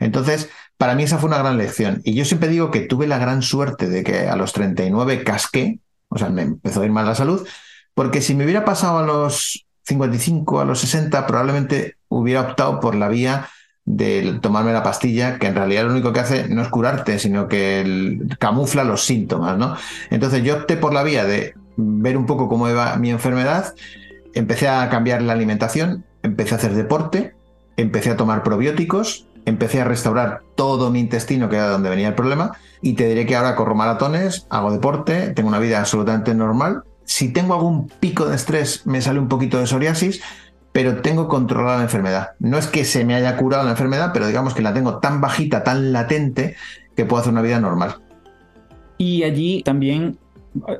Entonces, 0.00 0.48
para 0.76 0.94
mí 0.94 1.04
esa 1.04 1.18
fue 1.18 1.28
una 1.28 1.38
gran 1.38 1.56
lección. 1.56 2.00
Y 2.04 2.14
yo 2.14 2.24
siempre 2.24 2.48
digo 2.48 2.70
que 2.70 2.80
tuve 2.80 3.06
la 3.06 3.18
gran 3.18 3.42
suerte 3.42 3.88
de 3.88 4.02
que 4.02 4.28
a 4.28 4.36
los 4.36 4.52
39 4.52 5.22
casqué, 5.22 5.80
o 6.08 6.18
sea, 6.18 6.30
me 6.30 6.42
empezó 6.42 6.82
a 6.82 6.84
ir 6.84 6.90
mal 6.90 7.06
la 7.06 7.14
salud, 7.14 7.46
porque 7.94 8.20
si 8.20 8.34
me 8.34 8.44
hubiera 8.44 8.64
pasado 8.64 8.98
a 8.98 9.06
los 9.06 9.66
55, 9.84 10.60
a 10.60 10.64
los 10.64 10.80
60, 10.80 11.26
probablemente 11.26 11.96
hubiera 12.08 12.40
optado 12.40 12.80
por 12.80 12.94
la 12.94 13.08
vía 13.08 13.48
de 13.84 14.38
tomarme 14.40 14.72
la 14.72 14.82
pastilla, 14.82 15.38
que 15.38 15.46
en 15.46 15.54
realidad 15.54 15.84
lo 15.84 15.92
único 15.92 16.12
que 16.12 16.20
hace 16.20 16.48
no 16.48 16.62
es 16.62 16.68
curarte, 16.68 17.18
sino 17.18 17.48
que 17.48 18.18
camufla 18.38 18.84
los 18.84 19.04
síntomas, 19.04 19.58
¿no? 19.58 19.76
Entonces 20.10 20.42
yo 20.42 20.56
opté 20.56 20.76
por 20.76 20.94
la 20.94 21.02
vía 21.02 21.24
de 21.24 21.54
ver 21.76 22.16
un 22.16 22.26
poco 22.26 22.48
cómo 22.48 22.68
iba 22.68 22.96
mi 22.96 23.10
enfermedad, 23.10 23.74
empecé 24.32 24.68
a 24.68 24.88
cambiar 24.88 25.22
la 25.22 25.34
alimentación, 25.34 26.04
empecé 26.22 26.54
a 26.54 26.58
hacer 26.58 26.74
deporte, 26.74 27.34
empecé 27.76 28.10
a 28.10 28.16
tomar 28.16 28.42
probióticos, 28.42 29.26
empecé 29.44 29.80
a 29.80 29.84
restaurar 29.84 30.40
todo 30.54 30.90
mi 30.90 31.00
intestino, 31.00 31.48
que 31.48 31.56
era 31.56 31.68
donde 31.68 31.90
venía 31.90 32.08
el 32.08 32.14
problema, 32.14 32.52
y 32.80 32.94
te 32.94 33.08
diré 33.08 33.26
que 33.26 33.36
ahora 33.36 33.56
corro 33.56 33.74
maratones, 33.74 34.46
hago 34.50 34.72
deporte, 34.72 35.30
tengo 35.30 35.48
una 35.48 35.58
vida 35.58 35.80
absolutamente 35.80 36.34
normal. 36.34 36.84
Si 37.04 37.32
tengo 37.32 37.54
algún 37.54 37.88
pico 37.88 38.26
de 38.26 38.36
estrés, 38.36 38.86
me 38.86 39.02
sale 39.02 39.18
un 39.18 39.28
poquito 39.28 39.58
de 39.58 39.66
psoriasis, 39.66 40.22
pero 40.74 41.02
tengo 41.02 41.28
controlada 41.28 41.76
la 41.76 41.84
enfermedad. 41.84 42.30
No 42.40 42.58
es 42.58 42.66
que 42.66 42.84
se 42.84 43.04
me 43.04 43.14
haya 43.14 43.36
curado 43.36 43.62
la 43.62 43.70
enfermedad, 43.70 44.10
pero 44.12 44.26
digamos 44.26 44.54
que 44.54 44.60
la 44.60 44.74
tengo 44.74 44.98
tan 44.98 45.20
bajita, 45.20 45.62
tan 45.62 45.92
latente, 45.92 46.56
que 46.96 47.04
puedo 47.04 47.20
hacer 47.20 47.32
una 47.32 47.42
vida 47.42 47.60
normal. 47.60 47.94
Y 48.98 49.22
allí 49.22 49.62
también 49.62 50.18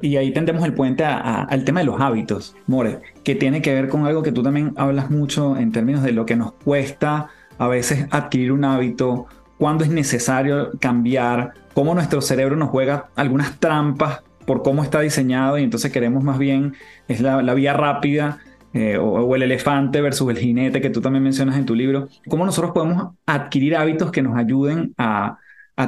y 0.03 0.17
ahí 0.17 0.33
tendemos 0.33 0.65
el 0.65 0.75
puente 0.75 1.05
al 1.05 1.65
tema 1.65 1.81
de 1.81 1.87
los 1.87 2.01
hábitos, 2.01 2.57
More, 2.67 3.03
que 3.23 3.37
tiene 3.37 3.63
que 3.63 3.73
ver 3.73 3.89
con 3.89 4.05
algo 4.05 4.25
que 4.25 4.33
tú 4.33 4.43
también 4.43 4.73
hablas 4.77 5.11
mucho 5.11 5.57
en 5.57 5.71
términos 5.71 6.03
de 6.03 6.11
lo 6.11 6.27
que 6.27 6.35
nos 6.35 6.53
cuesta 6.53 7.29
a 7.59 7.69
veces 7.69 8.09
adquirir 8.11 8.51
un 8.51 8.65
hábito, 8.65 9.27
cuándo 9.59 9.85
es 9.85 9.91
necesario 9.91 10.73
cambiar, 10.81 11.55
cómo 11.73 11.95
nuestro 11.95 12.21
cerebro 12.21 12.57
nos 12.57 12.71
juega 12.71 13.11
algunas 13.15 13.61
trampas 13.61 14.23
por 14.45 14.63
cómo 14.63 14.83
está 14.83 15.01
diseñado 15.01 15.57
y 15.59 15.63
entonces 15.63 15.93
queremos 15.93 16.23
más 16.23 16.39
bien, 16.39 16.75
es 17.09 17.21
la, 17.21 17.41
vía 17.55 17.73
rápida 17.73 18.39
eh, 18.75 18.99
o, 18.99 19.37
el 19.37 19.45
elefante 19.45 20.01
versus 20.01 20.29
el 20.31 20.39
jinete 20.39 20.81
que 20.81 20.91
tú 20.91 21.01
también 21.01 21.23
mencionas 21.23 21.57
en 21.57 21.65
tu 21.65 21.77
libro, 21.77 22.09
cómo 22.29 22.45
nosotros 22.45 22.73
podemos 22.73 23.15
adquirir 23.25 23.77
hábitos 23.77 24.11
que 24.11 24.21
nos 24.21 24.37
ayuden 24.37 24.93
a, 24.99 25.39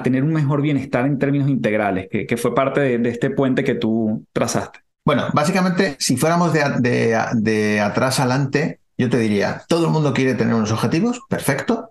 tener 0.05 0.22
un 0.22 0.33
mejor 0.33 0.62
bienestar 0.62 1.05
en 1.05 1.18
términos 1.18 1.49
integrales, 1.49 2.09
que, 2.11 2.37
fue 2.37 2.55
parte 2.55 2.81
de, 2.99 3.09
este 3.09 3.31
puente 3.31 3.64
que 3.64 3.75
tú 3.75 4.25
trazaste. 4.33 4.81
Bueno, 5.05 5.25
básicamente, 5.33 5.96
si 5.99 6.16
fuéramos 6.16 6.53
de, 6.53 7.18
de 7.35 7.81
atrás 7.81 8.18
adelante, 8.20 8.81
yo 8.99 9.11
te 9.11 9.18
diría, 9.18 9.62
todo 9.68 9.87
el 9.87 9.92
mundo 9.92 10.14
quiere 10.14 10.35
tener 10.35 10.55
unos 10.55 10.72
objetivos, 10.72 11.22
perfecto. 11.29 11.90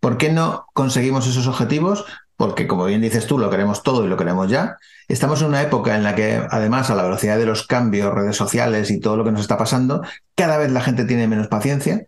¿Por 0.00 0.18
qué 0.18 0.30
no 0.30 0.66
conseguimos 0.74 1.26
esos 1.26 1.46
objetivos? 1.46 2.04
Porque, 2.36 2.66
como 2.66 2.86
bien 2.86 3.00
dices 3.00 3.26
tú, 3.26 3.38
lo 3.38 3.50
queremos 3.50 3.82
todo 3.82 4.04
y 4.04 4.08
lo 4.08 4.16
queremos 4.16 4.50
ya. 4.50 4.76
Estamos 5.08 5.40
en 5.42 5.48
una 5.48 5.62
época 5.62 5.94
en 5.94 6.02
la 6.02 6.14
que, 6.14 6.42
además, 6.50 6.90
a 6.90 6.94
la 6.94 7.04
velocidad 7.04 7.38
de 7.38 7.46
los 7.46 7.66
cambios, 7.66 8.12
redes 8.12 8.36
sociales 8.36 8.90
y 8.90 9.00
todo 9.00 9.16
lo 9.16 9.24
que 9.24 9.32
nos 9.32 9.42
está 9.42 9.56
pasando, 9.56 10.02
cada 10.34 10.58
vez 10.58 10.72
la 10.72 10.80
gente 10.80 11.04
tiene 11.04 11.28
menos 11.28 11.48
paciencia 11.48 12.06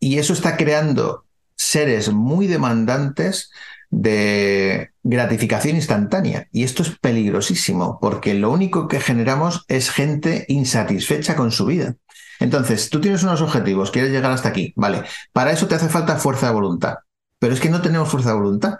y 0.00 0.18
eso 0.18 0.32
está 0.32 0.56
creando 0.56 1.24
seres 1.56 2.12
muy 2.12 2.46
demandantes 2.46 3.50
de 3.90 4.90
gratificación 5.02 5.76
instantánea. 5.76 6.48
Y 6.50 6.64
esto 6.64 6.82
es 6.82 6.98
peligrosísimo, 6.98 7.98
porque 8.00 8.34
lo 8.34 8.50
único 8.50 8.88
que 8.88 9.00
generamos 9.00 9.64
es 9.68 9.90
gente 9.90 10.44
insatisfecha 10.48 11.36
con 11.36 11.52
su 11.52 11.66
vida. 11.66 11.94
Entonces, 12.40 12.90
tú 12.90 13.00
tienes 13.00 13.22
unos 13.22 13.40
objetivos, 13.40 13.90
quieres 13.90 14.10
llegar 14.10 14.32
hasta 14.32 14.48
aquí, 14.48 14.72
vale. 14.76 15.04
Para 15.32 15.52
eso 15.52 15.68
te 15.68 15.76
hace 15.76 15.88
falta 15.88 16.16
fuerza 16.16 16.48
de 16.48 16.54
voluntad. 16.54 16.96
Pero 17.38 17.54
es 17.54 17.60
que 17.60 17.70
no 17.70 17.82
tenemos 17.82 18.08
fuerza 18.08 18.30
de 18.30 18.36
voluntad. 18.36 18.74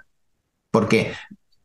Porque 0.74 1.12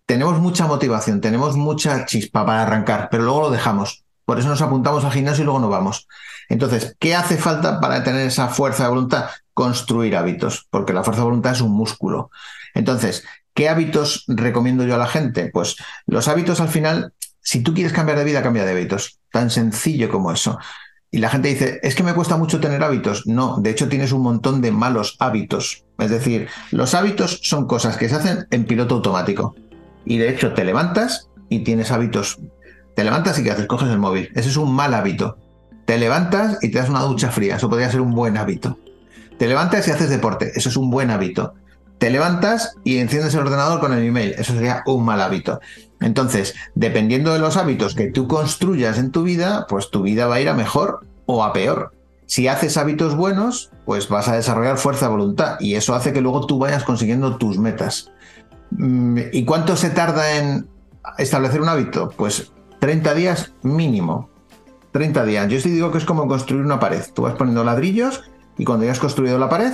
tenemos 0.06 0.38
mucha 0.38 0.67
motivación, 0.67 1.19
tenemos 1.19 1.58
mucha 1.58 2.06
chispa 2.06 2.45
para 2.45 2.62
arrancar, 2.62 3.08
pero 3.10 3.24
luego 3.24 3.41
lo 3.41 3.50
dejamos. 3.50 4.04
Por 4.24 4.38
eso 4.38 4.50
nos 4.50 4.62
apuntamos 4.62 5.04
al 5.04 5.12
gimnasio 5.12 5.41
y 5.41 5.45
luego 5.45 5.60
no 5.60 5.67
vamos. 5.67 6.08
Entonces, 6.48 6.95
¿qué 7.00 7.15
hace 7.15 7.38
falta 7.38 7.80
para 7.80 8.04
tener 8.04 8.28
esa 8.28 8.50
fuerza 8.50 8.84
de 8.84 8.89
voluntad? 8.89 9.32
Construir 9.56 10.15
hábitos, 10.15 10.67
porque 10.69 10.93
la 10.93 11.04
fuerza 11.04 11.22
de 11.22 11.26
voluntad 11.26 11.54
es 11.54 11.62
un 11.62 11.72
músculo. 11.72 12.30
Entonces, 12.76 13.24
¿qué 13.56 13.67
hábitos 13.67 14.26
recomiendo 14.28 14.84
yo 14.84 14.93
a 14.93 15.00
la 15.00 15.08
gente? 15.08 15.50
Pues 15.52 15.78
los 16.06 16.28
hábitos 16.28 16.62
al 16.62 16.69
final, 16.69 17.12
si 17.41 17.63
tú 17.63 17.74
quieres 17.74 17.93
cambiar 17.93 18.19
de 18.19 18.26
vida, 18.26 18.43
cambia 18.43 18.63
de 18.63 18.74
hábitos. 18.74 19.17
Tan 19.32 19.50
sencillo 19.50 20.08
como 20.12 20.32
eso. 20.32 20.60
Y 21.10 21.17
la 21.17 21.30
gente 21.30 21.48
dice, 21.48 21.80
es 21.82 21.95
que 21.95 22.04
me 22.04 22.13
cuesta 22.13 22.38
mucho 22.38 22.60
tener 22.60 22.84
hábitos. 22.84 23.26
No, 23.26 23.58
de 23.58 23.72
hecho 23.72 23.89
tienes 23.89 24.12
un 24.12 24.22
montón 24.22 24.62
de 24.62 24.72
malos 24.72 25.15
hábitos. 25.17 25.84
Es 26.00 26.10
decir, 26.10 26.48
los 26.72 26.94
hábitos 26.94 27.40
son 27.44 27.68
cosas 27.68 27.98
que 27.98 28.10
se 28.10 28.16
hacen 28.16 28.48
en 28.52 28.66
piloto 28.66 28.96
automático. 28.96 29.56
Y 30.06 30.18
de 30.18 30.30
hecho 30.30 30.54
te 30.54 30.64
levantas 30.64 31.30
y 31.50 31.60
tienes 31.60 31.92
hábitos. 31.92 32.40
Te 32.96 33.04
levantas 33.04 33.38
y 33.40 33.44
¿qué 33.44 33.52
haces? 33.52 33.68
Coges 33.68 33.90
el 33.90 34.00
móvil. 34.00 34.30
Ese 34.36 34.50
es 34.50 34.58
un 34.58 34.74
mal 34.74 34.94
hábito. 34.94 35.38
Te 35.86 35.98
levantas 35.98 36.58
y 36.62 36.70
te 36.70 36.80
das 36.80 36.90
una 36.90 37.02
ducha 37.02 37.32
fría. 37.32 37.56
Eso 37.56 37.70
podría 37.70 37.90
ser 37.90 38.02
un 38.02 38.14
buen 38.14 38.38
hábito. 38.38 38.78
Te 39.38 39.48
levantas 39.48 39.88
y 39.88 39.92
haces 39.92 40.10
deporte. 40.10 40.52
Eso 40.56 40.70
es 40.70 40.78
un 40.78 40.90
buen 40.90 41.10
hábito. 41.12 41.54
Te 41.98 42.10
levantas 42.10 42.76
y 42.84 42.98
enciendes 42.98 43.34
el 43.34 43.42
ordenador 43.42 43.80
con 43.80 43.94
el 43.94 44.06
email. 44.06 44.34
Eso 44.38 44.54
sería 44.54 44.84
un 44.86 45.04
mal 45.04 45.22
hábito. 45.22 45.60
Entonces, 46.00 46.56
dependiendo 46.76 47.34
de 47.34 47.40
los 47.40 47.58
hábitos 47.58 47.94
que 47.94 48.08
tú 48.08 48.28
construyas 48.28 48.98
en 48.98 49.12
tu 49.12 49.24
vida, 49.24 49.66
pues 49.68 49.90
tu 49.90 50.02
vida 50.02 50.28
va 50.28 50.36
a 50.36 50.42
ir 50.42 50.48
a 50.50 50.54
mejor 50.54 51.06
o 51.26 51.44
a 51.44 51.52
peor. 51.52 51.94
Si 52.30 52.48
haces 52.48 52.78
hábitos 52.78 53.15
buenos, 53.15 53.72
pues 53.86 54.08
vas 54.08 54.28
a 54.28 54.36
desarrollar 54.36 54.78
fuerza 54.78 55.08
de 55.08 55.13
voluntad 55.13 55.60
y 55.60 55.74
eso 55.74 55.96
hace 55.96 56.13
que 56.13 56.22
luego 56.22 56.46
tú 56.46 56.60
vayas 56.60 56.84
consiguiendo 56.84 57.38
tus 57.38 57.58
metas. 57.58 58.12
Mm, 58.70 59.18
¿Y 59.34 59.46
cuánto 59.46 59.76
se 59.76 59.89
tarda 59.89 60.38
en 60.38 60.70
establecer 61.18 61.60
un 61.60 61.70
hábito? 61.70 62.13
Pues 62.15 62.52
30 62.82 63.15
días 63.15 63.54
mínimo. 63.63 64.30
30 64.92 65.26
días. 65.26 65.48
Yo 65.48 65.60
sí 65.60 65.72
digo 65.72 65.92
que 65.92 65.98
es 65.98 66.06
como 66.06 66.28
construir 66.28 66.63
una 66.63 66.80
pared. 66.80 67.02
Tú 67.15 67.24
vas 67.24 67.34
poniendo 67.34 67.63
ladrillos 67.63 68.22
y 68.60 68.63
cuando 68.63 68.86
ya 68.86 68.92
has 68.92 69.00
construido 69.00 69.39
la 69.39 69.50
pared, 69.50 69.74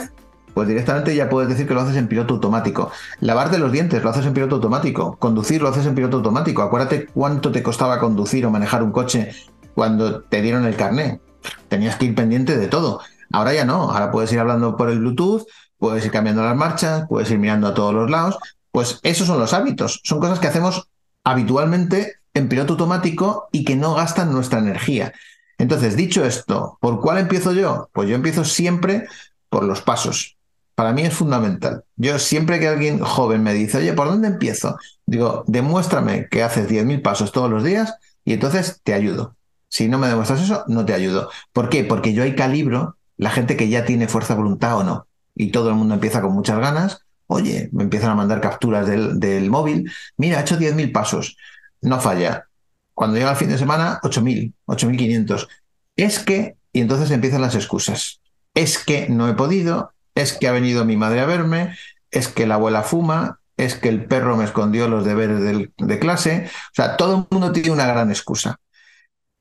pues 0.53 0.69
directamente 0.69 1.13
ya 1.13 1.27
puedes 1.27 1.49
decir 1.49 1.67
que 1.67 1.73
lo 1.73 1.81
haces 1.81 1.97
en 1.97 2.07
piloto 2.07 2.35
automático. 2.35 2.89
Lavarte 3.19 3.57
los 3.57 3.73
dientes 3.73 4.01
lo 4.01 4.11
haces 4.11 4.25
en 4.25 4.33
piloto 4.33 4.55
automático. 4.55 5.17
Conducir 5.17 5.61
lo 5.61 5.67
haces 5.67 5.87
en 5.87 5.93
piloto 5.93 6.15
automático. 6.15 6.61
Acuérdate 6.61 7.07
cuánto 7.07 7.51
te 7.51 7.61
costaba 7.61 7.99
conducir 7.99 8.45
o 8.45 8.49
manejar 8.49 8.81
un 8.81 8.93
coche 8.93 9.31
cuando 9.73 10.21
te 10.21 10.41
dieron 10.41 10.63
el 10.63 10.77
carné. 10.77 11.19
Tenías 11.67 11.95
que 11.95 12.05
ir 12.05 12.15
pendiente 12.15 12.57
de 12.57 12.67
todo. 12.67 13.01
Ahora 13.31 13.53
ya 13.53 13.65
no. 13.65 13.91
Ahora 13.91 14.11
puedes 14.11 14.31
ir 14.31 14.39
hablando 14.39 14.75
por 14.75 14.89
el 14.89 14.99
Bluetooth, 14.99 15.45
puedes 15.77 16.05
ir 16.05 16.11
cambiando 16.11 16.43
las 16.43 16.55
marchas, 16.55 17.05
puedes 17.07 17.29
ir 17.31 17.39
mirando 17.39 17.67
a 17.67 17.73
todos 17.73 17.93
los 17.93 18.09
lados. 18.09 18.37
Pues 18.71 18.99
esos 19.03 19.27
son 19.27 19.39
los 19.39 19.53
hábitos. 19.53 20.01
Son 20.03 20.19
cosas 20.19 20.39
que 20.39 20.47
hacemos 20.47 20.87
habitualmente 21.23 22.15
en 22.33 22.49
piloto 22.49 22.73
automático 22.73 23.47
y 23.51 23.63
que 23.63 23.75
no 23.75 23.93
gastan 23.95 24.31
nuestra 24.31 24.59
energía. 24.59 25.13
Entonces, 25.57 25.95
dicho 25.95 26.25
esto, 26.25 26.77
¿por 26.81 26.99
cuál 26.99 27.17
empiezo 27.17 27.53
yo? 27.53 27.89
Pues 27.93 28.09
yo 28.09 28.15
empiezo 28.15 28.43
siempre 28.43 29.07
por 29.49 29.63
los 29.63 29.81
pasos 29.81 30.35
para 30.75 30.91
mí 30.91 31.03
es 31.03 31.13
fundamental. 31.13 31.85
Yo 31.95 32.19
siempre 32.19 32.59
que 32.59 32.67
alguien 32.67 32.99
joven 32.99 33.41
me 33.41 33.53
dice, 33.53 33.77
oye, 33.77 33.93
¿por 33.93 34.07
dónde 34.07 34.27
empiezo? 34.27 34.77
Digo, 35.05 35.45
demuéstrame 35.47 36.27
que 36.29 36.43
haces 36.43 36.67
10.000 36.67 37.01
pasos 37.01 37.31
todos 37.31 37.49
los 37.49 37.63
días 37.63 37.95
y 38.25 38.33
entonces 38.33 38.81
te 38.83 38.93
ayudo. 38.93 39.37
Si 39.75 39.89
no 39.89 39.97
me 39.97 40.07
demuestras 40.07 40.41
eso, 40.41 40.63
no 40.69 40.85
te 40.85 40.93
ayudo. 40.93 41.29
¿Por 41.51 41.67
qué? 41.67 41.83
Porque 41.83 42.13
yo 42.13 42.23
ahí 42.23 42.33
calibro 42.33 42.95
la 43.17 43.29
gente 43.29 43.57
que 43.57 43.67
ya 43.67 43.83
tiene 43.83 44.07
fuerza 44.07 44.33
voluntad 44.33 44.77
o 44.77 44.85
no. 44.85 45.07
Y 45.35 45.51
todo 45.51 45.67
el 45.67 45.75
mundo 45.75 45.95
empieza 45.95 46.21
con 46.21 46.31
muchas 46.31 46.59
ganas. 46.59 47.01
Oye, 47.27 47.67
me 47.73 47.83
empiezan 47.83 48.11
a 48.11 48.15
mandar 48.15 48.39
capturas 48.39 48.87
del, 48.87 49.49
móvil. 49.49 49.91
Mira, 50.15 50.39
he 50.39 50.43
hecho 50.43 50.57
10.000 50.57 50.93
pasos. 50.93 51.35
No 51.81 51.99
falla. 51.99 52.45
Cuando 52.93 53.17
llega 53.17 53.31
el 53.31 53.35
fin 53.35 53.49
de 53.49 53.57
semana, 53.57 53.99
8.000, 54.01 54.53
8.500. 54.65 55.49
Es 55.97 56.19
que, 56.19 56.55
y 56.71 56.79
entonces 56.79 57.11
empiezan 57.11 57.41
las 57.41 57.55
excusas. 57.55 58.21
Es 58.53 58.77
que 58.77 59.09
no 59.09 59.27
he 59.27 59.33
podido, 59.33 59.91
es 60.15 60.31
que 60.31 60.47
ha 60.47 60.53
venido 60.53 60.85
mi 60.85 60.95
madre 60.95 61.19
a 61.19 61.25
verme, 61.25 61.75
es 62.11 62.29
que 62.29 62.47
la 62.47 62.55
abuela 62.55 62.83
fuma, 62.83 63.41
es 63.57 63.75
que 63.75 63.89
el 63.89 64.05
perro 64.05 64.37
me 64.37 64.45
escondió 64.45 64.87
los 64.87 65.03
deberes 65.03 65.41
de 65.75 65.99
clase. 65.99 66.45
O 66.47 66.75
sea, 66.75 66.95
todo 66.95 67.17
el 67.17 67.27
mundo 67.29 67.51
tiene 67.51 67.71
una 67.71 67.87
gran 67.87 68.09
excusa. 68.09 68.57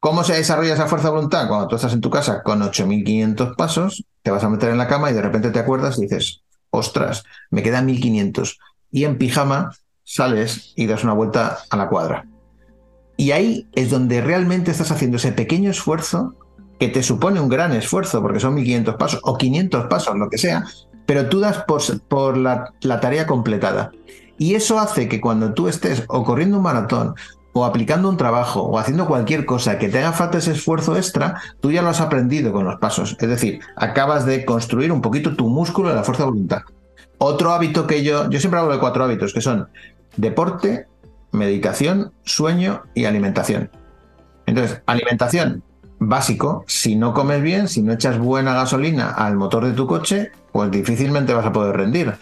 ¿Cómo 0.04 0.22
se 0.22 0.34
desarrolla 0.34 0.74
esa 0.74 0.86
fuerza 0.86 1.08
de 1.08 1.14
voluntad? 1.14 1.48
Cuando 1.48 1.66
tú 1.66 1.76
estás 1.76 1.94
en 1.94 2.02
tu 2.02 2.10
casa 2.10 2.42
con 2.42 2.60
8.500 2.60 3.56
pasos, 3.56 4.04
te 4.20 4.30
vas 4.30 4.44
a 4.44 4.50
meter 4.50 4.68
en 4.68 4.76
la 4.76 4.86
cama 4.86 5.10
y 5.10 5.14
de 5.14 5.22
repente 5.22 5.48
te 5.48 5.58
acuerdas 5.58 5.96
y 5.96 6.02
dices, 6.02 6.42
ostras, 6.68 7.24
me 7.48 7.62
quedan 7.62 7.88
1.500. 7.88 8.58
Y 8.90 9.04
en 9.04 9.16
pijama 9.16 9.70
sales 10.02 10.74
y 10.76 10.88
das 10.88 11.04
una 11.04 11.14
vuelta 11.14 11.60
a 11.70 11.76
la 11.78 11.88
cuadra. 11.88 12.26
Y 13.16 13.30
ahí 13.30 13.66
es 13.72 13.88
donde 13.88 14.20
realmente 14.20 14.72
estás 14.72 14.90
haciendo 14.90 15.16
ese 15.16 15.32
pequeño 15.32 15.70
esfuerzo 15.70 16.34
que 16.78 16.88
te 16.88 17.02
supone 17.02 17.40
un 17.40 17.48
gran 17.48 17.72
esfuerzo, 17.72 18.20
porque 18.20 18.40
son 18.40 18.56
1500 18.56 18.96
pasos 18.96 19.20
o 19.22 19.38
500 19.38 19.86
pasos, 19.86 20.18
lo 20.18 20.28
que 20.28 20.36
sea, 20.36 20.66
pero 21.06 21.30
tú 21.30 21.40
das 21.40 21.64
por, 22.08 22.36
la, 22.36 22.74
la, 22.82 23.00
tarea 23.00 23.26
completada. 23.26 23.90
Y 24.36 24.54
eso 24.54 24.78
hace 24.78 25.08
que 25.08 25.22
cuando 25.22 25.54
tú 25.54 25.66
estés 25.66 26.04
o 26.08 26.24
corriendo 26.24 26.58
un 26.58 26.64
maratón, 26.64 27.14
o 27.54 27.64
aplicando 27.64 28.08
un 28.08 28.16
trabajo, 28.16 28.62
o 28.62 28.78
haciendo 28.78 29.06
cualquier 29.06 29.46
cosa 29.46 29.78
que 29.78 29.88
te 29.88 30.00
haga 30.00 30.12
falta 30.12 30.38
ese 30.38 30.50
esfuerzo 30.50 30.96
extra, 30.96 31.40
tú 31.60 31.70
ya 31.70 31.82
lo 31.82 31.88
has 31.88 32.00
aprendido 32.00 32.52
con 32.52 32.64
los 32.64 32.80
pasos. 32.80 33.16
Es 33.20 33.28
decir, 33.28 33.60
acabas 33.76 34.26
de 34.26 34.44
construir 34.44 34.90
un 34.90 35.00
poquito 35.00 35.36
tu 35.36 35.48
músculo 35.48 35.88
de 35.88 35.94
la 35.94 36.02
fuerza 36.02 36.24
de 36.24 36.30
voluntad. 36.30 36.62
Otro 37.18 37.52
hábito 37.52 37.86
que 37.86 38.02
yo, 38.02 38.28
yo 38.28 38.40
siempre 38.40 38.58
hablo 38.58 38.72
de 38.72 38.80
cuatro 38.80 39.04
hábitos, 39.04 39.32
que 39.32 39.40
son 39.40 39.68
deporte, 40.16 40.88
meditación, 41.30 42.12
sueño 42.24 42.82
y 42.92 43.04
alimentación. 43.04 43.70
Entonces, 44.46 44.82
alimentación, 44.86 45.62
básico, 46.00 46.64
si 46.66 46.96
no 46.96 47.14
comes 47.14 47.40
bien, 47.40 47.68
si 47.68 47.82
no 47.82 47.92
echas 47.92 48.18
buena 48.18 48.52
gasolina 48.54 49.10
al 49.10 49.36
motor 49.36 49.64
de 49.64 49.72
tu 49.72 49.86
coche, 49.86 50.32
pues 50.52 50.72
difícilmente 50.72 51.32
vas 51.34 51.46
a 51.46 51.52
poder 51.52 51.76
rendir. 51.76 52.14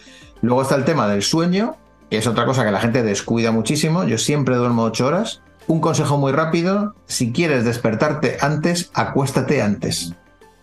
Luego 0.42 0.60
está 0.60 0.74
el 0.74 0.84
tema 0.84 1.08
del 1.08 1.22
sueño, 1.22 1.76
es 2.16 2.26
otra 2.26 2.44
cosa 2.44 2.64
que 2.64 2.70
la 2.70 2.80
gente 2.80 3.02
descuida 3.02 3.52
muchísimo. 3.52 4.04
Yo 4.04 4.18
siempre 4.18 4.56
duermo 4.56 4.84
ocho 4.84 5.06
horas. 5.06 5.42
Un 5.66 5.80
consejo 5.80 6.18
muy 6.18 6.32
rápido, 6.32 6.94
si 7.06 7.32
quieres 7.32 7.64
despertarte 7.64 8.38
antes, 8.40 8.90
acuéstate 8.94 9.62
antes. 9.62 10.14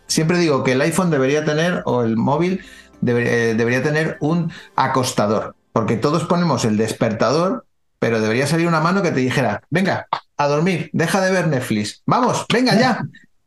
Siempre 0.08 0.38
digo 0.38 0.64
que 0.64 0.74
el 0.74 0.82
iPhone 0.82 1.10
debería 1.10 1.46
tener, 1.46 1.84
o 1.86 2.04
el 2.04 2.18
móvil, 2.18 2.62
debería, 3.00 3.32
eh, 3.32 3.56
debería 3.56 3.82
tener 3.82 4.18
un 4.20 4.52
acostador, 4.76 5.56
porque 5.72 5.96
todos 5.96 6.26
ponemos 6.26 6.66
el 6.66 6.76
despertador, 6.76 7.66
pero 8.00 8.20
debería 8.20 8.48
salir 8.48 8.68
una 8.68 8.82
mano 8.82 9.02
que 9.02 9.12
te 9.12 9.20
dijera, 9.20 9.62
venga, 9.70 10.08
a 10.36 10.48
dormir, 10.48 10.90
deja 10.94 11.22
de 11.22 11.32
ver 11.32 11.48
Netflix, 11.48 12.02
vamos, 12.06 12.46
venga 12.52 12.78
ya. 12.78 13.06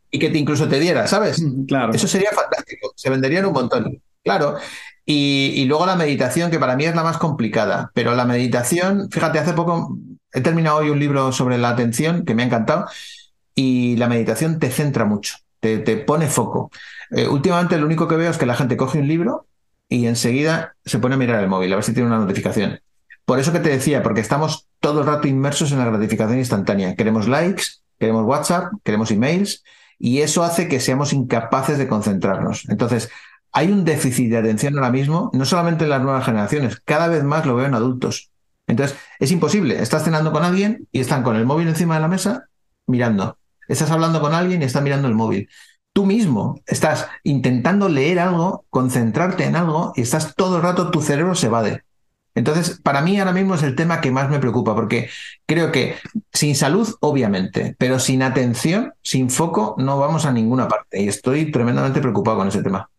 Y 0.09 0.19
que 0.19 0.29
te 0.29 0.37
incluso 0.37 0.67
te 0.67 0.79
diera, 0.79 1.07
¿sabes? 1.07 1.43
Claro. 1.67 1.93
Eso 1.93 2.07
sería 2.07 2.31
fantástico, 2.31 2.93
se 2.95 3.09
venderían 3.09 3.45
un 3.45 3.53
montón. 3.53 4.01
Claro. 4.23 4.57
Y, 5.05 5.65
luego 5.65 5.85
la 5.85 5.95
meditación, 5.95 6.49
que 6.49 6.59
para 6.59 6.75
mí 6.75 6.85
es 6.85 6.95
la 6.95 7.03
más 7.03 7.17
complicada, 7.17 7.91
pero 7.93 8.15
la 8.15 8.25
meditación, 8.25 9.09
fíjate, 9.11 9.39
hace 9.39 9.53
poco 9.53 9.97
he 10.31 10.41
terminado 10.41 10.77
hoy 10.77 10.89
un 10.89 10.99
libro 10.99 11.31
sobre 11.31 11.57
la 11.57 11.69
atención 11.69 12.25
que 12.25 12.35
me 12.35 12.43
ha 12.43 12.45
encantado 12.45 12.87
y 13.53 13.97
la 13.97 14.07
meditación 14.07 14.59
te 14.59 14.71
centra 14.71 15.05
mucho, 15.05 15.35
te, 15.59 15.97
pone 15.97 16.27
foco. 16.27 16.71
Eh, 17.11 17.27
últimamente 17.27 17.77
lo 17.77 17.85
único 17.85 18.07
que 18.07 18.15
veo 18.15 18.31
es 18.31 18.37
que 18.37 18.45
la 18.45 18.55
gente 18.55 18.77
coge 18.77 18.99
un 18.99 19.07
libro 19.07 19.45
y 19.89 20.07
enseguida 20.07 20.75
se 20.85 20.99
pone 20.99 21.15
a 21.15 21.17
mirar 21.17 21.43
el 21.43 21.49
móvil, 21.49 21.71
a 21.73 21.75
ver 21.75 21.83
si 21.83 21.93
tiene 21.93 22.07
una 22.07 22.19
notificación. 22.19 22.79
Por 23.25 23.39
eso 23.39 23.53
que 23.53 23.59
te 23.59 23.69
decía, 23.69 24.03
porque 24.03 24.21
estamos 24.21 24.67
todo 24.79 25.01
el 25.01 25.07
rato 25.07 25.27
inmersos 25.27 25.71
en 25.71 25.79
la 25.79 25.85
gratificación 25.85 26.39
instantánea. 26.39 26.95
Queremos 26.95 27.27
likes, 27.27 27.63
queremos 27.99 28.25
WhatsApp, 28.25 28.71
queremos 28.83 29.11
emails 29.11 29.63
y 29.99 30.19
eso 30.19 30.43
hace 30.43 30.67
que 30.67 30.79
seamos 30.79 31.13
incapaces 31.13 31.77
de 31.77 31.87
concentrarnos. 31.87 32.67
Entonces, 32.69 33.09
hay 33.53 33.71
un 33.71 33.85
déficit 33.85 34.31
de 34.31 34.37
atención 34.37 34.75
ahora 34.75 34.91
mismo, 34.91 35.29
no 35.33 35.45
solamente 35.45 35.83
en 35.83 35.91
las 35.91 36.01
nuevas 36.01 36.25
generaciones, 36.25 36.81
cada 36.83 37.07
vez 37.07 37.23
más 37.23 37.45
lo 37.45 37.55
veo 37.55 37.67
en 37.67 37.75
adultos. 37.75 38.31
Entonces, 38.67 38.97
es 39.19 39.31
imposible. 39.31 39.81
Estás 39.81 40.03
cenando 40.03 40.31
con 40.31 40.43
alguien 40.43 40.87
y 40.91 40.99
están 40.99 41.23
con 41.23 41.35
el 41.35 41.45
móvil 41.45 41.67
encima 41.67 41.95
de 41.95 42.01
la 42.01 42.07
mesa 42.07 42.45
mirando. 42.87 43.37
Estás 43.67 43.91
hablando 43.91 44.21
con 44.21 44.33
alguien 44.33 44.61
y 44.61 44.65
está 44.65 44.81
mirando 44.81 45.07
el 45.07 45.13
móvil. 45.13 45.49
Tú 45.93 46.05
mismo 46.07 46.61
estás 46.65 47.07
intentando 47.23 47.87
leer 47.87 48.19
algo, 48.19 48.65
concentrarte 48.71 49.45
en 49.45 49.55
algo 49.55 49.93
y 49.95 50.01
estás 50.01 50.33
todo 50.35 50.57
el 50.57 50.63
rato, 50.63 50.89
tu 50.89 51.01
cerebro 51.01 51.35
se 51.35 51.47
evade. 51.47 51.83
Entonces, 52.35 52.79
para 52.81 53.01
mí 53.01 53.19
ahora 53.19 53.31
mismo 53.31 53.53
es 53.53 53.61
el 53.61 53.75
tema 53.75 54.01
que 54.01 54.09
más 54.09 54.27
me 54.29 54.39
preocupa, 54.39 54.73
porque 54.73 55.09
creo 55.45 55.71
que 55.71 55.95
sin 56.31 56.55
salud, 56.55 56.95
obviamente, 56.99 57.75
pero 57.77 57.99
sin 57.99 58.23
atención, 58.23 58.93
sin 59.03 59.29
foco, 59.29 59.75
no 59.77 59.99
vamos 59.99 60.25
a 60.25 60.31
ninguna 60.31 60.67
parte. 60.67 60.99
Y 61.01 61.07
estoy 61.07 61.51
tremendamente 61.51 62.01
preocupado 62.01 62.37
con 62.37 62.47
ese 62.47 62.63
tema. 62.63 62.89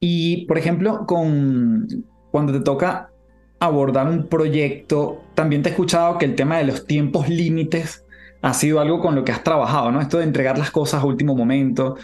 Y, 0.00 0.46
por 0.46 0.58
ejemplo, 0.58 1.06
con 1.06 1.86
cuando 2.30 2.52
te 2.52 2.60
toca 2.60 3.10
abordar 3.58 4.08
un 4.08 4.28
proyecto, 4.28 5.22
también 5.34 5.62
te 5.62 5.70
he 5.70 5.72
escuchado 5.72 6.18
que 6.18 6.26
el 6.26 6.34
tema 6.34 6.58
de 6.58 6.64
los 6.64 6.86
tiempos 6.86 7.28
límites 7.28 8.04
ha 8.42 8.52
sido 8.52 8.80
algo 8.80 9.00
con 9.00 9.14
lo 9.14 9.24
que 9.24 9.32
has 9.32 9.42
trabajado, 9.42 9.90
¿no? 9.90 10.00
Esto 10.00 10.18
de 10.18 10.24
entregar 10.24 10.58
las 10.58 10.70
cosas 10.70 11.02
a 11.02 11.06
último 11.06 11.34
momento. 11.34 11.96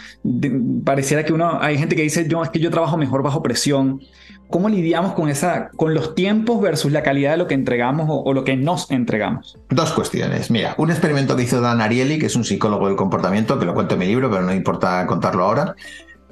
pareciera 0.84 1.24
que 1.24 1.32
uno, 1.32 1.58
hay 1.60 1.78
gente 1.78 1.94
que 1.94 2.02
dice, 2.02 2.26
yo 2.28 2.42
es 2.42 2.50
que 2.50 2.58
yo 2.58 2.70
trabajo 2.70 2.96
mejor 2.96 3.22
bajo 3.22 3.42
presión. 3.42 4.00
¿Cómo 4.48 4.68
lidiamos 4.68 5.12
con, 5.12 5.28
esa, 5.28 5.70
con 5.76 5.94
los 5.94 6.14
tiempos 6.14 6.60
versus 6.60 6.92
la 6.92 7.02
calidad 7.02 7.32
de 7.32 7.36
lo 7.38 7.46
que 7.46 7.54
entregamos 7.54 8.06
o, 8.08 8.32
lo 8.34 8.44
que 8.44 8.56
nos 8.56 8.90
entregamos? 8.90 9.58
Dos 9.70 9.92
cuestiones. 9.92 10.50
Mira, 10.50 10.74
un 10.78 10.90
experimento 10.90 11.36
que 11.36 11.44
hizo 11.44 11.60
Dan 11.60 11.80
Ariely, 11.80 12.18
que 12.18 12.26
es 12.26 12.36
un 12.36 12.44
psicólogo 12.44 12.88
del 12.88 12.96
comportamiento, 12.96 13.58
que 13.58 13.64
lo 13.64 13.72
cuento 13.72 13.94
en 13.94 14.00
mi 14.00 14.06
libro, 14.06 14.30
pero 14.30 14.42
no 14.42 14.52
importa 14.52 15.06
contarlo 15.06 15.44
ahora, 15.44 15.74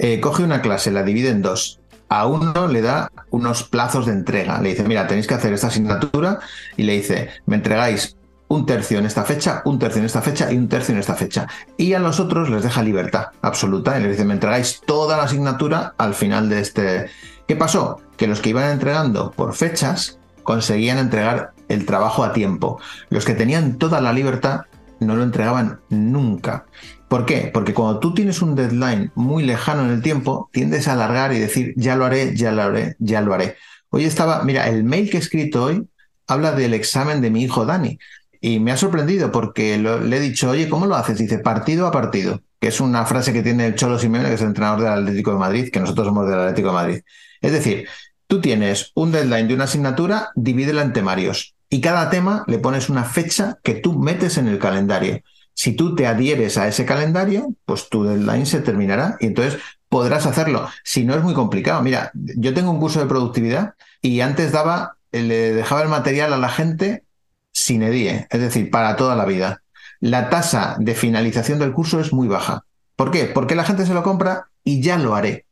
eh, 0.01 0.21
coge 0.21 0.43
una 0.43 0.63
clase, 0.63 0.91
la 0.91 1.03
divide 1.03 1.31
en 1.31 1.43
dos. 1.43 1.81
A 2.09 2.27
uno 2.27 2.67
le 2.67 2.81
da 2.81 3.13
unos 3.31 3.63
plazos 3.63 4.07
de 4.07 4.13
entrega. 4.13 4.61
Le 4.61 4.71
dice, 4.71 4.83
mira, 4.83 5.07
tenéis 5.07 5.27
que 5.27 5.35
hacer 5.35 5.53
esta 5.53 5.69
asignatura 5.69 6.41
y 6.77 6.83
le 6.83 6.95
dice, 6.95 7.31
me 7.47 7.57
entregáis 7.57 8.17
un 8.49 8.67
tercio 8.67 8.99
en 8.99 9.07
esta 9.07 9.23
fecha, 9.23 9.63
un 9.65 9.79
tercio 9.79 10.01
en 10.01 10.07
esta 10.07 10.23
fecha 10.23 10.51
y 10.51 10.57
un 10.57 10.69
tercio 10.69 10.93
en 10.93 11.01
esta 11.01 11.15
fecha. 11.15 11.47
Y 11.77 11.93
a 11.93 12.01
los 12.01 12.19
otros 12.19 12.51
les 12.51 12.65
deja 12.65 12.83
libertad 12.83 13.27
absoluta 13.43 13.97
y 13.97 14.03
les 14.03 14.13
dice, 14.13 14.25
me 14.25 14.35
entregáis 14.35 14.81
toda 14.85 15.17
la 15.17 15.25
asignatura 15.25 15.95
al 15.99 16.15
final 16.15 16.49
de 16.49 16.61
este... 16.61 17.11
¿Qué 17.47 17.57
pasó? 17.57 18.01
que 18.21 18.27
los 18.27 18.43
que 18.43 18.51
iban 18.51 18.69
entregando 18.69 19.31
por 19.31 19.55
fechas 19.55 20.19
conseguían 20.43 20.99
entregar 20.99 21.53
el 21.69 21.87
trabajo 21.87 22.23
a 22.23 22.35
tiempo. 22.35 22.79
Los 23.09 23.25
que 23.25 23.33
tenían 23.33 23.79
toda 23.79 24.03
la 24.03 24.13
libertad 24.13 24.67
no 24.99 25.17
lo 25.17 25.23
entregaban 25.23 25.81
nunca. 25.89 26.67
¿Por 27.11 27.27
qué? 27.27 27.51
Porque 27.53 27.75
cuando 27.75 27.99
tú 27.99 28.15
tienes 28.15 28.41
un 28.41 28.55
deadline 28.55 29.11
muy 29.17 29.43
lejano 29.43 29.85
en 29.85 29.91
el 29.91 30.01
tiempo, 30.01 30.49
tiendes 30.53 30.87
a 30.87 30.93
alargar 30.93 31.33
y 31.33 31.41
decir, 31.41 31.75
ya 31.77 31.97
lo 31.97 32.05
haré, 32.05 32.37
ya 32.37 32.53
lo 32.53 32.63
haré, 32.63 32.95
ya 33.01 33.21
lo 33.21 33.35
haré. 33.35 33.57
Hoy 33.91 34.05
estaba, 34.05 34.45
mira, 34.45 34.69
el 34.69 34.85
mail 34.85 35.11
que 35.11 35.17
he 35.17 35.21
escrito 35.21 35.65
hoy 35.65 35.89
habla 36.29 36.53
del 36.53 36.73
examen 36.73 37.21
de 37.21 37.31
mi 37.31 37.43
hijo 37.43 37.67
Dani. 37.67 37.99
Y 38.41 38.61
me 38.61 38.71
ha 38.71 38.77
sorprendido 38.77 39.33
porque 39.33 39.77
le 39.77 40.17
he 40.17 40.21
dicho, 40.21 40.51
oye, 40.51 40.69
¿cómo 40.69 40.87
lo 40.87 40.95
haces? 40.95 41.19
Dice, 41.19 41.39
partido 41.41 41.87
a 41.89 41.91
partido, 41.91 42.41
que 42.61 42.69
es 42.69 42.81
una 42.81 43.05
frase 43.05 43.33
que 43.33 43.43
tiene 43.43 43.67
el 43.67 43.75
Cholo 43.75 43.99
Simeone, 43.99 44.29
que 44.29 44.35
es 44.37 44.41
el 44.41 44.47
entrenador 44.47 44.81
del 44.81 44.93
Atlético 44.93 45.33
de 45.33 45.39
Madrid, 45.39 45.71
que 45.73 45.81
nosotros 45.81 46.07
somos 46.07 46.29
del 46.29 46.39
Atlético 46.39 46.69
de 46.69 46.75
Madrid. 46.75 47.01
Es 47.43 47.53
decir, 47.53 47.87
Tú 48.31 48.41
tienes 48.41 48.93
un 48.95 49.11
deadline 49.11 49.49
de 49.49 49.55
una 49.55 49.65
asignatura, 49.65 50.31
divídela 50.37 50.83
en 50.83 50.93
temarios 50.93 51.57
y 51.69 51.81
cada 51.81 52.11
tema 52.11 52.45
le 52.47 52.61
pones 52.61 52.89
una 52.89 53.03
fecha 53.03 53.59
que 53.65 53.75
tú 53.75 53.99
metes 53.99 54.39
en 54.39 54.47
el 54.47 54.61
calendario. 54.61 55.21
Si 55.61 55.73
tú 55.73 55.95
te 55.95 56.07
adhieres 56.07 56.57
a 56.57 56.69
ese 56.69 56.87
calendario, 56.87 57.55
pues 57.67 57.91
tu 57.91 58.03
deadline 58.05 58.47
se 58.47 58.63
terminará 58.63 59.19
y 59.21 59.27
entonces 59.27 59.61
podrás 59.91 60.25
hacerlo. 60.25 60.67
Si 60.85 61.05
no 61.05 61.15
es 61.15 61.23
muy 61.23 61.35
complicado. 61.35 61.83
Mira, 61.83 62.13
yo 62.15 62.55
tengo 62.55 62.71
un 62.71 62.81
curso 62.81 62.99
de 62.99 63.05
productividad 63.05 63.75
y 64.01 64.23
antes 64.23 64.53
daba, 64.53 64.97
le 65.13 65.53
dejaba 65.53 65.83
el 65.83 65.91
material 65.91 66.33
a 66.33 66.39
la 66.39 66.49
gente 66.49 67.05
sin 67.53 67.83
edie, 67.83 68.27
es 68.31 68.41
decir, 68.41 68.71
para 68.71 68.97
toda 68.97 69.15
la 69.17 69.27
vida. 69.27 69.61
La 70.01 70.31
tasa 70.31 70.77
de 70.79 70.95
finalización 70.95 71.59
del 71.59 71.75
curso 71.75 72.01
es 72.01 72.11
muy 72.15 72.27
baja. 72.27 72.65
¿Por 72.97 73.11
qué? 73.11 73.27
Porque 73.27 73.55
la 73.55 73.65
gente 73.65 73.85
se 73.85 73.93
lo 73.93 74.03
compra 74.03 74.49
y 74.65 74.81
ya 74.81 74.97
lo 74.97 75.15
haré. 75.15 75.45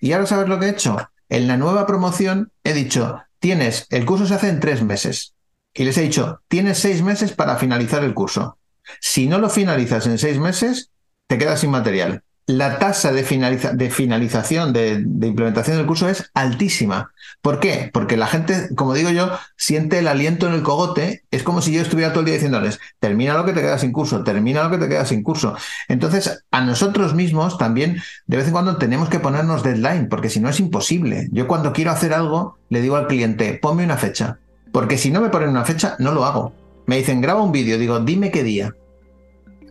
Y 0.00 0.12
ahora 0.12 0.26
sabes 0.26 0.48
lo 0.48 0.60
que 0.60 0.66
he 0.66 0.70
hecho. 0.70 0.96
En 1.28 1.48
la 1.48 1.56
nueva 1.56 1.88
promoción 1.88 2.52
he 2.62 2.72
dicho, 2.72 3.20
tienes, 3.40 3.88
el 3.90 4.06
curso 4.06 4.26
se 4.26 4.34
hace 4.34 4.48
en 4.48 4.60
tres 4.60 4.84
meses. 4.84 5.34
Y 5.74 5.82
les 5.82 5.98
he 5.98 6.02
dicho, 6.02 6.40
tienes 6.46 6.78
seis 6.78 7.02
meses 7.02 7.32
para 7.32 7.56
finalizar 7.56 8.04
el 8.04 8.14
curso. 8.14 8.58
Si 9.00 9.26
no 9.28 9.38
lo 9.38 9.50
finalizas 9.50 10.06
en 10.06 10.18
seis 10.18 10.38
meses, 10.38 10.90
te 11.26 11.38
quedas 11.38 11.60
sin 11.60 11.70
material 11.70 12.22
la 12.46 12.78
tasa 12.78 13.10
de, 13.10 13.22
de 13.22 13.90
finalización, 13.90 14.72
de, 14.72 14.92
implementación 15.00 15.76
del 15.76 15.86
curso 15.86 16.08
es 16.08 16.30
altísima. 16.32 17.10
¿Por 17.42 17.58
qué? 17.58 17.90
Porque 17.92 18.16
la 18.16 18.28
gente, 18.28 18.68
como 18.76 18.94
digo 18.94 19.10
yo, 19.10 19.32
siente 19.56 19.98
el 19.98 20.06
aliento 20.06 20.46
en 20.46 20.54
el 20.54 20.62
cogote. 20.62 21.24
Es 21.32 21.42
como 21.42 21.60
si 21.60 21.72
yo 21.72 21.82
estuviera 21.82 22.12
todo 22.12 22.20
el 22.20 22.26
día 22.26 22.34
diciéndoles, 22.34 22.78
termina 23.00 23.34
lo 23.34 23.44
que 23.44 23.52
te 23.52 23.62
queda 23.62 23.78
sin 23.78 23.90
curso, 23.90 24.22
termina 24.22 24.62
lo 24.62 24.70
que 24.70 24.78
te 24.78 24.88
queda 24.88 25.04
sin 25.04 25.24
curso. 25.24 25.56
Entonces, 25.88 26.44
a 26.52 26.60
nosotros 26.60 27.14
mismos 27.14 27.58
también, 27.58 28.00
de 28.26 28.36
vez 28.36 28.46
en 28.46 28.52
cuando, 28.52 28.76
tenemos 28.76 29.08
que 29.08 29.18
ponernos 29.18 29.64
deadline, 29.64 30.08
porque 30.08 30.30
si 30.30 30.38
no 30.38 30.48
es 30.48 30.60
imposible. 30.60 31.28
Yo 31.32 31.48
cuando 31.48 31.72
quiero 31.72 31.90
hacer 31.90 32.14
algo, 32.14 32.58
le 32.68 32.80
digo 32.80 32.94
al 32.94 33.08
cliente, 33.08 33.58
ponme 33.60 33.84
una 33.84 33.96
fecha. 33.96 34.38
Porque 34.72 34.98
si 34.98 35.10
no 35.10 35.20
me 35.20 35.30
ponen 35.30 35.48
una 35.48 35.64
fecha, 35.64 35.96
no 35.98 36.12
lo 36.12 36.24
hago. 36.24 36.65
Me 36.86 36.96
dicen, 36.96 37.20
graba 37.20 37.42
un 37.42 37.52
vídeo, 37.52 37.78
digo, 37.78 37.98
dime 38.00 38.30
qué 38.30 38.42
día. 38.42 38.74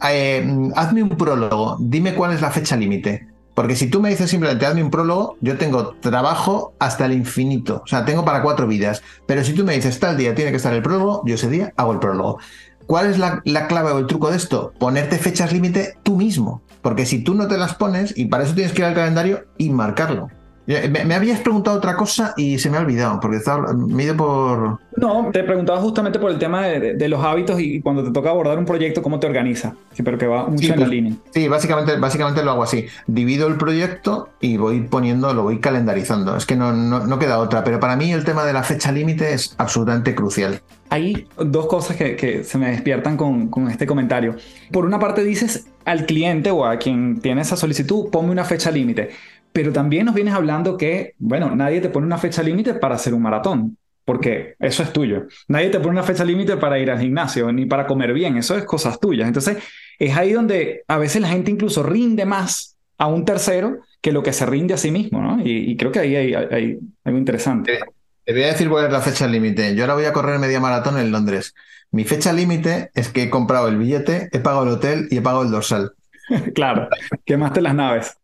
Eh, 0.08 0.46
hazme 0.76 1.04
un 1.04 1.10
prólogo, 1.10 1.78
dime 1.80 2.14
cuál 2.14 2.34
es 2.34 2.42
la 2.42 2.52
fecha 2.52 2.76
límite. 2.76 3.28
Porque 3.54 3.78
si 3.78 3.90
tú 3.90 4.02
me 4.02 4.10
dices 4.10 4.30
simplemente 4.30 4.66
hazme 4.66 4.84
un 4.84 4.92
prólogo, 4.92 5.38
yo 5.40 5.58
tengo 5.58 5.96
trabajo 6.02 6.74
hasta 6.78 7.06
el 7.06 7.14
infinito. 7.14 7.82
O 7.86 7.88
sea, 7.88 8.04
tengo 8.04 8.26
para 8.26 8.42
cuatro 8.42 8.68
vidas. 8.68 9.02
Pero 9.26 9.46
si 9.46 9.54
tú 9.54 9.64
me 9.64 9.74
dices 9.74 9.98
tal 10.00 10.18
día 10.18 10.36
tiene 10.36 10.52
que 10.52 10.58
estar 10.58 10.74
el 10.74 10.82
prólogo, 10.82 11.24
yo 11.26 11.36
ese 11.36 11.50
día 11.50 11.74
hago 11.78 11.94
el 11.94 12.00
prólogo. 12.00 12.38
¿Cuál 12.86 13.10
es 13.10 13.18
la, 13.18 13.42
la 13.46 13.68
clave 13.68 13.92
o 13.92 13.98
el 13.98 14.08
truco 14.08 14.30
de 14.30 14.38
esto? 14.38 14.74
Ponerte 14.78 15.18
fechas 15.18 15.54
límite 15.54 15.96
tú 16.04 16.18
mismo. 16.18 16.62
Porque 16.82 17.06
si 17.06 17.24
tú 17.24 17.34
no 17.34 17.48
te 17.48 17.58
las 17.58 17.76
pones, 17.76 18.16
y 18.18 18.26
para 18.26 18.44
eso 18.44 18.54
tienes 18.54 18.74
que 18.74 18.82
ir 18.82 18.86
al 18.86 18.94
calendario 18.94 19.46
y 19.58 19.70
marcarlo. 19.70 20.28
Me, 20.68 21.14
habías 21.14 21.42
preguntado 21.42 21.78
otra 21.78 21.96
cosa 21.96 22.34
y 22.38 22.58
se 22.58 22.72
me 22.72 22.78
ha 22.78 22.80
olvidado, 22.80 23.20
porque 23.20 23.38
estaba, 23.38 23.72
me 23.74 24.02
he 24.02 24.06
ido 24.08 24.18
por... 24.18 24.80
No, 24.98 25.30
te 25.32 25.44
preguntaba 25.44 25.80
justamente 25.80 26.18
por 26.18 26.32
el 26.32 26.40
tema 26.40 26.66
de, 26.66 27.08
los 27.08 27.24
hábitos 27.24 27.60
y 27.60 27.82
cuando 27.82 28.04
te 28.04 28.12
toca 28.12 28.32
abordar 28.32 28.58
un 28.58 28.66
proyecto, 28.66 29.04
¿cómo 29.04 29.20
te 29.20 29.28
organizas? 29.28 29.74
Sí, 29.94 30.02
pero 30.02 30.18
que 30.18 30.26
va 30.26 30.48
mucho 30.48 30.74
en 30.74 30.80
la 30.80 30.86
pues, 30.86 30.90
línea. 30.90 31.14
Sí, 31.32 31.48
básicamente, 31.48 31.98
básicamente 31.98 32.44
lo 32.44 32.52
hago 32.52 32.64
así. 32.64 32.88
Divido 33.06 33.48
el 33.48 33.58
proyecto 33.58 34.30
y 34.42 34.58
voy 34.58 34.82
poniendo, 34.82 35.34
lo 35.34 35.44
voy 35.44 35.60
calendarizando. 35.60 36.36
Es 36.36 36.46
que 36.46 36.56
no, 36.56 36.72
no, 36.74 37.20
queda 37.20 37.38
otra, 37.40 37.64
pero 37.64 37.80
para 37.80 37.96
mí 37.96 38.12
el 38.12 38.24
tema 38.24 38.44
de 38.44 38.54
la 38.54 38.64
fecha 38.64 38.92
límite 38.92 39.34
es 39.34 39.54
absolutamente 39.58 40.16
crucial. 40.16 40.62
Hay 40.90 41.28
dos 41.38 41.68
cosas 41.68 41.98
que, 41.98 42.16
que 42.16 42.44
se 42.44 42.58
me 42.58 42.72
despiertan 42.72 43.18
con, 43.18 43.50
con 43.50 43.70
este 43.70 43.86
comentario. 43.86 44.36
Por 44.72 44.86
una 44.86 44.98
parte 44.98 45.24
dices 45.24 45.68
al 45.84 46.06
cliente 46.06 46.50
o 46.52 46.66
a 46.66 46.78
quien 46.78 47.20
tiene 47.20 47.42
esa 47.42 47.56
solicitud, 47.56 48.10
ponme 48.10 48.32
una 48.32 48.44
fecha 48.44 48.72
límite 48.72 49.12
pero 49.56 49.72
también 49.72 50.06
nos 50.06 50.14
vienes 50.14 50.34
hablando 50.34 50.76
que, 50.76 51.14
bueno, 51.18 51.56
nadie 51.56 51.80
te 51.80 51.88
pone 51.88 52.06
una 52.06 52.18
fecha 52.18 52.44
límite 52.44 52.74
para 52.74 52.96
hacer 52.96 53.14
un 53.14 53.22
maratón, 53.22 53.78
porque 54.04 54.56
eso 54.60 54.84
es 54.84 54.92
tuyo. 54.92 55.28
Nadie 55.48 55.70
te 55.70 55.80
pone 55.80 55.92
una 55.92 56.04
fecha 56.04 56.26
límite 56.26 56.58
para 56.58 56.78
ir 56.78 56.92
al 56.92 57.00
gimnasio, 57.00 57.50
ni 57.54 57.66
para 57.66 57.88
comer 57.88 58.12
bien, 58.12 58.36
eso 58.36 58.58
es 58.58 58.66
cosas 58.66 59.00
tuyas. 59.00 59.30
Entonces, 59.30 59.60
es 59.98 60.14
ahí 60.18 60.34
donde 60.34 60.84
a 60.90 60.98
veces 60.98 61.22
la 61.22 61.30
gente 61.30 61.52
incluso 61.52 61.84
rinde 61.84 62.26
más 62.26 62.76
a 62.98 63.08
un 63.08 63.24
tercero 63.24 63.80
que 64.02 64.12
lo 64.12 64.24
que 64.24 64.34
se 64.34 64.46
rinde 64.46 64.74
a 64.74 64.78
sí 64.78 64.92
mismo, 64.92 65.22
¿no? 65.22 65.42
Y, 65.42 65.78
creo 65.78 65.94
que 65.94 66.00
ahí 66.00 66.18
hay, 66.18 66.78
algo 67.06 67.18
interesante. 67.18 67.80
Te 68.26 68.34
voy 68.34 68.44
a 68.44 68.48
decir 68.48 68.68
cuál 68.68 68.88
es 68.88 68.92
la 68.92 69.00
fecha 69.00 69.26
límite. 69.26 69.74
Yo 69.74 69.84
ahora 69.84 69.94
voy 69.94 70.06
a 70.06 70.12
correr 70.12 70.38
media 70.38 70.60
maratón 70.60 70.98
en 70.98 71.14
Londres. 71.14 71.56
Mi 71.92 72.04
fecha 72.04 72.34
límite 72.34 72.90
es 72.94 73.08
que 73.08 73.24
he 73.24 73.30
comprado 73.30 73.70
el 73.70 73.78
billete, 73.78 74.28
he 74.34 74.40
pagado 74.40 74.64
el 74.64 74.72
hotel 74.72 75.08
y 75.12 75.16
he 75.16 75.22
pagado 75.22 75.44
el 75.44 75.52
dorsal. 75.52 75.94
claro, 76.54 76.90
quemaste 77.24 77.62
las 77.62 77.74
naves. 77.74 78.18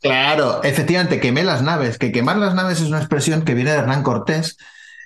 Claro, 0.00 0.62
efectivamente, 0.62 1.20
quemé 1.20 1.42
las 1.42 1.62
naves. 1.62 1.98
Que 1.98 2.12
quemar 2.12 2.36
las 2.36 2.54
naves 2.54 2.80
es 2.80 2.88
una 2.88 2.98
expresión 2.98 3.42
que 3.44 3.54
viene 3.54 3.72
de 3.72 3.78
Hernán 3.78 4.02
Cortés. 4.02 4.56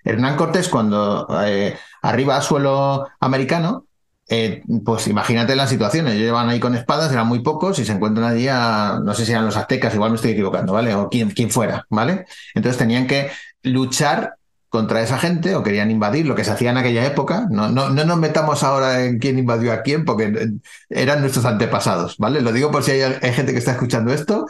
Hernán 0.05 0.37
Cortés, 0.37 0.69
cuando 0.69 1.27
eh, 1.45 1.77
arriba 2.03 2.37
a 2.37 2.43
suelo 2.43 3.07
americano, 3.21 3.87
eh, 4.29 4.63
pues 4.85 5.07
imagínate 5.09 5.57
las 5.57 5.71
situaciones. 5.71 6.15
Llevan 6.17 6.49
ahí 6.49 6.61
con 6.61 6.75
espadas, 6.75 7.13
eran 7.13 7.29
muy 7.29 7.41
pocos 7.41 7.79
y 7.79 7.85
se 7.85 7.93
encuentran 7.93 8.27
allí 8.27 8.49
a, 8.49 9.01
no 9.03 9.15
sé 9.15 9.25
si 9.25 9.33
eran 9.33 9.47
los 9.47 9.57
aztecas, 9.57 9.95
igual 9.95 10.11
me 10.11 10.17
estoy 10.17 10.33
equivocando, 10.33 10.73
¿vale? 10.73 10.95
O 10.95 11.09
quien, 11.09 11.31
quien 11.31 11.51
fuera, 11.51 11.87
¿vale? 11.89 12.27
Entonces 12.55 12.79
tenían 12.79 13.07
que 13.07 13.31
luchar 13.63 14.37
contra 14.71 15.03
esa 15.03 15.19
gente 15.19 15.57
o 15.57 15.65
querían 15.65 15.91
invadir, 15.91 16.27
lo 16.27 16.37
que 16.37 16.45
se 16.45 16.53
hacía 16.53 16.71
en 16.71 16.79
aquella 16.79 17.05
época. 17.05 17.49
No, 17.51 17.69
no, 17.69 17.91
no 17.91 18.05
nos 18.05 18.19
metamos 18.19 18.63
ahora 18.63 19.05
en 19.05 19.19
quién 19.19 19.39
invadió 19.39 19.73
a 19.73 19.83
quién, 19.83 20.05
porque 20.05 20.53
eran 20.89 21.21
nuestros 21.21 21.45
antepasados, 21.45 22.17
¿vale? 22.19 22.41
Lo 22.41 22.53
digo 22.53 22.71
por 22.71 22.85
si 22.85 22.93
hay, 22.93 23.33
gente 23.33 23.53
que 23.53 23.59
está 23.59 23.73
escuchando 23.73 24.13
esto, 24.13 24.47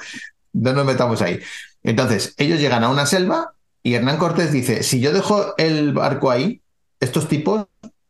no 0.52 0.74
nos 0.74 0.84
metamos 0.84 1.22
ahí. 1.22 1.40
Entonces, 1.82 2.34
ellos 2.36 2.60
llegan 2.60 2.84
a 2.84 2.90
una 2.90 3.06
selva 3.06 3.54
y 3.82 3.94
Hernán 3.94 4.18
Cortés 4.18 4.52
dice, 4.52 4.82
si 4.82 5.00
yo 5.00 5.12
dejo 5.14 5.54
el 5.56 5.94
barco 5.94 6.30
ahí, 6.30 6.60
estos 7.00 7.26
tipos 7.26 7.66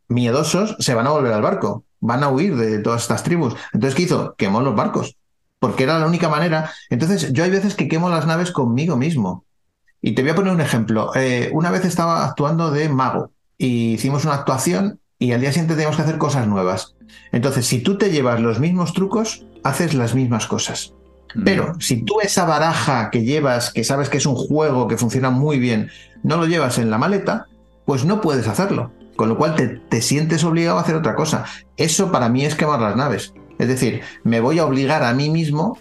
miedosos 0.09 0.75
se 0.81 0.95
van 0.95 1.07
a 1.07 1.11
volver 1.11 1.33
al 1.33 1.43
barco, 1.43 1.85
van 2.01 2.25
a 2.25 2.29
huir 2.29 2.57
de 2.57 2.81
todas 2.81 3.03
estas 3.03 3.23
tribus. 3.23 3.55
Entonces, 3.73 3.95
¿qué 3.95 4.03
hizo? 4.03 4.35
Quemó 4.37 4.63
los 4.63 4.75
barcos, 4.75 5.17
porque 5.61 5.85
era 5.85 6.01
la 6.01 6.07
única 6.07 6.29
manera. 6.29 6.73
Entonces, 6.89 7.33
yo 7.33 7.45
hay 7.45 7.51
veces 7.51 7.77
que 7.77 7.87
quemo 7.87 8.11
las 8.11 8.27
naves 8.27 8.51
conmigo 8.51 8.97
mismo. 8.97 9.45
Y 10.03 10.13
te 10.13 10.23
voy 10.23 10.31
a 10.31 10.35
poner 10.35 10.53
un 10.53 10.61
ejemplo. 10.61 11.11
Eh, 11.15 11.51
una 11.53 11.71
vez 11.71 11.85
estaba 11.85 12.25
actuando 12.25 12.71
de 12.71 12.89
mago 12.89 13.31
y 13.59 13.93
hicimos 13.93 14.25
una 14.25 14.35
actuación 14.35 15.01
y 15.19 15.33
al 15.33 15.41
día 15.41 15.53
siguiente 15.53 15.75
teníamos 15.75 15.97
que 15.97 16.03
hacer 16.03 16.19
cosas 16.19 16.47
nuevas. 16.47 16.95
Entonces, 17.33 17.67
si 17.67 17.81
tú 17.81 17.99
te 17.99 18.11
llevas 18.11 18.41
los 18.41 18.59
mismos 18.59 18.95
trucos, 18.95 19.45
haces 19.63 19.95
las 19.95 20.15
mismas 20.15 20.47
cosas. 20.47 20.95
Mm. 21.35 21.45
Pero 21.45 21.75
si 21.81 22.03
tú 22.03 22.21
esa 22.23 22.47
baraja 22.47 23.11
que 23.11 23.25
llevas, 23.25 23.71
que 23.73 23.85
sabes 23.85 24.09
que 24.09 24.17
es 24.17 24.27
un 24.27 24.35
juego 24.35 24.89
que 24.89 24.97
funciona 24.97 25.31
muy 25.31 25.59
bien, 25.59 25.91
no 26.23 26.39
lo 26.39 26.47
llevas 26.47 26.79
en 26.79 26.91
la 26.91 26.99
maleta, 26.99 27.47
pues 27.85 28.05
no 28.07 28.21
puedes 28.23 28.49
hacerlo. 28.49 28.93
Con 29.17 29.29
lo 29.29 29.37
cual 29.37 29.55
te, 29.55 29.69
te 29.69 30.01
sientes 30.01 30.43
obligado 30.45 30.79
a 30.79 30.81
hacer 30.81 30.95
otra 30.95 31.15
cosa. 31.15 31.45
Eso 31.77 32.11
para 32.11 32.31
mí 32.31 32.47
es 32.47 32.55
quemar 32.55 32.81
las 32.81 32.97
naves. 32.97 33.35
Es 33.59 33.69
decir, 33.69 34.01
me 34.25 34.41
voy 34.41 34.59
a 34.59 34.65
obligar 34.65 35.03
a 35.03 35.13
mí 35.13 35.29
mismo 35.29 35.77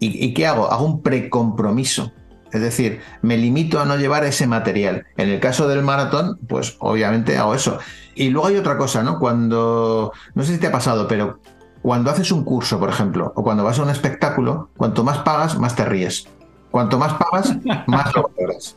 y, 0.00 0.24
¿y 0.24 0.34
¿qué 0.34 0.48
hago? 0.48 0.72
Hago 0.72 0.84
un 0.84 1.02
precompromiso. 1.02 2.12
Es 2.52 2.60
decir, 2.60 3.00
me 3.22 3.36
limito 3.36 3.80
a 3.80 3.84
no 3.84 3.96
llevar 3.96 4.24
ese 4.24 4.46
material. 4.46 5.06
En 5.16 5.28
el 5.28 5.40
caso 5.40 5.68
del 5.68 5.82
maratón, 5.82 6.38
pues 6.48 6.76
obviamente 6.80 7.36
hago 7.38 7.54
eso. 7.54 7.78
Y 8.14 8.30
luego 8.30 8.48
hay 8.48 8.56
otra 8.56 8.76
cosa, 8.76 9.02
¿no? 9.02 9.18
Cuando, 9.18 10.12
no 10.34 10.42
sé 10.42 10.54
si 10.54 10.58
te 10.58 10.66
ha 10.66 10.72
pasado, 10.72 11.06
pero 11.08 11.40
cuando 11.82 12.10
haces 12.10 12.30
un 12.32 12.44
curso, 12.44 12.78
por 12.78 12.90
ejemplo, 12.90 13.32
o 13.36 13.42
cuando 13.42 13.64
vas 13.64 13.78
a 13.78 13.82
un 13.82 13.90
espectáculo, 13.90 14.70
cuanto 14.76 15.04
más 15.04 15.18
pagas, 15.18 15.58
más 15.58 15.74
te 15.74 15.84
ríes. 15.84 16.28
Cuanto 16.70 16.98
más 16.98 17.14
pagas, 17.14 17.56
más 17.86 18.14
lo 18.14 18.30
valoras. 18.36 18.76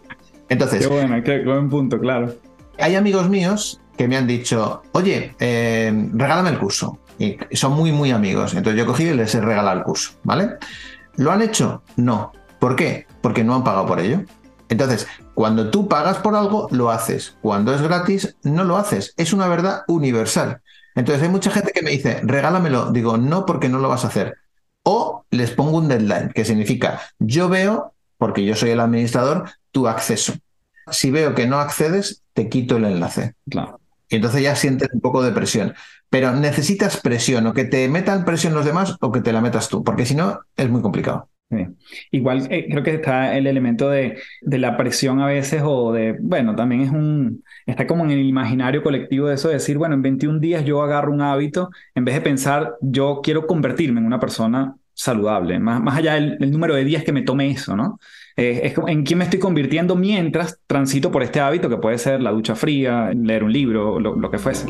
Entonces. 0.50 0.88
Qué 0.88 0.94
bueno, 0.94 1.24
qué 1.24 1.44
buen 1.44 1.70
punto, 1.70 2.00
claro. 2.00 2.34
Hay 2.80 2.96
amigos 2.96 3.30
míos 3.30 3.82
que 3.98 4.08
me 4.08 4.18
han 4.18 4.28
dicho, 4.28 4.82
oye, 4.94 5.36
eh, 5.40 6.10
regálame 6.14 6.50
el 6.50 6.60
curso. 6.60 7.00
Y 7.20 7.38
son 7.52 7.74
muy, 7.74 7.92
muy 7.92 8.12
amigos. 8.12 8.56
Entonces 8.56 8.78
yo 8.78 8.84
he 8.84 8.88
cogido 8.88 9.14
y 9.14 9.18
les 9.18 9.36
he 9.36 9.42
regalado 9.42 9.78
el 9.78 9.84
curso, 9.84 10.14
¿vale? 10.24 10.50
¿Lo 11.18 11.32
han 11.32 11.42
hecho? 11.42 11.84
No. 11.96 12.32
¿Por 12.64 12.78
qué? 12.78 13.08
Porque 13.20 13.44
no 13.44 13.56
han 13.56 13.66
pagado 13.66 13.86
por 13.86 14.00
ello. 14.00 14.22
Entonces, 14.70 15.06
cuando 15.34 15.70
tú 15.70 15.90
pagas 15.90 16.20
por 16.20 16.34
algo, 16.34 16.70
lo 16.72 16.92
haces. 16.92 17.36
Cuando 17.42 17.76
es 17.76 17.82
gratis, 17.82 18.38
no 18.42 18.64
lo 18.64 18.78
haces. 18.78 19.14
Es 19.18 19.34
una 19.34 19.50
verdad 19.50 19.82
universal. 19.90 20.62
Entonces, 20.96 21.24
hay 21.24 21.28
mucha 21.28 21.52
gente 21.52 21.74
que 21.74 21.82
me 21.82 21.92
dice, 21.92 22.22
regálamelo. 22.24 22.94
Digo, 22.94 23.18
no, 23.18 23.46
porque 23.46 23.68
no 23.68 23.80
lo 23.80 23.90
vas 23.90 24.06
a 24.06 24.08
hacer. 24.08 24.38
O 24.82 25.26
les 25.30 25.52
pongo 25.52 25.78
un 25.78 25.90
deadline, 25.90 26.32
que 26.34 26.46
significa, 26.46 27.02
yo 27.20 27.50
veo, 27.50 27.96
porque 28.18 28.46
yo 28.46 28.56
soy 28.56 28.70
el 28.70 28.80
administrador, 28.80 29.52
tu 29.72 29.90
acceso. 29.90 30.32
Si 30.90 31.12
veo 31.12 31.36
que 31.36 31.48
no 31.48 31.60
accedes, 31.60 32.24
te 32.32 32.48
quito 32.48 32.78
el 32.78 32.86
enlace. 32.86 33.34
Claro. 33.50 33.82
Y 34.08 34.16
entonces 34.16 34.42
ya 34.42 34.56
sientes 34.56 34.88
un 34.94 35.02
poco 35.02 35.22
de 35.22 35.34
presión. 35.34 35.76
Pero 36.10 36.32
necesitas 36.32 36.96
presión, 36.96 37.46
o 37.46 37.54
que 37.54 37.66
te 37.66 37.90
metan 37.90 38.24
presión 38.24 38.54
los 38.54 38.64
demás 38.64 38.96
o 39.02 39.12
que 39.12 39.20
te 39.20 39.34
la 39.34 39.42
metas 39.42 39.68
tú, 39.68 39.84
porque 39.84 40.06
si 40.06 40.16
no, 40.16 40.40
es 40.56 40.70
muy 40.70 40.82
complicado. 40.82 41.28
Igual 42.12 42.48
eh, 42.50 42.68
creo 42.70 42.84
que 42.84 42.96
está 42.96 43.38
el 43.38 43.48
elemento 43.48 43.90
de, 43.90 44.18
de, 44.42 44.58
la 44.58 44.78
presión 44.78 45.20
a 45.20 45.28
veces 45.28 45.62
o 45.64 45.92
de, 45.94 46.18
bueno, 46.20 46.56
también 46.56 46.82
es 46.82 46.90
un, 46.90 47.44
está 47.66 47.88
como 47.88 48.06
en 48.06 48.12
el 48.12 48.26
imaginario 48.26 48.84
colectivo 48.84 49.28
de 49.28 49.36
eso 49.36 49.50
de 49.50 49.56
decir, 49.56 49.78
bueno, 49.78 49.96
en 49.96 50.02
21 50.02 50.40
días 50.40 50.66
yo 50.66 50.82
agarro 50.82 51.12
un 51.12 51.22
hábito 51.22 51.70
en 51.96 52.06
vez 52.06 52.16
de 52.16 52.22
pensar, 52.22 52.76
yo 52.82 53.22
quiero 53.24 53.48
convertirme 53.48 54.00
en 54.00 54.06
una 54.06 54.20
persona 54.20 54.76
saludable, 54.94 55.60
más, 55.60 55.82
más 55.82 55.98
allá 55.98 56.16
del, 56.16 56.52
número 56.52 56.76
de 56.76 56.86
días 56.86 57.04
que 57.04 57.12
me 57.12 57.24
tome 57.24 57.50
eso, 57.50 57.76
¿no? 57.76 58.00
Eh, 58.36 58.62
es 58.64 58.74
como 58.74 58.90
en 58.90 59.04
quién 59.04 59.20
me 59.20 59.26
estoy 59.26 59.40
convirtiendo 59.40 59.96
mientras 59.96 60.60
transito 60.68 61.12
por 61.12 61.24
este 61.24 61.40
hábito 61.40 61.70
que 61.70 61.78
puede 61.78 61.98
ser 61.98 62.22
la 62.22 62.32
ducha 62.32 62.56
fría, 62.56 63.12
leer 63.14 63.44
un 63.44 63.52
libro, 63.54 64.00
lo, 64.00 64.16
lo 64.16 64.32
que 64.32 64.38
fuese. 64.38 64.68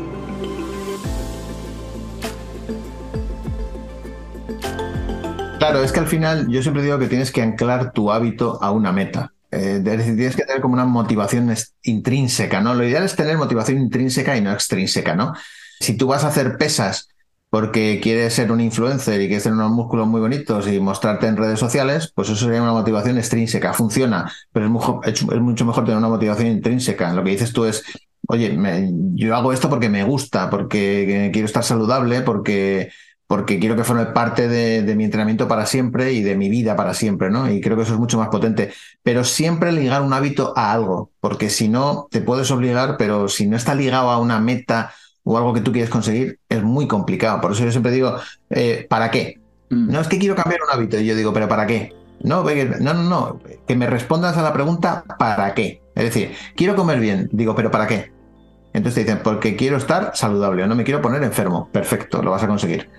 Claro, 5.64 5.82
es 5.82 5.92
que 5.92 6.00
al 6.00 6.06
final 6.06 6.46
yo 6.50 6.60
siempre 6.60 6.82
digo 6.82 6.98
que 6.98 7.06
tienes 7.06 7.32
que 7.32 7.40
anclar 7.40 7.92
tu 7.92 8.12
hábito 8.12 8.62
a 8.62 8.70
una 8.70 8.92
meta. 8.92 9.32
Eh, 9.50 9.80
tienes 9.82 10.36
que 10.36 10.44
tener 10.44 10.60
como 10.60 10.74
una 10.74 10.84
motivación 10.84 11.54
intrínseca, 11.82 12.60
¿no? 12.60 12.74
Lo 12.74 12.86
ideal 12.86 13.02
es 13.02 13.16
tener 13.16 13.38
motivación 13.38 13.78
intrínseca 13.78 14.36
y 14.36 14.42
no 14.42 14.52
extrínseca, 14.52 15.14
¿no? 15.16 15.32
Si 15.80 15.96
tú 15.96 16.06
vas 16.06 16.22
a 16.22 16.28
hacer 16.28 16.58
pesas 16.58 17.08
porque 17.48 17.98
quieres 18.02 18.34
ser 18.34 18.52
un 18.52 18.60
influencer 18.60 19.22
y 19.22 19.26
quieres 19.26 19.44
tener 19.44 19.56
unos 19.56 19.70
músculos 19.70 20.06
muy 20.06 20.20
bonitos 20.20 20.68
y 20.68 20.78
mostrarte 20.80 21.28
en 21.28 21.38
redes 21.38 21.60
sociales, 21.60 22.12
pues 22.14 22.28
eso 22.28 22.44
sería 22.44 22.60
una 22.60 22.72
motivación 22.72 23.16
extrínseca, 23.16 23.72
funciona, 23.72 24.30
pero 24.52 24.66
es, 25.04 25.24
mucho 25.24 25.64
mejor 25.64 25.84
tener 25.84 25.96
una 25.96 26.08
motivación 26.08 26.48
intrínseca. 26.48 27.14
Lo 27.14 27.24
que 27.24 27.30
dices 27.30 27.54
tú 27.54 27.64
es, 27.64 27.84
oye, 28.28 28.54
yo 29.14 29.34
hago 29.34 29.50
esto 29.50 29.70
porque 29.70 29.88
me 29.88 30.04
gusta, 30.04 30.50
porque 30.50 31.30
quiero 31.32 31.46
estar 31.46 31.64
saludable, 31.64 32.20
porque 32.20 32.90
porque 33.26 33.58
quiero 33.58 33.76
que 33.76 33.84
forme 33.84 34.06
parte 34.06 34.48
de, 34.48 34.94
mi 34.94 35.04
entrenamiento 35.04 35.48
para 35.48 35.66
siempre 35.66 36.12
y 36.12 36.22
de 36.22 36.36
mi 36.36 36.48
vida 36.50 36.76
para 36.76 36.94
siempre, 36.94 37.30
¿no? 37.30 37.50
Y 37.50 37.60
creo 37.60 37.76
que 37.76 37.82
eso 37.82 37.94
es 37.94 37.98
mucho 37.98 38.18
más 38.18 38.28
potente. 38.28 38.72
Pero 39.02 39.24
siempre 39.24 39.72
ligar 39.72 40.02
un 40.02 40.12
hábito 40.12 40.52
a 40.56 40.72
algo, 40.72 41.10
porque 41.20 41.48
si 41.50 41.68
no, 41.68 42.06
te 42.10 42.20
puedes 42.20 42.50
obligar, 42.50 42.96
pero 42.98 43.28
si 43.28 43.46
no 43.46 43.56
está 43.56 43.74
ligado 43.74 44.10
a 44.10 44.18
una 44.18 44.40
meta 44.40 44.92
o 45.22 45.38
algo 45.38 45.54
que 45.54 45.62
tú 45.62 45.72
quieres 45.72 45.90
conseguir, 45.90 46.38
es 46.48 46.62
muy 46.62 46.86
complicado. 46.86 47.40
Por 47.40 47.52
eso 47.52 47.64
yo 47.64 47.70
siempre 47.70 47.92
digo, 47.92 48.14
eh, 48.50 48.86
¿para 48.90 49.10
qué? 49.10 49.40
Mm. 49.70 49.90
No 49.90 50.00
es 50.00 50.08
que 50.08 50.18
quiero 50.18 50.34
cambiar 50.34 50.60
un 50.62 50.74
hábito, 50.74 51.00
y 51.00 51.06
yo 51.06 51.16
digo, 51.16 51.32
¿pero 51.32 51.48
para 51.48 51.66
qué? 51.66 51.94
No, 52.22 52.44
no, 52.44 52.94
no, 52.94 53.02
no, 53.02 53.40
que 53.66 53.76
me 53.76 53.86
respondas 53.86 54.36
a 54.36 54.42
la 54.42 54.52
pregunta, 54.52 55.04
¿para 55.18 55.54
qué? 55.54 55.82
Es 55.94 56.04
decir, 56.04 56.32
quiero 56.56 56.76
comer 56.76 57.00
bien, 57.00 57.28
digo, 57.32 57.54
¿pero 57.54 57.70
para 57.70 57.86
qué? 57.86 58.12
Entonces 58.74 58.94
te 58.94 59.00
dicen, 59.04 59.22
porque 59.22 59.54
quiero 59.54 59.76
estar 59.76 60.10
saludable, 60.14 60.66
no 60.66 60.74
me 60.74 60.82
quiero 60.82 61.00
poner 61.00 61.22
enfermo. 61.22 61.70
Perfecto, 61.70 62.22
lo 62.22 62.32
vas 62.32 62.42
a 62.42 62.48
conseguir. 62.48 62.90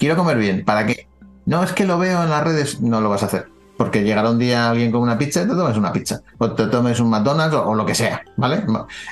Quiero 0.00 0.16
comer 0.16 0.38
bien, 0.38 0.64
¿para 0.64 0.86
qué? 0.86 1.08
No, 1.44 1.62
es 1.62 1.72
que 1.72 1.84
lo 1.84 1.98
veo 1.98 2.24
en 2.24 2.30
las 2.30 2.42
redes, 2.42 2.80
no 2.80 3.02
lo 3.02 3.10
vas 3.10 3.22
a 3.22 3.26
hacer. 3.26 3.48
Porque 3.76 4.02
llegará 4.02 4.30
un 4.30 4.38
día 4.38 4.70
alguien 4.70 4.90
con 4.90 5.02
una 5.02 5.18
pizza 5.18 5.42
y 5.42 5.46
te 5.46 5.50
tomes 5.50 5.76
una 5.76 5.92
pizza. 5.92 6.22
O 6.38 6.52
te 6.52 6.68
tomes 6.68 7.00
un 7.00 7.10
McDonald's 7.10 7.54
o, 7.54 7.74
lo 7.74 7.84
que 7.84 7.94
sea, 7.94 8.22
¿vale? 8.38 8.64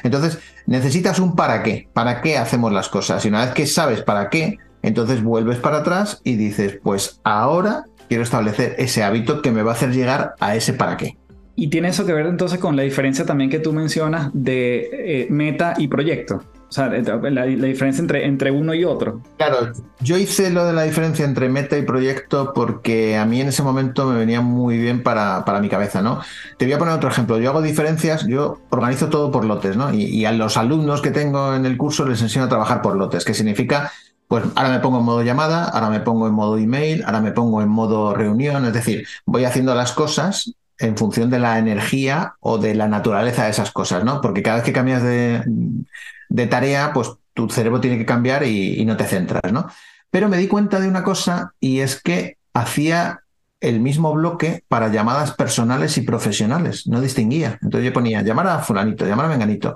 Entonces, 0.02 0.38
necesitas 0.64 1.18
un 1.18 1.36
para 1.36 1.62
qué. 1.62 1.90
¿Para 1.92 2.22
qué 2.22 2.38
hacemos 2.38 2.72
las 2.72 2.88
cosas? 2.88 3.22
Y 3.26 3.28
una 3.28 3.44
vez 3.44 3.52
que 3.52 3.66
sabes 3.66 4.00
para 4.00 4.30
qué, 4.30 4.56
entonces 4.80 5.22
vuelves 5.22 5.58
para 5.58 5.78
atrás 5.78 6.22
y 6.24 6.36
dices, 6.36 6.78
pues 6.82 7.20
ahora 7.22 7.84
quiero 8.08 8.22
establecer 8.22 8.74
ese 8.78 9.04
hábito 9.04 9.42
que 9.42 9.50
me 9.50 9.62
va 9.62 9.72
a 9.72 9.74
hacer 9.74 9.90
llegar 9.90 10.36
a 10.40 10.56
ese 10.56 10.72
para 10.72 10.96
qué. 10.96 11.18
Y 11.54 11.68
tiene 11.68 11.88
eso 11.88 12.06
que 12.06 12.14
ver 12.14 12.24
entonces 12.24 12.58
con 12.60 12.76
la 12.76 12.82
diferencia 12.82 13.26
también 13.26 13.50
que 13.50 13.58
tú 13.58 13.74
mencionas 13.74 14.30
de 14.32 14.88
eh, 14.92 15.26
meta 15.28 15.74
y 15.76 15.88
proyecto. 15.88 16.42
O 16.68 16.72
sea, 16.72 16.88
la, 16.88 17.44
diferencia 17.44 18.02
entre, 18.02 18.26
entre 18.26 18.50
uno 18.50 18.74
y 18.74 18.84
otro. 18.84 19.22
Claro, 19.38 19.72
yo 20.00 20.18
hice 20.18 20.50
lo 20.50 20.66
de 20.66 20.74
la 20.74 20.82
diferencia 20.82 21.24
entre 21.24 21.48
meta 21.48 21.78
y 21.78 21.82
proyecto 21.82 22.52
porque 22.54 23.16
a 23.16 23.24
mí 23.24 23.40
en 23.40 23.48
ese 23.48 23.62
momento 23.62 24.06
me 24.06 24.18
venía 24.18 24.42
muy 24.42 24.76
bien 24.76 25.02
para, 25.02 25.46
para 25.46 25.60
mi 25.60 25.70
cabeza, 25.70 26.02
¿no? 26.02 26.20
Te 26.58 26.66
voy 26.66 26.74
a 26.74 26.78
poner 26.78 26.94
otro 26.94 27.08
ejemplo. 27.08 27.38
Yo 27.38 27.50
hago 27.50 27.62
diferencias, 27.62 28.26
yo 28.26 28.60
organizo 28.68 29.08
todo 29.08 29.30
por 29.30 29.46
lotes, 29.46 29.76
¿no? 29.76 29.94
Y 29.94 30.26
a 30.26 30.32
los 30.32 30.58
alumnos 30.58 31.00
que 31.00 31.10
tengo 31.10 31.54
en 31.54 31.64
el 31.64 31.78
curso 31.78 32.04
les 32.04 32.20
enseño 32.20 32.44
a 32.44 32.48
trabajar 32.48 32.82
por 32.82 32.96
lotes, 32.96 33.24
que 33.24 33.32
significa 33.32 33.90
pues 34.28 34.44
ahora 34.54 34.68
me 34.68 34.80
pongo 34.80 34.98
en 34.98 35.04
modo 35.04 35.22
llamada, 35.22 35.64
ahora 35.64 35.88
me 35.88 36.00
pongo 36.00 36.26
en 36.28 36.34
modo 36.34 36.58
email, 36.58 37.02
ahora 37.04 37.20
me 37.20 37.32
pongo 37.32 37.62
en 37.62 37.68
modo 37.70 38.14
reunión, 38.14 38.66
es 38.66 38.74
decir, 38.74 39.06
voy 39.24 39.44
haciendo 39.44 39.74
las 39.74 39.92
cosas 39.92 40.52
en 40.78 40.96
función 40.96 41.30
de 41.30 41.38
la 41.38 41.58
energía 41.58 42.34
o 42.40 42.58
de 42.58 42.74
la 42.74 42.88
naturaleza 42.88 43.44
de 43.44 43.50
esas 43.50 43.72
cosas, 43.72 44.04
¿no? 44.04 44.20
Porque 44.20 44.42
cada 44.42 44.56
vez 44.56 44.64
que 44.64 44.72
cambias 44.72 45.02
de, 45.02 46.46
tarea, 46.48 46.92
pues 46.92 47.10
tu 47.34 47.48
cerebro 47.50 47.80
tiene 47.80 47.98
que 47.98 48.06
cambiar 48.06 48.44
y, 48.44 48.84
no 48.84 48.96
te 48.96 49.04
centras, 49.04 49.52
¿no? 49.52 49.68
Pero 50.10 50.28
me 50.28 50.38
di 50.38 50.48
cuenta 50.48 50.80
de 50.80 50.88
una 50.88 51.02
cosa 51.02 51.52
y 51.60 51.80
es 51.80 52.00
que 52.00 52.38
hacía 52.54 53.20
el 53.60 53.80
mismo 53.80 54.12
bloque 54.14 54.64
para 54.68 54.88
llamadas 54.88 55.32
personales 55.32 55.98
y 55.98 56.02
profesionales, 56.02 56.86
no 56.86 57.00
distinguía. 57.00 57.58
Entonces 57.60 57.86
yo 57.86 57.92
ponía 57.92 58.22
llamar 58.22 58.46
a 58.46 58.60
fulanito, 58.60 59.04
llamar 59.04 59.26
a 59.26 59.30
menganito, 59.30 59.74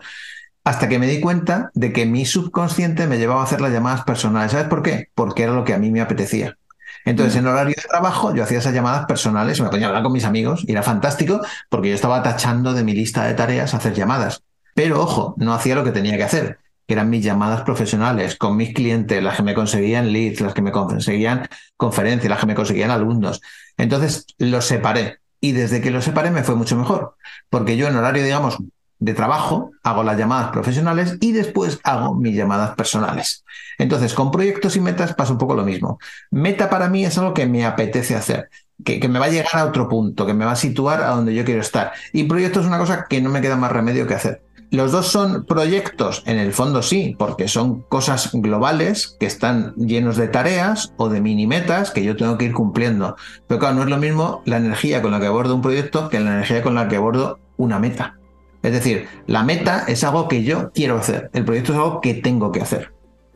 hasta 0.65 0.89
que 0.89 1.01
me 1.01 1.09
di 1.09 1.21
cuenta 1.21 1.71
de 1.75 1.93
que 1.93 2.07
mi 2.07 2.25
subconsciente 2.25 3.09
me 3.09 3.19
llevaba 3.19 3.41
a 3.41 3.45
hacer 3.45 3.61
las 3.61 3.73
llamadas 3.73 4.05
personales. 4.05 4.53
¿Sabes 4.53 4.69
por 4.69 4.83
qué? 4.83 5.09
Porque 5.15 5.43
era 5.43 5.53
lo 5.53 5.65
que 5.65 5.75
a 5.75 5.79
mí 5.79 5.91
me 5.91 6.01
apetecía. 6.01 6.57
Entonces, 7.05 7.37
en 7.37 7.47
horario 7.47 7.75
de 7.77 7.89
trabajo, 7.89 8.35
yo 8.35 8.45
hacía 8.45 8.59
esas 8.59 8.75
llamadas 8.75 9.07
personales, 9.07 9.61
me 9.61 9.69
ponía 9.69 9.87
a 9.87 9.89
hablar 9.89 10.03
con 10.03 10.13
mis 10.13 10.25
amigos 10.25 10.65
y 10.67 10.73
era 10.73 10.83
fantástico 10.83 11.41
porque 11.69 11.89
yo 11.89 11.95
estaba 11.95 12.23
tachando 12.23 12.75
de 12.75 12.85
mi 12.85 12.93
lista 12.95 13.25
de 13.25 13.35
tareas 13.35 13.75
hacer 13.75 13.95
llamadas. 13.95 14.43
Pero 14.75 15.01
ojo, 15.01 15.35
no 15.39 15.53
hacía 15.53 15.75
lo 15.75 15.85
que 15.85 15.91
tenía 15.91 16.17
que 16.17 16.25
hacer, 16.25 16.59
que 16.87 16.95
eran 16.95 17.11
mis 17.11 17.25
llamadas 17.25 17.63
profesionales 17.63 18.37
con 18.37 18.57
mis 18.57 18.73
clientes, 18.73 19.23
las 19.23 19.37
que 19.37 19.43
me 19.43 19.55
conseguían 19.55 20.13
leads, 20.13 20.41
las 20.41 20.55
que 20.55 20.63
me 20.63 20.73
conseguían 20.73 21.49
conferencias, 21.77 22.31
las 22.31 22.41
que 22.41 22.47
me 22.47 22.55
conseguían 22.55 22.91
alumnos. 22.91 23.41
Entonces, 23.77 24.27
los 24.39 24.65
separé. 24.65 25.19
Y 25.41 25.53
desde 25.53 25.81
que 25.81 25.91
los 25.91 26.05
separé 26.05 26.31
me 26.31 26.45
fue 26.45 26.55
mucho 26.55 26.77
mejor, 26.77 27.17
porque 27.51 27.77
yo 27.77 27.89
en 27.89 27.97
horario, 27.97 28.23
digamos, 28.23 28.59
de 29.03 29.15
trabajo, 29.15 29.73
hago 29.83 30.05
las 30.05 30.17
llamadas 30.17 30.53
profesionales 30.53 31.17
y 31.21 31.33
después 31.33 31.81
hago 31.83 32.15
mis 32.15 32.37
llamadas 32.37 32.77
personales. 32.77 33.45
Entonces, 33.79 34.15
con 34.15 34.31
proyectos 34.31 34.77
y 34.77 34.81
metas 34.81 35.15
pasa 35.15 35.33
un 35.33 35.39
poco 35.39 35.55
lo 35.55 35.65
mismo. 35.65 35.99
Meta 36.31 36.71
para 36.71 36.89
mí 36.89 37.05
es 37.05 37.19
algo 37.19 37.35
que 37.35 37.47
me 37.47 37.65
apetece 37.65 38.15
hacer. 38.15 38.49
Que, 38.85 39.01
que, 39.01 39.09
me 39.09 39.19
va 39.19 39.27
a 39.27 39.31
llegar 39.31 39.55
a 39.55 39.65
otro 39.67 39.89
punto, 39.89 40.25
que 40.25 40.35
me 40.35 40.45
va 40.45 40.53
a 40.53 40.57
situar 40.57 41.03
a 41.03 41.11
donde 41.11 41.35
yo 41.35 41.45
quiero 41.45 41.61
estar. 41.61 41.93
Y 42.13 42.25
proyecto 42.25 42.61
es 42.61 42.67
una 42.67 42.79
cosa 42.79 43.07
que 43.09 43.21
no 43.21 43.31
me 43.31 43.41
queda 43.41 43.57
más 43.57 43.73
remedio 43.73 44.07
que 44.07 44.15
hacer. 44.15 44.43
Los 44.71 44.91
dos 44.93 45.09
son 45.09 45.45
proyectos, 45.45 46.23
en 46.25 46.39
el 46.39 46.53
fondo 46.53 46.83
sí, 46.83 47.15
porque 47.19 47.47
son 47.47 47.83
cosas 47.83 48.31
globales 48.33 49.17
que 49.21 49.27
están 49.27 49.75
llenos 49.75 50.17
de 50.17 50.29
tareas 50.29 50.95
o 50.97 51.09
de 51.09 51.21
mini 51.21 51.47
metas 51.47 51.91
que 51.91 52.03
yo 52.03 52.17
tengo 52.17 52.39
que 52.39 52.47
ir 52.47 52.53
cumpliendo. 52.55 53.17
Pero 53.49 53.61
claro, 53.61 53.75
no 53.75 53.83
es 53.83 53.91
lo 53.91 53.99
mismo 53.99 54.43
la 54.47 54.57
energía 54.57 55.03
con 55.03 55.11
la 55.11 55.21
que 55.21 55.27
abordo 55.27 55.55
un 55.55 55.61
proyecto 55.61 56.09
que 56.09 56.21
la 56.21 56.35
energía 56.35 56.63
con 56.63 56.75
la 56.75 56.89
que 56.89 56.97
abordo 56.97 57.39
una 57.59 57.79
meta. 57.79 58.17
Es 58.63 58.73
decir, 58.73 59.09
la 59.27 59.43
meta 59.43 59.85
es 59.89 60.05
algo 60.05 60.29
que 60.29 60.45
yo 60.45 60.71
quiero 60.73 60.99
hacer, 60.99 61.31
el 61.33 61.45
proyecto 61.45 61.73
es 61.73 61.79
algo 61.79 62.01
que 62.01 62.15
tengo 62.15 62.53
que 62.53 62.61
hacer. 62.61 62.93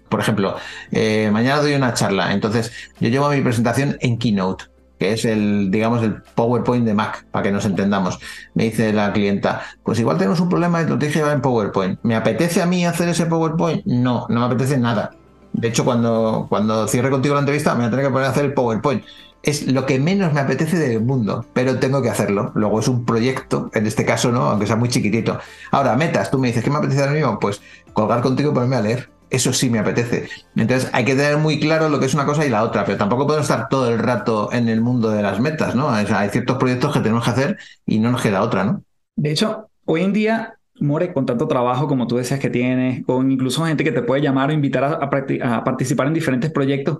Por 0.08 0.20
ejemplo, 0.20 0.56
eh, 0.92 1.30
mañana 1.32 1.60
doy 1.60 1.74
una 1.74 1.94
charla, 1.94 2.32
entonces 2.32 2.72
yo 3.00 3.08
llevo 3.08 3.28
mi 3.30 3.40
presentación 3.40 3.96
en 4.00 4.18
Keynote 4.18 4.66
que 4.98 5.12
es 5.12 5.24
el, 5.24 5.70
digamos, 5.70 6.02
el 6.02 6.22
PowerPoint 6.22 6.86
de 6.86 6.94
Mac, 6.94 7.26
para 7.30 7.42
que 7.42 7.52
nos 7.52 7.64
entendamos. 7.64 8.18
Me 8.54 8.64
dice 8.64 8.92
la 8.92 9.12
clienta, 9.12 9.62
pues 9.82 9.98
igual 9.98 10.16
tenemos 10.16 10.40
un 10.40 10.48
problema 10.48 10.82
y 10.82 10.86
lo 10.86 10.98
tienes 10.98 11.16
en 11.16 11.40
PowerPoint. 11.40 11.98
¿Me 12.02 12.16
apetece 12.16 12.62
a 12.62 12.66
mí 12.66 12.86
hacer 12.86 13.08
ese 13.08 13.26
PowerPoint? 13.26 13.84
No, 13.84 14.26
no 14.28 14.40
me 14.40 14.46
apetece 14.46 14.78
nada. 14.78 15.10
De 15.52 15.68
hecho, 15.68 15.84
cuando, 15.84 16.46
cuando 16.48 16.86
cierre 16.88 17.10
contigo 17.10 17.34
la 17.34 17.40
entrevista, 17.40 17.74
me 17.74 17.80
voy 17.80 17.86
a 17.86 17.90
tener 17.90 18.06
que 18.06 18.10
poner 18.10 18.26
a 18.26 18.30
hacer 18.30 18.44
el 18.44 18.54
PowerPoint. 18.54 19.04
Es 19.42 19.66
lo 19.66 19.86
que 19.86 19.98
menos 19.98 20.32
me 20.32 20.40
apetece 20.40 20.76
del 20.76 21.02
mundo, 21.02 21.46
pero 21.52 21.78
tengo 21.78 22.02
que 22.02 22.10
hacerlo. 22.10 22.52
Luego 22.54 22.80
es 22.80 22.88
un 22.88 23.04
proyecto, 23.04 23.70
en 23.74 23.86
este 23.86 24.04
caso 24.04 24.32
no, 24.32 24.42
aunque 24.42 24.66
sea 24.66 24.76
muy 24.76 24.88
chiquitito. 24.88 25.38
Ahora, 25.70 25.96
metas, 25.96 26.30
tú 26.30 26.38
me 26.38 26.48
dices, 26.48 26.64
¿qué 26.64 26.70
me 26.70 26.78
apetece 26.78 27.00
ahora 27.00 27.12
mismo? 27.12 27.38
Pues 27.38 27.60
colgar 27.92 28.22
contigo 28.22 28.50
y 28.50 28.54
ponerme 28.54 28.76
a 28.76 28.80
leer 28.80 29.16
eso 29.30 29.52
sí 29.52 29.70
me 29.70 29.78
apetece. 29.78 30.28
Entonces 30.54 30.90
hay 30.92 31.04
que 31.04 31.14
tener 31.14 31.38
muy 31.38 31.58
claro 31.58 31.88
lo 31.88 31.98
que 31.98 32.06
es 32.06 32.14
una 32.14 32.26
cosa 32.26 32.46
y 32.46 32.50
la 32.50 32.62
otra, 32.62 32.84
pero 32.84 32.98
tampoco 32.98 33.26
podemos 33.26 33.48
estar 33.48 33.68
todo 33.68 33.90
el 33.90 33.98
rato 33.98 34.52
en 34.52 34.68
el 34.68 34.80
mundo 34.80 35.10
de 35.10 35.22
las 35.22 35.40
metas, 35.40 35.74
¿no? 35.74 35.90
hay 35.90 36.28
ciertos 36.30 36.56
proyectos 36.58 36.92
que 36.92 37.00
tenemos 37.00 37.24
que 37.24 37.30
hacer 37.30 37.58
y 37.84 37.98
no 37.98 38.10
nos 38.10 38.22
queda 38.22 38.42
otra, 38.42 38.64
¿no? 38.64 38.82
De 39.16 39.30
hecho, 39.30 39.68
hoy 39.84 40.02
en 40.02 40.12
día, 40.12 40.54
More, 40.78 41.12
con 41.12 41.24
tanto 41.24 41.48
trabajo 41.48 41.88
como 41.88 42.06
tú 42.06 42.16
decías 42.16 42.38
que 42.38 42.50
tienes, 42.50 43.04
con 43.04 43.32
incluso 43.32 43.64
gente 43.64 43.82
que 43.82 43.92
te 43.92 44.02
puede 44.02 44.20
llamar 44.20 44.50
o 44.50 44.52
invitar 44.52 44.84
a, 44.84 45.64
participar 45.64 46.06
en 46.06 46.14
diferentes 46.14 46.50
proyectos, 46.50 46.98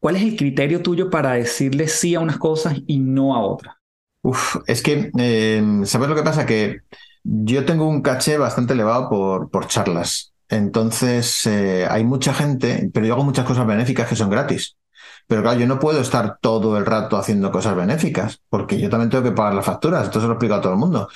¿cuál 0.00 0.16
es 0.16 0.22
el 0.22 0.36
criterio 0.36 0.82
tuyo 0.82 1.10
para 1.10 1.32
decirle 1.32 1.88
sí 1.88 2.14
a 2.14 2.20
unas 2.20 2.38
cosas 2.38 2.76
y 2.86 2.98
no 2.98 3.34
a 3.34 3.40
otras? 3.40 3.76
Es 4.66 4.82
que, 4.82 5.10
eh, 5.18 5.62
¿sabes 5.84 6.08
lo 6.08 6.14
que 6.14 6.22
pasa? 6.22 6.44
Que 6.46 6.80
yo 7.22 7.64
tengo 7.64 7.88
un 7.88 8.02
caché 8.02 8.38
bastante 8.38 8.72
elevado 8.74 9.08
por, 9.08 9.50
por 9.50 9.66
charlas. 9.66 10.32
Entonces, 10.48 11.46
eh, 11.46 11.86
hay 11.88 12.04
mucha 12.04 12.34
gente, 12.34 12.90
pero 12.92 13.06
yo 13.06 13.14
hago 13.14 13.24
muchas 13.24 13.46
cosas 13.46 13.66
benéficas 13.66 14.08
que 14.08 14.16
son 14.16 14.30
gratis. 14.30 14.76
Pero 15.26 15.42
claro, 15.42 15.60
yo 15.60 15.66
no 15.66 15.78
puedo 15.78 16.00
estar 16.00 16.38
todo 16.40 16.76
el 16.76 16.84
rato 16.86 17.16
haciendo 17.16 17.52
cosas 17.52 17.76
benéficas, 17.76 18.40
porque 18.48 18.78
yo 18.80 18.90
también 18.90 19.10
tengo 19.10 19.22
que 19.24 19.32
pagar 19.32 19.54
las 19.54 19.64
facturas. 19.64 20.04
Esto 20.04 20.20
se 20.20 20.26
lo 20.26 20.32
explico 20.32 20.54
a 20.54 20.60
todo 20.60 20.72
el 20.72 20.78
mundo. 20.78 21.08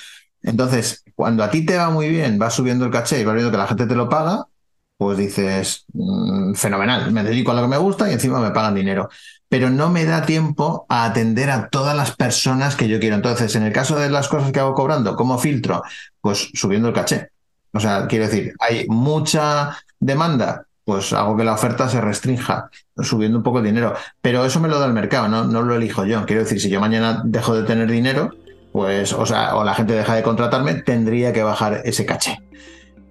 Entonces, 0.43 1.05
cuando 1.15 1.43
a 1.43 1.51
ti 1.51 1.67
te 1.67 1.77
va 1.77 1.91
muy 1.91 2.09
bien, 2.09 2.39
vas 2.39 2.55
subiendo 2.55 2.85
el 2.85 2.91
caché 2.93 3.21
y 3.21 3.25
vas 3.25 3.35
viendo 3.35 3.51
que 3.51 3.59
la 3.59 3.67
gente 3.67 3.87
te 3.87 3.95
lo 3.97 4.09
paga, 4.09 4.47
pues 4.97 5.19
dices, 5.19 5.85
mm, 5.93 6.55
fenomenal, 6.55 7.11
me 7.13 7.25
dedico 7.25 7.51
a 7.51 7.55
lo 7.55 7.63
que 7.63 7.69
me 7.69 7.77
gusta 7.77 8.09
y 8.09 8.13
encima 8.13 8.41
me 8.41 8.51
pagan 8.51 8.75
dinero. 8.75 9.09
Pero 9.49 9.71
no 9.71 9.91
me 9.91 10.05
da 10.05 10.25
tiempo 10.25 10.87
a 10.89 11.05
atender 11.05 11.51
a 11.51 11.69
todas 11.69 11.97
las 11.97 12.15
personas 12.17 12.77
que 12.77 12.89
yo 12.89 12.99
quiero. 13.01 13.17
Entonces, 13.17 13.55
en 13.57 13.65
el 13.65 13.73
caso 13.73 13.99
de 13.99 14.11
las 14.11 14.29
cosas 14.29 14.53
que 14.53 14.61
hago 14.61 14.75
cobrando, 14.75 15.17
¿cómo 15.17 15.39
filtro? 15.39 15.83
Pues 16.21 16.51
subiendo 16.55 16.89
el 16.89 16.95
caché. 16.95 17.29
O 17.73 17.81
sea, 17.81 18.07
quiero 18.07 18.27
decir, 18.27 18.55
hay 18.61 18.87
mucha 18.89 19.77
demanda, 19.99 20.67
pues 20.85 21.13
hago 21.13 21.37
que 21.37 21.45
la 21.45 21.55
oferta 21.55 21.89
se 21.89 22.01
restrinja, 22.01 22.71
subiendo 23.03 23.39
un 23.39 23.45
poco 23.45 23.59
el 23.59 23.65
dinero. 23.65 23.95
Pero 24.21 24.45
eso 24.45 24.61
me 24.61 24.69
lo 24.69 24.79
da 24.79 24.87
el 24.87 24.93
mercado, 24.93 25.29
no, 25.29 25.45
no 25.45 25.63
lo 25.63 25.75
elijo 25.75 26.05
yo. 26.05 26.25
Quiero 26.25 26.43
decir, 26.43 26.61
si 26.61 26.71
yo 26.71 26.81
mañana 26.81 27.23
dejo 27.25 27.55
de 27.55 27.65
tener 27.65 27.91
dinero, 27.91 28.31
pues, 28.73 29.13
o 29.13 29.27
sea, 29.27 29.57
o 29.57 29.65
la 29.65 29.75
gente 29.75 29.93
deja 29.93 30.15
de 30.15 30.23
contratarme, 30.23 30.75
tendría 30.75 31.33
que 31.33 31.43
bajar 31.43 31.83
ese 31.85 32.07
caché. 32.07 32.39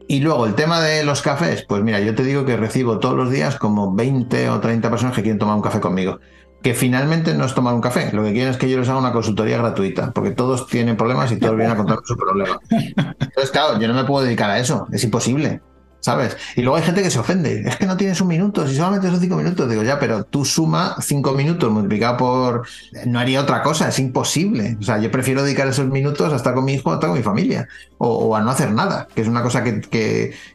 Y 0.08 0.20
luego 0.20 0.46
el 0.46 0.56
tema 0.56 0.82
de 0.82 1.04
los 1.04 1.22
cafés, 1.22 1.66
pues 1.68 1.82
mira, 1.82 2.00
yo 2.00 2.14
te 2.14 2.24
digo 2.24 2.46
que 2.46 2.58
recibo 2.58 3.00
todos 3.00 3.16
los 3.16 3.32
días 3.32 3.58
como 3.58 3.94
20 3.94 4.50
o 4.50 4.60
30 4.60 4.90
personas 4.90 5.16
que 5.16 5.22
quieren 5.22 5.40
tomar 5.40 5.56
un 5.56 5.62
café 5.62 5.80
conmigo 5.80 6.20
que 6.64 6.74
finalmente 6.74 7.34
no 7.34 7.44
es 7.44 7.54
tomar 7.54 7.74
un 7.74 7.82
café. 7.82 8.10
Lo 8.14 8.24
que 8.24 8.32
quieren 8.32 8.50
es 8.50 8.58
que 8.58 8.70
yo 8.70 8.80
les 8.80 8.88
haga 8.88 8.98
una 8.98 9.12
consultoría 9.12 9.58
gratuita, 9.58 10.12
porque 10.14 10.32
todos 10.32 10.66
tienen 10.66 10.96
problemas 10.96 11.30
y 11.32 11.38
todos 11.38 11.58
vienen 11.58 11.74
a 11.74 11.78
contar 11.78 12.00
su 12.06 12.16
problema. 12.16 12.58
Entonces, 12.70 13.52
claro, 13.52 13.78
yo 13.80 13.88
no 13.90 13.94
me 13.94 14.06
puedo 14.06 14.24
dedicar 14.24 14.50
a 14.50 14.58
eso, 14.58 14.88
es 14.92 15.04
imposible. 15.04 15.62
¿Sabes? 16.04 16.36
Y 16.58 16.62
luego 16.64 16.76
hay 16.76 16.84
gente 16.84 17.02
que 17.02 17.10
se 17.10 17.18
ofende. 17.18 17.64
Es 17.66 17.78
que 17.78 17.86
no 17.86 17.96
tienes 17.96 18.20
un 18.20 18.28
minuto, 18.28 18.68
si 18.68 18.76
solamente 18.76 19.08
son 19.08 19.22
cinco 19.22 19.38
minutos. 19.38 19.70
Digo, 19.70 19.84
ya, 19.84 20.00
pero 20.00 20.26
tú 20.26 20.44
suma 20.44 20.98
cinco 21.00 21.32
minutos 21.32 21.72
multiplicado 21.72 22.18
por. 22.18 22.68
No 23.06 23.20
haría 23.20 23.40
otra 23.40 23.64
cosa, 23.64 23.88
es 23.88 23.98
imposible. 24.00 24.76
O 24.82 24.84
sea, 24.84 24.98
yo 24.98 25.10
prefiero 25.10 25.44
dedicar 25.44 25.66
esos 25.70 25.88
minutos 25.88 26.34
a 26.34 26.36
estar 26.36 26.56
con 26.56 26.66
mi 26.66 26.74
hijo, 26.74 26.92
a 26.92 26.96
estar 26.96 27.10
con 27.10 27.18
mi 27.18 27.24
familia. 27.24 27.70
O, 28.00 28.36
a 28.36 28.42
no 28.42 28.52
hacer 28.52 28.74
nada, 28.74 29.08
que 29.16 29.22
es 29.22 29.30
una 29.30 29.42
cosa 29.42 29.64
que, 29.64 29.80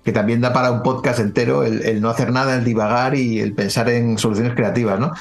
que, 0.05 0.12
también 0.12 0.42
da 0.42 0.53
para 0.53 0.70
un 0.70 0.82
podcast 0.82 1.18
entero, 1.18 1.64
el, 1.64 1.99
no 2.03 2.11
hacer 2.11 2.30
nada, 2.30 2.55
el 2.57 2.64
divagar 2.64 3.14
y 3.14 3.40
el 3.40 3.55
pensar 3.55 3.88
en 3.88 4.18
soluciones 4.18 4.53
creativas, 4.53 5.01
¿no? 5.01 5.12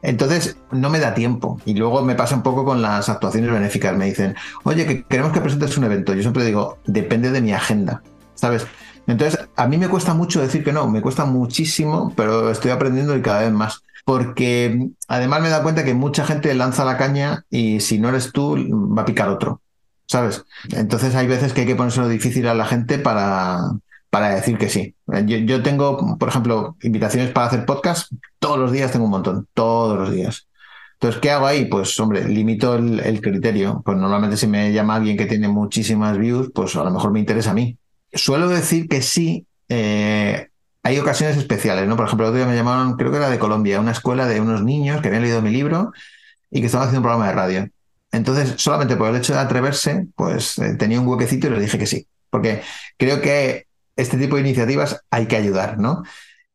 Entonces, 0.00 0.58
no 0.70 0.90
me 0.90 1.00
da 1.00 1.12
tiempo. 1.12 1.60
Y 1.64 1.74
luego 1.74 2.02
me 2.02 2.14
pasa 2.14 2.36
un 2.36 2.44
poco 2.44 2.64
con 2.64 2.82
las 2.82 3.08
actuaciones 3.08 3.50
benéficas. 3.50 3.96
Me 3.96 4.04
dicen, 4.04 4.36
oye, 4.62 4.86
que 4.86 5.02
queremos 5.02 5.32
que 5.32 5.40
presentes 5.40 5.76
un 5.76 5.82
evento. 5.82 6.14
Yo 6.14 6.22
siempre 6.22 6.44
digo, 6.44 6.78
depende 6.86 7.32
de 7.32 7.40
mi 7.40 7.52
agenda, 7.52 8.00
¿sabes? 8.36 8.64
Entonces, 9.06 9.48
a 9.56 9.66
mí 9.66 9.78
me 9.78 9.88
cuesta 9.88 10.14
mucho 10.14 10.40
decir 10.40 10.62
que 10.64 10.72
no, 10.72 10.88
me 10.88 11.02
cuesta 11.02 11.24
muchísimo, 11.24 12.12
pero 12.16 12.50
estoy 12.50 12.70
aprendiendo 12.70 13.16
y 13.16 13.22
cada 13.22 13.40
vez 13.40 13.52
más. 13.52 13.82
Porque 14.04 14.88
además 15.08 15.42
me 15.42 15.48
da 15.48 15.62
cuenta 15.62 15.84
que 15.84 15.94
mucha 15.94 16.24
gente 16.24 16.54
lanza 16.54 16.84
la 16.84 16.96
caña 16.96 17.44
y 17.50 17.80
si 17.80 17.98
no 17.98 18.08
eres 18.08 18.32
tú, 18.32 18.56
va 18.96 19.02
a 19.02 19.04
picar 19.04 19.28
otro, 19.28 19.60
¿sabes? 20.06 20.44
Entonces 20.70 21.14
hay 21.14 21.26
veces 21.26 21.52
que 21.52 21.62
hay 21.62 21.66
que 21.66 21.76
ponérselo 21.76 22.08
difícil 22.08 22.48
a 22.48 22.54
la 22.54 22.64
gente 22.64 22.98
para, 22.98 23.60
para 24.12 24.34
decir 24.34 24.58
que 24.58 24.68
sí. 24.68 24.94
Yo, 25.24 25.62
tengo, 25.62 26.18
por 26.18 26.28
ejemplo, 26.28 26.76
invitaciones 26.82 27.30
para 27.30 27.46
hacer 27.46 27.64
podcast, 27.64 28.12
todos 28.38 28.58
los 28.58 28.70
días 28.70 28.92
tengo 28.92 29.06
un 29.06 29.10
montón, 29.10 29.48
todos 29.54 29.98
los 29.98 30.12
días. 30.12 30.48
Entonces, 30.94 31.18
¿qué 31.20 31.30
hago 31.30 31.46
ahí? 31.46 31.64
Pues, 31.64 31.98
hombre, 31.98 32.28
limito 32.28 32.76
el, 32.76 33.20
criterio. 33.22 33.82
Pues 33.84 33.96
normalmente 33.96 34.36
si 34.36 34.46
me 34.46 34.70
llama 34.70 34.96
alguien 34.96 35.16
que 35.16 35.24
tiene 35.24 35.48
muchísimas 35.48 36.18
views, 36.18 36.50
pues 36.54 36.76
a 36.76 36.84
lo 36.84 36.90
mejor 36.90 37.10
me 37.10 37.20
interesa 37.20 37.52
a 37.52 37.54
mí. 37.54 37.78
Suelo 38.12 38.48
decir 38.48 38.88
que 38.88 39.02
sí, 39.02 39.46
eh, 39.68 40.48
hay 40.82 40.98
ocasiones 40.98 41.36
especiales, 41.36 41.86
¿no? 41.86 41.96
Por 41.96 42.06
ejemplo, 42.06 42.26
el 42.26 42.30
otro 42.30 42.44
día 42.44 42.50
me 42.50 42.56
llamaron, 42.56 42.96
creo 42.96 43.10
que 43.10 43.18
era 43.18 43.30
de 43.30 43.38
Colombia, 43.38 43.80
una 43.80 43.92
escuela 43.92 44.26
de 44.26 44.40
unos 44.40 44.62
niños 44.62 45.00
que 45.00 45.08
habían 45.08 45.22
leído 45.22 45.42
mi 45.42 45.50
libro 45.50 45.92
y 46.50 46.60
que 46.60 46.66
estaban 46.66 46.88
haciendo 46.88 47.00
un 47.00 47.10
programa 47.10 47.28
de 47.28 47.34
radio. 47.34 47.68
Entonces, 48.10 48.54
solamente 48.58 48.96
por 48.96 49.08
el 49.08 49.16
hecho 49.16 49.32
de 49.32 49.38
atreverse, 49.38 50.06
pues 50.14 50.58
eh, 50.58 50.74
tenía 50.74 51.00
un 51.00 51.06
huequecito 51.08 51.46
y 51.46 51.50
le 51.50 51.60
dije 51.60 51.78
que 51.78 51.86
sí. 51.86 52.06
Porque 52.28 52.62
creo 52.98 53.20
que 53.20 53.66
este 53.96 54.18
tipo 54.18 54.36
de 54.36 54.42
iniciativas 54.42 55.02
hay 55.10 55.26
que 55.26 55.36
ayudar, 55.36 55.78
¿no? 55.78 56.02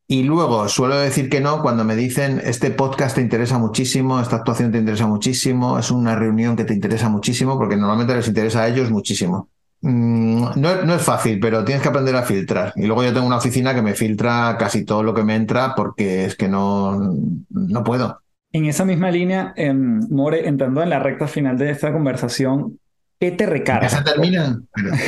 Y 0.06 0.22
luego 0.22 0.68
suelo 0.68 0.96
decir 0.98 1.28
que 1.28 1.40
no 1.40 1.60
cuando 1.60 1.84
me 1.84 1.94
dicen 1.94 2.40
este 2.42 2.70
podcast 2.70 3.16
te 3.16 3.20
interesa 3.20 3.58
muchísimo, 3.58 4.20
esta 4.20 4.36
actuación 4.36 4.72
te 4.72 4.78
interesa 4.78 5.06
muchísimo, 5.06 5.78
es 5.78 5.90
una 5.90 6.16
reunión 6.16 6.56
que 6.56 6.64
te 6.64 6.72
interesa 6.72 7.10
muchísimo, 7.10 7.58
porque 7.58 7.76
normalmente 7.76 8.14
les 8.14 8.28
interesa 8.28 8.62
a 8.62 8.68
ellos 8.68 8.90
muchísimo. 8.90 9.50
Mm, 9.80 10.44
no, 10.56 10.82
no, 10.84 10.94
es 10.94 11.02
fácil, 11.02 11.38
pero 11.40 11.64
tienes 11.64 11.82
que 11.82 11.88
aprender 11.88 12.16
a 12.16 12.22
filtrar. 12.22 12.72
Y 12.76 12.86
luego 12.86 13.04
yo 13.04 13.12
tengo 13.12 13.26
una 13.26 13.36
oficina 13.36 13.74
que 13.74 13.82
me 13.82 13.94
filtra 13.94 14.56
casi 14.58 14.84
todo 14.84 15.02
lo 15.02 15.14
que 15.14 15.22
me 15.22 15.36
entra 15.36 15.74
porque 15.76 16.24
es 16.24 16.36
que 16.36 16.48
no, 16.48 17.14
no 17.50 17.84
puedo. 17.84 18.20
En 18.52 18.64
esa 18.64 18.84
misma 18.84 19.10
línea, 19.10 19.52
em, 19.56 20.00
More, 20.10 20.48
entrando 20.48 20.82
en 20.82 20.90
la 20.90 20.98
recta 20.98 21.28
final 21.28 21.58
de 21.58 21.70
esta 21.70 21.92
conversación, 21.92 22.78
¿Qué 23.20 23.32
te 23.32 23.46
recarga? 23.46 23.88
¿Ya 23.88 23.98
se 23.98 24.04
termina? 24.04 24.60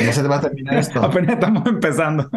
¿Ya 0.03 0.11
se 0.11 0.21
te 0.21 0.27
va 0.27 0.35
a 0.37 0.41
terminar 0.41 0.75
esto? 0.79 1.01
Apenas 1.01 1.35
estamos 1.35 1.65
empezando. 1.65 2.29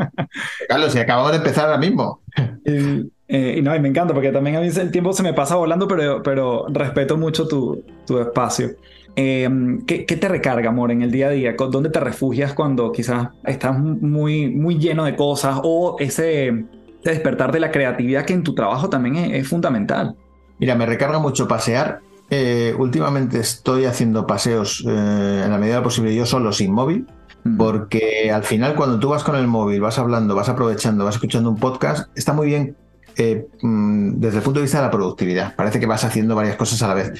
Carlos, 0.68 0.92
si 0.92 1.00
acabamos 1.00 1.32
de 1.32 1.38
empezar 1.38 1.64
ahora 1.64 1.78
mismo. 1.78 2.22
eh, 3.34 3.62
no, 3.62 3.74
y 3.74 3.80
me 3.80 3.88
encanta 3.88 4.14
porque 4.14 4.30
también 4.30 4.56
a 4.56 4.60
mí 4.60 4.68
el 4.68 4.90
tiempo 4.90 5.12
se 5.12 5.22
me 5.22 5.32
pasa 5.32 5.56
volando, 5.56 5.88
pero, 5.88 6.22
pero 6.22 6.66
respeto 6.68 7.16
mucho 7.16 7.48
tu, 7.48 7.84
tu 8.06 8.18
espacio. 8.18 8.70
Eh, 9.16 9.48
¿qué, 9.86 10.04
¿qué, 10.04 10.16
te 10.16 10.28
recarga, 10.28 10.70
amor, 10.70 10.90
en 10.90 11.02
el 11.02 11.10
día 11.10 11.28
a 11.28 11.30
día? 11.30 11.54
¿Dónde 11.56 11.90
te 11.90 12.00
refugias 12.00 12.52
cuando 12.52 12.90
quizás 12.92 13.28
estás 13.44 13.78
muy, 13.78 14.48
muy 14.50 14.78
lleno 14.78 15.04
de 15.04 15.14
cosas 15.14 15.60
o 15.62 15.96
ese, 16.00 16.64
despertar 17.04 17.52
de 17.52 17.60
la 17.60 17.70
creatividad 17.70 18.24
que 18.24 18.32
en 18.32 18.42
tu 18.42 18.54
trabajo 18.54 18.88
también 18.88 19.16
es, 19.16 19.42
es 19.42 19.48
fundamental? 19.48 20.16
Mira, 20.58 20.74
me 20.74 20.86
recarga 20.86 21.18
mucho 21.18 21.46
pasear 21.46 22.00
eh, 22.30 22.74
últimamente 22.78 23.38
estoy 23.38 23.84
haciendo 23.84 24.26
paseos 24.26 24.82
eh, 24.86 25.42
en 25.44 25.50
la 25.50 25.58
medida 25.58 25.74
de 25.76 25.80
lo 25.80 25.84
posible 25.84 26.14
yo 26.14 26.24
solo 26.24 26.52
sin 26.52 26.72
móvil, 26.72 27.06
porque 27.58 28.30
al 28.32 28.44
final 28.44 28.74
cuando 28.74 28.98
tú 28.98 29.10
vas 29.10 29.22
con 29.22 29.36
el 29.36 29.46
móvil, 29.46 29.80
vas 29.80 29.98
hablando, 29.98 30.34
vas 30.34 30.48
aprovechando, 30.48 31.04
vas 31.04 31.16
escuchando 31.16 31.50
un 31.50 31.58
podcast, 31.58 32.08
está 32.16 32.32
muy 32.32 32.46
bien 32.46 32.76
eh, 33.16 33.46
mm, 33.62 34.20
desde 34.20 34.38
el 34.38 34.42
punto 34.42 34.60
de 34.60 34.64
vista 34.64 34.78
de 34.78 34.84
la 34.84 34.90
productividad. 34.90 35.54
Parece 35.56 35.80
que 35.80 35.86
vas 35.86 36.04
haciendo 36.04 36.34
varias 36.34 36.56
cosas 36.56 36.82
a 36.82 36.88
la 36.88 36.94
vez. 36.94 37.12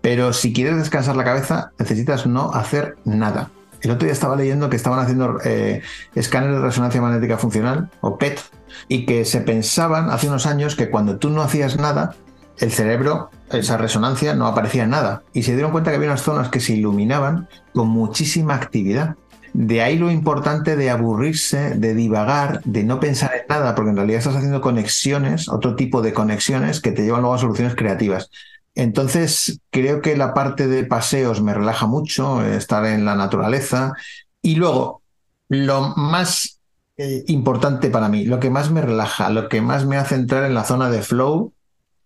Pero 0.00 0.32
si 0.32 0.52
quieres 0.52 0.76
descansar 0.76 1.16
la 1.16 1.24
cabeza, 1.24 1.72
necesitas 1.78 2.26
no 2.26 2.52
hacer 2.52 2.96
nada. 3.04 3.50
El 3.80 3.92
otro 3.92 4.06
día 4.06 4.12
estaba 4.12 4.36
leyendo 4.36 4.68
que 4.70 4.76
estaban 4.76 4.98
haciendo 4.98 5.38
eh, 5.44 5.82
escáneres 6.14 6.56
de 6.56 6.62
resonancia 6.62 7.00
magnética 7.00 7.38
funcional, 7.38 7.90
o 8.00 8.18
PET, 8.18 8.40
y 8.88 9.06
que 9.06 9.24
se 9.24 9.40
pensaban 9.40 10.10
hace 10.10 10.28
unos 10.28 10.46
años 10.46 10.74
que 10.74 10.90
cuando 10.90 11.18
tú 11.18 11.30
no 11.30 11.42
hacías 11.42 11.78
nada, 11.78 12.14
el 12.58 12.72
cerebro, 12.72 13.30
esa 13.52 13.76
resonancia, 13.76 14.34
no 14.34 14.46
aparecía 14.46 14.86
nada. 14.86 15.22
Y 15.32 15.44
se 15.44 15.52
dieron 15.52 15.70
cuenta 15.70 15.90
que 15.90 15.96
había 15.96 16.08
unas 16.08 16.22
zonas 16.22 16.48
que 16.48 16.60
se 16.60 16.74
iluminaban 16.74 17.48
con 17.72 17.88
muchísima 17.88 18.54
actividad. 18.54 19.16
De 19.52 19.82
ahí 19.82 19.98
lo 19.98 20.10
importante 20.10 20.76
de 20.76 20.90
aburrirse, 20.90 21.74
de 21.74 21.94
divagar, 21.94 22.62
de 22.64 22.84
no 22.84 23.00
pensar 23.00 23.32
en 23.34 23.46
nada, 23.48 23.74
porque 23.74 23.90
en 23.90 23.96
realidad 23.96 24.18
estás 24.18 24.36
haciendo 24.36 24.60
conexiones, 24.60 25.48
otro 25.48 25.74
tipo 25.74 26.02
de 26.02 26.12
conexiones 26.12 26.80
que 26.80 26.92
te 26.92 27.02
llevan 27.02 27.22
luego 27.22 27.34
a 27.34 27.38
soluciones 27.38 27.74
creativas. 27.74 28.30
Entonces, 28.74 29.60
creo 29.70 30.00
que 30.00 30.16
la 30.16 30.34
parte 30.34 30.68
de 30.68 30.84
paseos 30.84 31.42
me 31.42 31.54
relaja 31.54 31.86
mucho, 31.86 32.44
estar 32.44 32.86
en 32.86 33.04
la 33.04 33.16
naturaleza. 33.16 33.92
Y 34.40 34.54
luego, 34.54 35.02
lo 35.48 35.94
más 35.96 36.60
eh, 36.96 37.24
importante 37.26 37.90
para 37.90 38.08
mí, 38.08 38.24
lo 38.24 38.38
que 38.38 38.50
más 38.50 38.70
me 38.70 38.80
relaja, 38.80 39.30
lo 39.30 39.48
que 39.48 39.60
más 39.60 39.86
me 39.86 39.96
hace 39.96 40.14
entrar 40.14 40.44
en 40.44 40.54
la 40.54 40.64
zona 40.64 40.90
de 40.90 41.02
flow, 41.02 41.52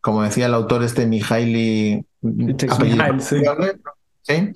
como 0.01 0.23
decía 0.23 0.47
el 0.47 0.55
autor 0.55 0.83
este 0.83 1.07
¿sí? 4.23 4.53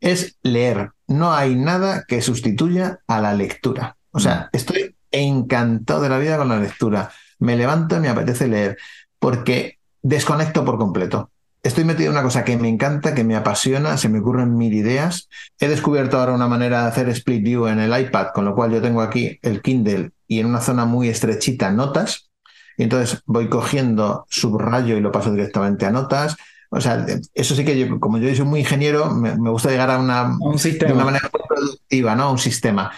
es 0.00 0.36
leer. 0.42 0.90
No 1.08 1.32
hay 1.32 1.54
nada 1.54 2.04
que 2.06 2.22
sustituya 2.22 3.00
a 3.06 3.20
la 3.20 3.34
lectura. 3.34 3.96
O 4.10 4.20
sea, 4.20 4.50
mm. 4.52 4.56
estoy 4.56 4.96
encantado 5.10 6.00
de 6.00 6.08
la 6.08 6.18
vida 6.18 6.38
con 6.38 6.48
la 6.48 6.58
lectura. 6.58 7.10
Me 7.38 7.56
levanto 7.56 7.96
y 7.96 8.00
me 8.00 8.08
apetece 8.08 8.48
leer 8.48 8.76
porque 9.18 9.78
desconecto 10.02 10.64
por 10.64 10.78
completo. 10.78 11.30
Estoy 11.62 11.84
metido 11.84 12.10
en 12.10 12.12
una 12.12 12.22
cosa 12.22 12.44
que 12.44 12.56
me 12.56 12.68
encanta, 12.68 13.12
que 13.12 13.24
me 13.24 13.34
apasiona, 13.34 13.96
se 13.96 14.08
me 14.08 14.20
ocurren 14.20 14.56
mil 14.56 14.72
ideas. 14.72 15.28
He 15.58 15.66
descubierto 15.66 16.18
ahora 16.18 16.32
una 16.32 16.46
manera 16.46 16.82
de 16.82 16.88
hacer 16.88 17.08
split 17.08 17.42
view 17.42 17.66
en 17.66 17.80
el 17.80 17.98
iPad, 17.98 18.28
con 18.32 18.44
lo 18.44 18.54
cual 18.54 18.70
yo 18.70 18.80
tengo 18.80 19.00
aquí 19.02 19.40
el 19.42 19.62
Kindle 19.62 20.12
y 20.28 20.38
en 20.38 20.46
una 20.46 20.60
zona 20.60 20.84
muy 20.84 21.08
estrechita 21.08 21.72
notas. 21.72 22.30
Y 22.76 22.84
entonces 22.84 23.20
voy 23.26 23.48
cogiendo 23.48 24.26
subrayo 24.30 24.96
y 24.96 25.00
lo 25.00 25.10
paso 25.10 25.32
directamente 25.32 25.86
a 25.86 25.90
notas. 25.90 26.36
O 26.76 26.80
sea, 26.80 27.06
eso 27.34 27.54
sí 27.54 27.64
que 27.64 27.78
yo, 27.78 27.98
como 27.98 28.18
yo 28.18 28.34
soy 28.34 28.44
muy 28.44 28.60
ingeniero, 28.60 29.10
me, 29.10 29.34
gusta 29.50 29.70
llegar 29.70 29.90
a 29.90 29.98
una, 29.98 30.36
un 30.38 30.56
de 30.56 30.92
una 30.92 31.04
manera 31.04 31.30
muy 31.32 31.42
productiva, 31.48 32.14
¿no? 32.14 32.30
Un 32.30 32.38
sistema. 32.38 32.92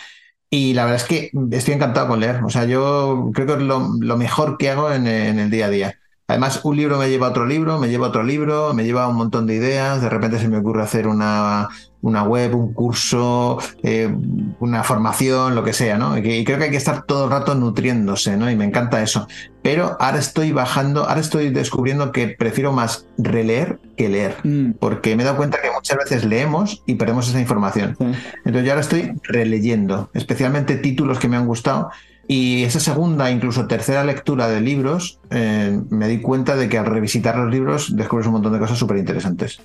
Y 0.50 0.74
la 0.74 0.84
verdad 0.84 1.02
es 1.02 1.04
que 1.04 1.30
estoy 1.52 1.74
encantado 1.74 2.08
con 2.08 2.18
leer. 2.18 2.42
O 2.42 2.50
sea, 2.50 2.64
yo 2.64 3.30
creo 3.32 3.46
que 3.46 3.52
es 3.52 3.60
lo, 3.60 4.16
mejor 4.16 4.58
que 4.58 4.70
hago 4.70 4.92
en, 4.92 5.06
en 5.06 5.38
el 5.38 5.50
día 5.50 5.66
a 5.66 5.70
día. 5.70 5.98
Además, 6.28 6.60
un 6.62 6.76
libro 6.76 6.98
me 6.98 7.08
lleva 7.08 7.28
a 7.28 7.30
otro 7.30 7.46
libro, 7.46 7.78
me 7.78 7.88
lleva 7.88 8.06
a 8.06 8.08
otro 8.10 8.22
libro, 8.22 8.74
me 8.74 8.84
lleva 8.84 9.04
a 9.04 9.08
un 9.08 9.16
montón 9.16 9.46
de 9.46 9.54
ideas, 9.54 10.02
de 10.02 10.10
repente 10.10 10.38
se 10.38 10.46
me 10.46 10.58
ocurre 10.58 10.82
hacer 10.82 11.06
una, 11.06 11.70
una 12.02 12.22
web, 12.22 12.54
un 12.54 12.74
curso, 12.74 13.58
eh, 13.82 14.14
una 14.60 14.84
formación, 14.84 15.54
lo 15.54 15.64
que 15.64 15.72
sea, 15.72 15.96
¿no? 15.96 16.18
Y, 16.18 16.44
creo 16.44 16.58
que 16.58 16.64
hay 16.64 16.70
que 16.70 16.76
estar 16.76 17.04
todo 17.04 17.24
el 17.24 17.30
rato 17.30 17.54
nutriéndose, 17.54 18.36
¿no? 18.36 18.50
Y 18.50 18.56
me 18.56 18.66
encanta 18.66 19.02
eso. 19.02 19.26
Pero 19.62 19.96
ahora 20.00 20.18
estoy 20.18 20.52
bajando, 20.52 21.08
ahora 21.08 21.20
estoy 21.20 21.48
descubriendo 21.48 22.12
que 22.12 22.28
prefiero 22.28 22.72
más 22.72 23.06
releer 23.16 23.80
que 23.96 24.10
leer, 24.10 24.36
mm. 24.44 24.72
porque 24.78 25.16
me 25.16 25.22
he 25.22 25.24
dado 25.24 25.38
cuenta 25.38 25.62
que 25.62 25.70
muchas 25.70 25.96
veces 25.96 26.26
leemos 26.26 26.82
y 26.84 26.96
perdemos 26.96 27.26
esa 27.26 27.40
información. 27.40 27.96
Entonces 27.98 28.64
yo 28.64 28.72
ahora 28.72 28.82
estoy 28.82 29.12
releyendo, 29.22 30.10
especialmente 30.12 30.76
títulos 30.76 31.18
que 31.18 31.28
me 31.28 31.38
han 31.38 31.46
gustado 31.46 31.88
y 32.30 32.62
esa 32.64 32.78
segunda, 32.78 33.30
incluso 33.30 33.66
tercera 33.66 34.04
lectura 34.04 34.48
de 34.48 34.60
libros, 34.60 35.18
eh, 35.30 35.80
me 35.88 36.08
di 36.08 36.20
cuenta 36.20 36.56
de 36.56 36.68
que 36.68 36.76
al 36.76 36.84
revisitar 36.84 37.38
los 37.38 37.50
libros 37.50 37.96
descubres 37.96 38.26
un 38.26 38.34
montón 38.34 38.52
de 38.52 38.58
cosas 38.58 38.78
súper 38.78 38.98
interesantes. 38.98 39.62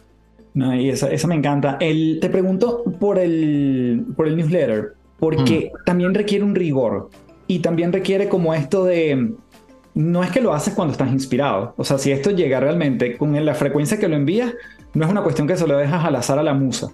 No, 0.54 0.74
y 0.74 0.90
eso, 0.90 1.28
me 1.28 1.36
encanta. 1.36 1.76
El, 1.82 2.20
te 2.22 2.30
pregunto 2.30 2.86
por 3.02 3.20
el, 3.20 4.06
por 4.16 4.30
el 4.30 4.38
newsletter, 4.38 4.94
porque 5.20 5.74
mm. 5.74 5.84
también 5.86 6.14
requiere 6.14 6.46
un 6.46 6.56
rigor 6.56 7.10
y 7.48 7.60
también 7.60 7.92
requiere 7.92 8.30
como 8.30 8.54
esto 8.54 8.86
de... 8.86 9.34
No 9.94 10.24
es 10.24 10.32
que 10.32 10.42
lo 10.42 10.54
haces 10.54 10.74
cuando 10.74 10.94
estás 10.94 11.12
inspirado. 11.12 11.74
O 11.76 11.84
sea, 11.84 11.98
si 11.98 12.12
esto 12.12 12.32
llega 12.32 12.62
realmente 12.62 13.18
con 13.18 13.46
la 13.46 13.56
frecuencia 13.56 14.00
que 14.00 14.08
lo 14.08 14.16
envías, 14.16 14.54
no 14.94 15.06
es 15.06 15.12
una 15.12 15.22
cuestión 15.22 15.48
que 15.48 15.58
se 15.58 15.68
lo 15.68 15.78
dejas 15.78 16.06
al 16.06 16.16
azar 16.16 16.40
a 16.40 16.44
la 16.44 16.54
musa. 16.54 16.92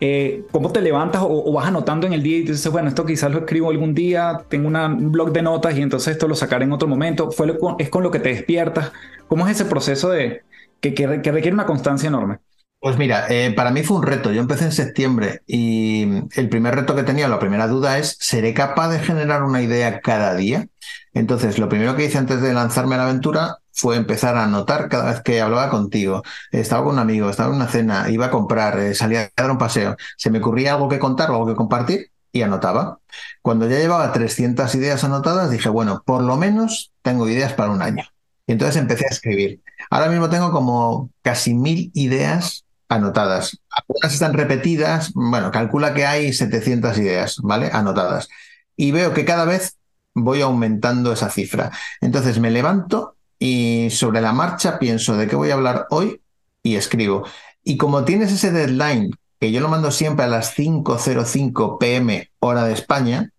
Eh, 0.00 0.44
cómo 0.52 0.70
te 0.70 0.80
levantas 0.80 1.22
o, 1.24 1.52
vas 1.52 1.66
anotando 1.66 2.06
en 2.06 2.12
el 2.12 2.22
día 2.22 2.38
y 2.38 2.42
dices, 2.42 2.70
bueno, 2.70 2.88
esto 2.88 3.04
quizás 3.04 3.32
lo 3.32 3.38
escribo 3.38 3.70
algún 3.70 3.94
día, 3.94 4.44
tengo 4.48 4.68
un 4.68 5.10
blog 5.10 5.32
de 5.32 5.42
notas 5.42 5.76
y 5.76 5.82
entonces 5.82 6.12
esto 6.12 6.28
lo 6.28 6.36
sacaré 6.36 6.64
en 6.64 6.72
otro 6.72 6.86
momento, 6.86 7.32
Fue 7.32 7.52
es 7.78 7.88
con 7.90 8.02
lo 8.02 8.10
que 8.10 8.20
te 8.20 8.28
despiertas. 8.28 8.92
¿Cómo 9.26 9.46
es 9.46 9.56
ese 9.56 9.64
proceso 9.64 10.10
de, 10.10 10.42
que, 10.80 10.90
requiere 11.06 11.52
una 11.52 11.66
constancia 11.66 12.06
enorme? 12.06 12.38
Pues 12.80 12.96
mira, 12.96 13.26
eh, 13.28 13.52
para 13.56 13.72
mí 13.72 13.82
fue 13.82 13.96
un 13.96 14.04
reto. 14.04 14.30
Yo 14.30 14.40
empecé 14.40 14.64
en 14.66 14.72
septiembre 14.72 15.42
y 15.48 16.06
el 16.36 16.48
primer 16.48 16.76
reto 16.76 16.94
que 16.94 17.02
tenía, 17.02 17.26
la 17.26 17.40
primera 17.40 17.66
duda 17.66 17.98
es, 17.98 18.16
¿seré 18.20 18.54
capaz 18.54 18.90
de 18.90 19.00
generar 19.00 19.42
una 19.42 19.62
idea 19.62 20.00
cada 20.00 20.36
día? 20.36 20.68
Entonces, 21.12 21.58
lo 21.58 21.68
primero 21.68 21.96
que 21.96 22.04
hice 22.04 22.18
antes 22.18 22.40
de 22.40 22.54
lanzarme 22.54 22.94
a 22.94 22.98
la 22.98 23.04
aventura 23.04 23.58
fue 23.78 23.96
empezar 23.96 24.36
a 24.36 24.44
anotar 24.44 24.88
cada 24.88 25.12
vez 25.12 25.22
que 25.22 25.40
hablaba 25.40 25.70
contigo. 25.70 26.24
Estaba 26.50 26.82
con 26.82 26.94
un 26.94 26.98
amigo, 26.98 27.30
estaba 27.30 27.50
en 27.50 27.56
una 27.56 27.68
cena, 27.68 28.10
iba 28.10 28.26
a 28.26 28.30
comprar, 28.30 28.76
eh, 28.80 28.94
salía 28.94 29.22
a 29.36 29.42
dar 29.42 29.52
un 29.52 29.58
paseo. 29.58 29.96
Se 30.16 30.30
me 30.30 30.40
ocurría 30.40 30.74
algo 30.74 30.88
que 30.88 30.98
contar 30.98 31.30
algo 31.30 31.46
que 31.46 31.54
compartir 31.54 32.10
y 32.32 32.42
anotaba. 32.42 32.98
Cuando 33.40 33.68
ya 33.68 33.78
llevaba 33.78 34.12
300 34.12 34.74
ideas 34.74 35.04
anotadas, 35.04 35.50
dije, 35.52 35.68
bueno, 35.68 36.02
por 36.04 36.22
lo 36.22 36.36
menos 36.36 36.92
tengo 37.02 37.28
ideas 37.28 37.52
para 37.52 37.70
un 37.70 37.80
año. 37.80 38.04
Y 38.48 38.52
entonces 38.52 38.76
empecé 38.76 39.04
a 39.06 39.10
escribir. 39.12 39.62
Ahora 39.90 40.08
mismo 40.08 40.28
tengo 40.28 40.50
como 40.50 41.10
casi 41.22 41.54
mil 41.54 41.92
ideas 41.94 42.64
anotadas. 42.88 43.60
Algunas 43.70 44.12
están 44.12 44.34
repetidas, 44.34 45.12
bueno, 45.14 45.52
calcula 45.52 45.94
que 45.94 46.04
hay 46.04 46.32
700 46.32 46.98
ideas, 46.98 47.36
¿vale? 47.42 47.70
Anotadas. 47.72 48.28
Y 48.76 48.90
veo 48.90 49.14
que 49.14 49.24
cada 49.24 49.44
vez 49.44 49.76
voy 50.14 50.40
aumentando 50.42 51.12
esa 51.12 51.30
cifra. 51.30 51.70
Entonces 52.00 52.40
me 52.40 52.50
levanto 52.50 53.17
y 53.38 53.88
sobre 53.90 54.20
la 54.20 54.32
marcha 54.32 54.78
pienso 54.78 55.16
de 55.16 55.26
qué 55.28 55.36
voy 55.36 55.50
a 55.50 55.54
hablar 55.54 55.86
hoy 55.90 56.20
y 56.62 56.76
escribo. 56.76 57.24
Y 57.62 57.76
como 57.76 58.04
tienes 58.04 58.32
ese 58.32 58.50
deadline, 58.50 59.10
que 59.40 59.52
yo 59.52 59.60
lo 59.60 59.68
mando 59.68 59.90
siempre 59.90 60.24
a 60.24 60.28
las 60.28 60.56
5.05 60.56 61.78
pm 61.78 62.30
hora 62.40 62.64
de 62.64 62.72
España, 62.72 63.30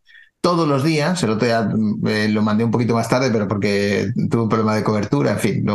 todos 0.42 0.68
los 0.68 0.84
días, 0.84 1.22
el 1.24 1.32
otro 1.32 1.46
día 1.46 1.70
eh, 2.08 2.30
lo 2.30 2.42
mandé 2.42 2.64
un 2.64 2.72
poquito 2.72 2.94
más 2.94 3.10
tarde, 3.10 3.30
pero 3.32 3.48
porque 3.48 4.12
tuve 4.30 4.44
un 4.44 4.50
problema 4.50 4.76
de 4.76 4.84
cobertura, 4.84 5.32
en 5.32 5.40
fin. 5.40 5.66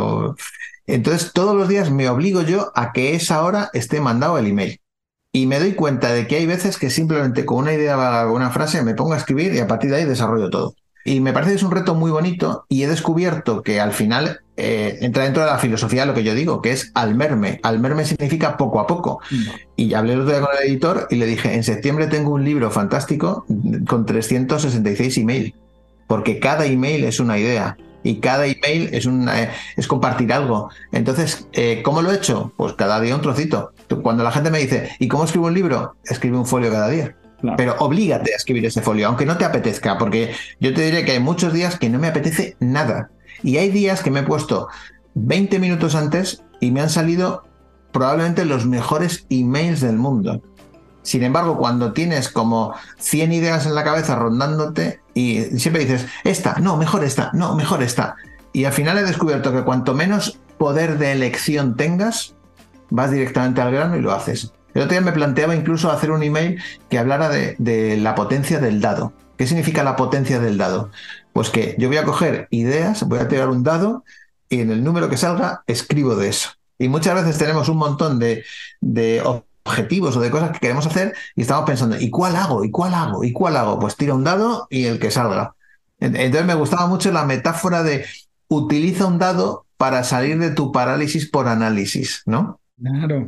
Entonces, 0.87 1.31
todos 1.33 1.55
los 1.55 1.67
días 1.67 1.91
me 1.91 2.09
obligo 2.09 2.41
yo 2.41 2.71
a 2.75 2.91
que 2.91 3.15
esa 3.15 3.43
hora 3.43 3.69
esté 3.73 4.01
mandado 4.01 4.37
el 4.37 4.47
email. 4.47 4.81
Y 5.31 5.47
me 5.47 5.59
doy 5.59 5.73
cuenta 5.73 6.13
de 6.13 6.27
que 6.27 6.37
hay 6.37 6.45
veces 6.45 6.77
que 6.77 6.89
simplemente 6.89 7.45
con 7.45 7.57
una 7.57 7.73
idea 7.73 8.25
o 8.25 8.33
una 8.33 8.51
frase 8.51 8.81
me 8.83 8.95
pongo 8.95 9.13
a 9.13 9.17
escribir 9.17 9.53
y 9.53 9.59
a 9.59 9.67
partir 9.67 9.91
de 9.91 9.97
ahí 9.97 10.05
desarrollo 10.05 10.49
todo. 10.49 10.75
Y 11.07 11.19
me 11.19 11.33
parece 11.33 11.51
que 11.51 11.57
es 11.57 11.63
un 11.63 11.71
reto 11.71 11.93
muy 11.93 12.09
bonito 12.09 12.65
y 12.67 12.81
he 12.81 12.87
descubierto 12.87 13.61
que 13.61 13.79
al 13.79 13.93
final 13.93 14.41
eh, 14.57 14.97
entra 15.01 15.23
dentro 15.25 15.43
de 15.43 15.51
la 15.51 15.59
filosofía 15.59 16.01
de 16.01 16.07
lo 16.07 16.15
que 16.15 16.23
yo 16.23 16.33
digo, 16.33 16.63
que 16.63 16.71
es 16.71 16.91
almerme. 16.95 17.59
Almerme 17.61 18.05
significa 18.05 18.57
poco 18.57 18.79
a 18.79 18.87
poco. 18.87 19.19
Mm. 19.29 19.43
Y 19.75 19.93
hablé 19.93 20.13
el 20.13 20.21
otro 20.21 20.33
día 20.33 20.41
con 20.41 20.49
el 20.57 20.67
editor 20.67 21.07
y 21.11 21.17
le 21.17 21.27
dije, 21.27 21.53
en 21.53 21.63
septiembre 21.63 22.07
tengo 22.07 22.31
un 22.31 22.43
libro 22.43 22.71
fantástico 22.71 23.45
con 23.87 24.07
366 24.07 25.19
email, 25.19 25.53
porque 26.07 26.39
cada 26.39 26.65
email 26.65 27.03
es 27.03 27.19
una 27.19 27.37
idea 27.37 27.77
y 28.01 28.15
cada 28.19 28.47
email 28.47 28.89
es, 28.91 29.05
eh, 29.05 29.49
es 29.77 29.87
compartir 29.87 30.33
algo. 30.33 30.71
Entonces, 30.91 31.47
eh, 31.53 31.81
¿cómo 31.85 32.01
lo 32.01 32.11
he 32.11 32.15
hecho? 32.15 32.51
Pues 32.57 32.73
cada 32.73 32.99
día 32.99 33.15
un 33.15 33.21
trocito. 33.21 33.73
Cuando 34.01 34.23
la 34.23 34.31
gente 34.31 34.49
me 34.49 34.57
dice, 34.57 34.89
¿y 34.97 35.07
cómo 35.07 35.25
escribo 35.25 35.45
un 35.45 35.53
libro? 35.53 35.95
Escribe 36.03 36.35
un 36.35 36.47
folio 36.47 36.71
cada 36.71 36.89
día. 36.89 37.15
Pero 37.57 37.75
oblígate 37.79 38.33
a 38.33 38.37
escribir 38.37 38.65
ese 38.65 38.81
folio, 38.81 39.07
aunque 39.07 39.25
no 39.25 39.37
te 39.37 39.45
apetezca, 39.45 39.97
porque 39.97 40.33
yo 40.59 40.73
te 40.73 40.83
diré 40.83 41.05
que 41.05 41.11
hay 41.11 41.19
muchos 41.19 41.53
días 41.53 41.77
que 41.77 41.89
no 41.89 41.99
me 41.99 42.07
apetece 42.07 42.55
nada. 42.59 43.09
Y 43.43 43.57
hay 43.57 43.69
días 43.69 44.01
que 44.01 44.11
me 44.11 44.21
he 44.21 44.23
puesto 44.23 44.67
20 45.15 45.59
minutos 45.59 45.95
antes 45.95 46.43
y 46.59 46.71
me 46.71 46.81
han 46.81 46.89
salido 46.89 47.43
probablemente 47.91 48.45
los 48.45 48.65
mejores 48.65 49.25
emails 49.29 49.81
del 49.81 49.97
mundo. 49.97 50.41
Sin 51.01 51.23
embargo, 51.23 51.57
cuando 51.57 51.93
tienes 51.93 52.29
como 52.29 52.73
100 52.97 53.31
ideas 53.31 53.65
en 53.65 53.75
la 53.75 53.83
cabeza 53.83 54.15
rondándote 54.15 55.01
y 55.13 55.41
siempre 55.59 55.85
dices, 55.85 56.07
esta, 56.23 56.55
no, 56.59 56.77
mejor 56.77 57.03
esta, 57.03 57.29
no, 57.33 57.55
mejor 57.55 57.83
esta. 57.83 58.15
Y 58.53 58.65
al 58.65 58.73
final 58.73 58.97
he 58.97 59.03
descubierto 59.03 59.53
que 59.53 59.63
cuanto 59.63 59.93
menos 59.93 60.39
poder 60.57 60.97
de 60.97 61.11
elección 61.11 61.75
tengas, 61.75 62.35
vas 62.89 63.11
directamente 63.11 63.61
al 63.61 63.71
grano 63.71 63.97
y 63.97 64.01
lo 64.01 64.13
haces. 64.13 64.51
El 64.75 64.81
otro 64.81 64.91
día 64.91 65.01
me 65.01 65.13
planteaba 65.13 65.55
incluso 65.55 65.89
hacer 65.89 66.11
un 66.11 66.21
email 66.21 66.61
que 66.89 66.99
hablara 66.99 67.29
de, 67.29 67.97
la 67.97 68.13
potencia 68.13 68.59
del 68.59 68.81
dado. 68.81 69.13
¿Qué 69.37 69.47
significa 69.47 69.85
la 69.85 69.95
potencia 69.95 70.39
del 70.39 70.57
dado? 70.57 70.91
Pues 71.31 71.49
que 71.49 71.75
yo 71.79 71.87
voy 71.87 71.95
a 71.95 72.03
coger 72.03 72.49
ideas, 72.51 73.07
voy 73.07 73.19
a 73.19 73.29
tirar 73.29 73.47
un 73.47 73.63
dado 73.63 74.03
y 74.49 74.59
en 74.59 74.71
el 74.71 74.83
número 74.83 75.09
que 75.09 75.15
salga 75.15 75.63
escribo 75.65 76.17
de 76.17 76.27
eso. 76.27 76.49
Y 76.77 76.89
muchas 76.89 77.15
veces 77.15 77.37
tenemos 77.37 77.69
un 77.69 77.77
montón 77.77 78.19
de, 78.19 78.43
objetivos 79.63 80.17
o 80.17 80.19
de 80.19 80.29
cosas 80.29 80.51
que 80.51 80.59
queremos 80.59 80.85
hacer 80.85 81.15
y 81.37 81.43
estamos 81.43 81.65
pensando, 81.65 81.97
¿y 81.97 82.09
cuál 82.09 82.35
hago? 82.35 82.65
¿Y 82.65 82.69
cuál 82.69 82.93
hago? 82.95 83.23
¿Y 83.23 83.31
cuál 83.31 83.55
hago? 83.55 83.79
Pues 83.79 83.95
tira 83.95 84.13
un 84.13 84.25
dado 84.25 84.67
y 84.69 84.85
el 84.85 84.99
que 84.99 85.09
salga. 85.09 85.55
Entonces 86.01 86.45
me 86.45 86.53
gustaba 86.53 86.87
mucho 86.87 87.13
la 87.13 87.23
metáfora 87.23 87.81
de 87.81 88.05
utiliza 88.49 89.05
un 89.05 89.19
dado 89.19 89.65
para 89.77 90.03
salir 90.03 90.37
de 90.37 90.51
tu 90.51 90.73
parálisis 90.73 91.29
por 91.29 91.47
análisis, 91.47 92.23
¿no? 92.25 92.59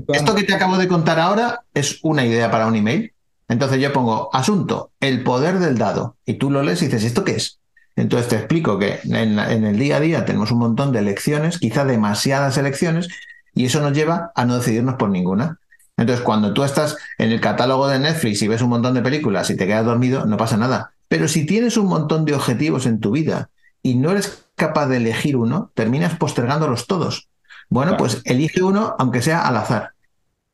Esto 0.09 0.35
que 0.35 0.43
te 0.43 0.53
acabo 0.53 0.77
de 0.77 0.87
contar 0.87 1.19
ahora 1.19 1.61
es 1.73 1.99
una 2.03 2.25
idea 2.25 2.51
para 2.51 2.67
un 2.67 2.75
email. 2.75 3.13
Entonces 3.47 3.79
yo 3.79 3.93
pongo 3.93 4.29
asunto, 4.33 4.91
el 4.99 5.23
poder 5.23 5.59
del 5.59 5.77
dado, 5.77 6.17
y 6.25 6.33
tú 6.33 6.51
lo 6.51 6.63
lees 6.63 6.81
y 6.81 6.85
dices, 6.85 7.05
¿esto 7.05 7.23
qué 7.23 7.33
es? 7.33 7.59
Entonces 7.95 8.27
te 8.27 8.35
explico 8.35 8.77
que 8.77 8.99
en, 9.05 9.39
el 9.39 9.79
día 9.79 9.97
a 9.97 9.99
día 10.01 10.25
tenemos 10.25 10.51
un 10.51 10.59
montón 10.59 10.91
de 10.91 10.99
elecciones, 10.99 11.57
quizá 11.57 11.85
demasiadas 11.85 12.57
elecciones, 12.57 13.07
y 13.53 13.65
eso 13.65 13.79
nos 13.79 13.93
lleva 13.93 14.31
a 14.35 14.45
no 14.45 14.57
decidirnos 14.57 14.95
por 14.95 15.09
ninguna. 15.09 15.59
Entonces, 15.95 16.23
cuando 16.23 16.53
tú 16.53 16.63
estás 16.63 16.95
en 17.17 17.31
el 17.31 17.41
catálogo 17.41 17.87
de 17.87 17.97
Netflix 17.97 18.41
y 18.43 18.47
ves 18.47 18.61
un 18.61 18.69
montón 18.69 18.93
de 18.93 19.01
películas 19.01 19.49
y 19.49 19.55
te 19.55 19.65
quedas 19.65 19.85
dormido, 19.85 20.25
no 20.25 20.37
pasa 20.37 20.57
nada. 20.57 20.91
Pero 21.07 21.27
si 21.27 21.45
tienes 21.45 21.75
un 21.77 21.87
montón 21.87 22.25
de 22.25 22.35
objetivos 22.35 22.85
en 22.85 22.99
tu 22.99 23.11
vida 23.11 23.49
y 23.81 23.95
no 23.95 24.11
eres 24.11 24.45
capaz 24.55 24.87
de 24.87 24.97
elegir 24.97 25.37
uno, 25.37 25.71
terminas 25.73 26.15
postergándolos 26.17 26.85
todos. 26.85 27.29
Bueno, 27.69 27.97
pues 27.97 28.21
elige 28.25 28.63
uno, 28.63 28.95
aunque 28.97 29.21
sea 29.21 29.47
al 29.47 29.57
azar. 29.57 29.91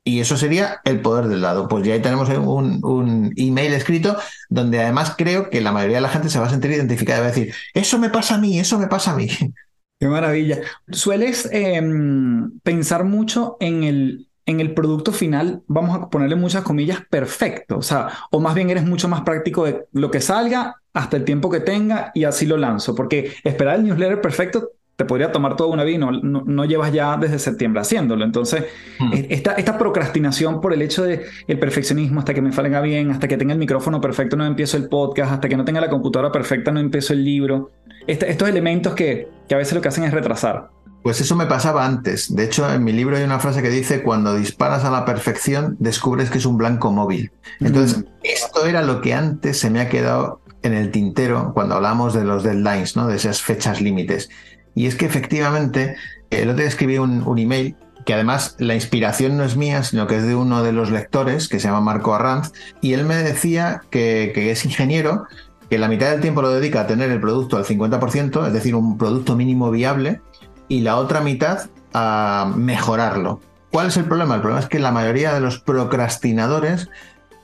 Y 0.06 0.20
eso 0.20 0.36
sería 0.36 0.80
el 0.84 1.00
poder 1.00 1.28
del 1.28 1.40
dado. 1.40 1.66
Pues 1.66 1.86
ya 1.86 1.94
ahí 1.94 2.02
tenemos 2.02 2.28
un, 2.28 2.84
un, 2.84 3.32
email 3.36 3.72
escrito 3.72 4.16
donde 4.50 4.80
además 4.80 5.14
creo 5.16 5.48
que 5.48 5.62
la 5.62 5.72
mayoría 5.72 5.96
de 5.96 6.02
la 6.02 6.10
gente 6.10 6.28
se 6.28 6.38
va 6.38 6.46
a 6.46 6.50
sentir 6.50 6.72
identificada 6.72 7.20
y 7.20 7.22
va 7.22 7.28
a 7.28 7.30
decir, 7.30 7.54
eso 7.72 7.98
me 7.98 8.10
pasa 8.10 8.34
a 8.34 8.38
mí, 8.38 8.58
eso 8.58 8.78
me 8.78 8.86
pasa 8.86 9.12
a 9.12 9.16
mí. 9.16 9.28
Qué 9.98 10.06
maravilla. 10.06 10.60
Sueles 10.90 11.48
em, 11.52 12.58
pensar 12.60 13.04
mucho 13.04 13.56
en 13.60 13.84
el, 13.84 14.28
en 14.44 14.60
el 14.60 14.74
producto 14.74 15.12
final, 15.12 15.62
vamos 15.68 15.96
a 15.96 16.10
ponerle 16.10 16.36
muchas 16.36 16.62
comillas, 16.62 17.00
perfecto. 17.08 17.78
O 17.78 17.82
sea, 17.82 18.08
o 18.30 18.40
más 18.40 18.54
bien 18.54 18.68
eres 18.68 18.84
mucho 18.84 19.08
más 19.08 19.22
práctico 19.22 19.64
de 19.64 19.86
lo 19.92 20.10
que 20.10 20.20
salga 20.20 20.76
hasta 20.92 21.16
el 21.16 21.24
tiempo 21.24 21.48
que 21.48 21.60
tenga 21.60 22.10
y 22.14 22.24
así 22.24 22.44
lo 22.44 22.58
lanzo. 22.58 22.94
Porque 22.94 23.32
esperar 23.42 23.76
el 23.76 23.84
newsletter 23.84 24.20
perfecto 24.20 24.72
te 24.96 25.04
podría 25.04 25.32
tomar 25.32 25.56
toda 25.56 25.70
una 25.70 25.82
vida 25.82 25.96
y 25.96 25.98
no, 25.98 26.12
no, 26.12 26.64
llevas 26.64 26.92
ya 26.92 27.16
desde 27.16 27.38
septiembre 27.38 27.80
haciéndolo. 27.80 28.24
Entonces, 28.24 28.64
hmm. 29.00 29.12
esta, 29.28 29.52
esta, 29.52 29.76
procrastinación 29.76 30.60
por 30.60 30.72
el 30.72 30.82
hecho 30.82 31.02
de 31.02 31.24
el 31.48 31.58
perfeccionismo, 31.58 32.20
hasta 32.20 32.32
que 32.32 32.40
me 32.40 32.52
salga 32.52 32.80
bien, 32.80 33.10
hasta 33.10 33.26
que 33.26 33.36
tenga 33.36 33.52
el 33.52 33.58
micrófono 33.58 34.00
perfecto, 34.00 34.36
no 34.36 34.46
empiezo 34.46 34.76
el 34.76 34.88
podcast, 34.88 35.32
hasta 35.32 35.48
que 35.48 35.56
no 35.56 35.64
tenga 35.64 35.80
la 35.80 35.90
computadora 35.90 36.30
perfecta, 36.30 36.70
no 36.70 36.80
empiezo 36.80 37.12
el 37.12 37.24
libro. 37.24 37.72
Este, 38.06 38.30
estos 38.30 38.48
elementos 38.48 38.94
que, 38.94 39.28
que 39.48 39.54
a 39.54 39.58
veces 39.58 39.74
lo 39.74 39.80
que 39.80 39.88
hacen 39.88 40.04
es 40.04 40.12
retrasar. 40.12 40.70
Pues 41.02 41.20
eso 41.20 41.36
me 41.36 41.46
pasaba 41.46 41.84
antes. 41.84 42.34
De 42.34 42.44
hecho, 42.44 42.72
en 42.72 42.82
mi 42.82 42.92
libro 42.92 43.16
hay 43.16 43.24
una 43.24 43.38
frase 43.38 43.62
que 43.62 43.68
dice, 43.68 44.02
cuando 44.02 44.34
disparas 44.34 44.84
a 44.84 44.90
la 44.90 45.04
perfección, 45.04 45.76
descubres 45.78 46.30
que 46.30 46.38
es 46.38 46.46
un 46.46 46.56
blanco 46.56 46.92
móvil. 46.92 47.30
Entonces, 47.60 47.98
hmm. 47.98 48.04
esto 48.22 48.64
era 48.66 48.80
lo 48.82 49.00
que 49.00 49.12
antes 49.12 49.58
se 49.58 49.70
me 49.70 49.80
ha 49.80 49.88
quedado 49.88 50.40
en 50.64 50.72
el 50.72 50.90
tintero 50.90 51.52
cuando 51.52 51.74
hablamos 51.74 52.14
de 52.14 52.24
los 52.24 52.42
deadlines, 52.42 52.96
¿no? 52.96 53.06
de 53.06 53.16
esas 53.16 53.42
fechas 53.42 53.82
límites. 53.82 54.30
Y 54.74 54.86
es 54.86 54.96
que 54.96 55.06
efectivamente, 55.06 55.96
el 56.30 56.48
otro 56.48 56.60
día 56.60 56.68
escribí 56.68 56.98
un, 56.98 57.38
email 57.38 57.76
que 58.04 58.14
además 58.14 58.56
la 58.58 58.74
inspiración 58.74 59.36
no 59.36 59.44
es 59.44 59.56
mía, 59.56 59.82
sino 59.82 60.06
que 60.06 60.16
es 60.16 60.24
de 60.24 60.34
uno 60.34 60.62
de 60.62 60.72
los 60.72 60.90
lectores, 60.90 61.48
que 61.48 61.58
se 61.58 61.68
llama 61.68 61.80
Marco 61.80 62.14
Arranz, 62.14 62.52
y 62.82 62.92
él 62.92 63.04
me 63.04 63.16
decía 63.16 63.82
que, 63.90 64.50
es 64.50 64.64
ingeniero, 64.64 65.26
que 65.70 65.78
la 65.78 65.88
mitad 65.88 66.10
del 66.10 66.20
tiempo 66.20 66.42
lo 66.42 66.50
dedica 66.50 66.82
a 66.82 66.86
tener 66.86 67.10
el 67.10 67.20
producto 67.20 67.56
al 67.56 67.64
50%, 67.64 68.46
es 68.46 68.52
decir, 68.52 68.74
un 68.74 68.98
producto 68.98 69.36
mínimo 69.36 69.70
viable, 69.70 70.20
y 70.68 70.80
la 70.80 70.96
otra 70.96 71.20
mitad 71.20 71.70
a 71.94 72.52
mejorarlo. 72.54 73.40
¿Cuál 73.70 73.88
es 73.88 73.96
el 73.96 74.04
problema? 74.04 74.36
El 74.36 74.40
problema 74.40 74.60
es 74.60 74.68
que 74.68 74.78
la 74.78 74.92
mayoría 74.92 75.32
de 75.32 75.40
los 75.40 75.58
procrastinadores 75.58 76.90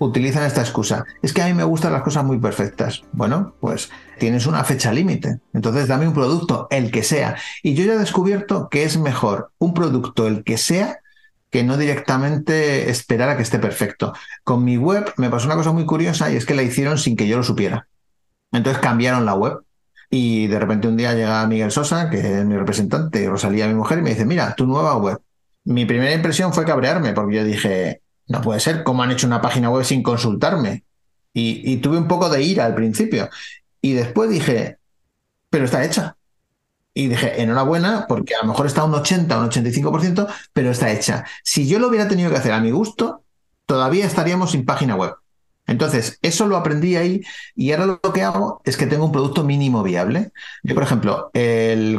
utilizan 0.00 0.44
esta 0.44 0.62
excusa. 0.62 1.04
Es 1.22 1.32
que 1.32 1.42
a 1.42 1.46
mí 1.46 1.54
me 1.54 1.62
gustan 1.62 1.92
las 1.92 2.02
cosas 2.02 2.24
muy 2.24 2.38
perfectas. 2.38 3.02
Bueno, 3.12 3.54
pues 3.60 3.90
tienes 4.18 4.46
una 4.46 4.64
fecha 4.64 4.92
límite. 4.92 5.40
Entonces 5.52 5.88
dame 5.88 6.08
un 6.08 6.14
producto, 6.14 6.66
el 6.70 6.90
que 6.90 7.02
sea. 7.02 7.36
Y 7.62 7.74
yo 7.74 7.84
ya 7.84 7.92
he 7.92 7.98
descubierto 7.98 8.68
que 8.68 8.84
es 8.84 8.96
mejor 8.96 9.52
un 9.58 9.74
producto, 9.74 10.26
el 10.26 10.42
que 10.42 10.56
sea, 10.56 11.00
que 11.50 11.64
no 11.64 11.76
directamente 11.76 12.88
esperar 12.90 13.28
a 13.28 13.36
que 13.36 13.42
esté 13.42 13.58
perfecto. 13.58 14.14
Con 14.42 14.64
mi 14.64 14.78
web 14.78 15.12
me 15.18 15.28
pasó 15.28 15.46
una 15.46 15.56
cosa 15.56 15.72
muy 15.72 15.84
curiosa 15.84 16.32
y 16.32 16.36
es 16.36 16.46
que 16.46 16.54
la 16.54 16.62
hicieron 16.62 16.96
sin 16.96 17.14
que 17.14 17.28
yo 17.28 17.36
lo 17.36 17.42
supiera. 17.42 17.86
Entonces 18.52 18.80
cambiaron 18.82 19.26
la 19.26 19.34
web. 19.34 19.58
Y 20.08 20.46
de 20.48 20.58
repente 20.58 20.88
un 20.88 20.96
día 20.96 21.12
llega 21.12 21.46
Miguel 21.46 21.70
Sosa, 21.70 22.10
que 22.10 22.40
es 22.40 22.44
mi 22.44 22.56
representante, 22.56 23.28
Rosalía, 23.28 23.68
mi 23.68 23.74
mujer, 23.74 23.98
y 23.98 24.02
me 24.02 24.10
dice, 24.10 24.24
mira, 24.24 24.56
tu 24.56 24.66
nueva 24.66 24.96
web. 24.96 25.18
Mi 25.64 25.84
primera 25.84 26.12
impresión 26.12 26.52
fue 26.52 26.64
cabrearme, 26.64 27.12
porque 27.12 27.36
yo 27.36 27.44
dije, 27.44 28.00
no 28.30 28.40
puede 28.42 28.60
ser, 28.60 28.84
¿cómo 28.84 29.02
han 29.02 29.10
hecho 29.10 29.26
una 29.26 29.40
página 29.40 29.70
web 29.70 29.84
sin 29.84 30.04
consultarme? 30.04 30.84
Y, 31.32 31.78
tuve 31.78 31.98
un 31.98 32.06
poco 32.06 32.28
de 32.28 32.42
ira 32.42 32.64
al 32.64 32.76
principio. 32.76 33.28
Y 33.82 33.92
después 33.92 34.30
dije, 34.30 34.78
pero 35.50 35.64
está 35.64 35.84
hecha. 35.84 36.16
Y 36.94 37.08
dije, 37.08 37.42
enhorabuena, 37.42 38.06
porque 38.08 38.36
a 38.36 38.42
lo 38.42 38.48
mejor 38.48 38.66
está 38.66 38.84
un 38.84 38.94
80, 38.94 39.36
un 39.36 39.50
85%, 39.50 40.28
pero 40.52 40.70
está 40.70 40.92
hecha. 40.92 41.24
Si 41.42 41.66
yo 41.66 41.80
lo 41.80 41.88
hubiera 41.88 42.06
tenido 42.06 42.30
que 42.30 42.36
hacer 42.36 42.52
a 42.52 42.60
mi 42.60 42.70
gusto, 42.70 43.24
todavía 43.66 44.06
estaríamos 44.06 44.52
sin 44.52 44.64
página 44.64 44.94
web. 44.94 45.14
Entonces, 45.66 46.18
eso 46.22 46.46
lo 46.46 46.56
aprendí 46.56 46.94
ahí 46.94 47.22
y 47.56 47.72
ahora 47.72 47.86
lo 47.86 48.00
que 48.00 48.22
hago 48.22 48.60
es 48.64 48.76
que 48.76 48.86
tengo 48.86 49.06
un 49.06 49.12
producto 49.12 49.42
mínimo 49.42 49.82
viable. 49.82 50.30
Yo, 50.62 50.74
por 50.74 50.84
ejemplo, 50.84 51.32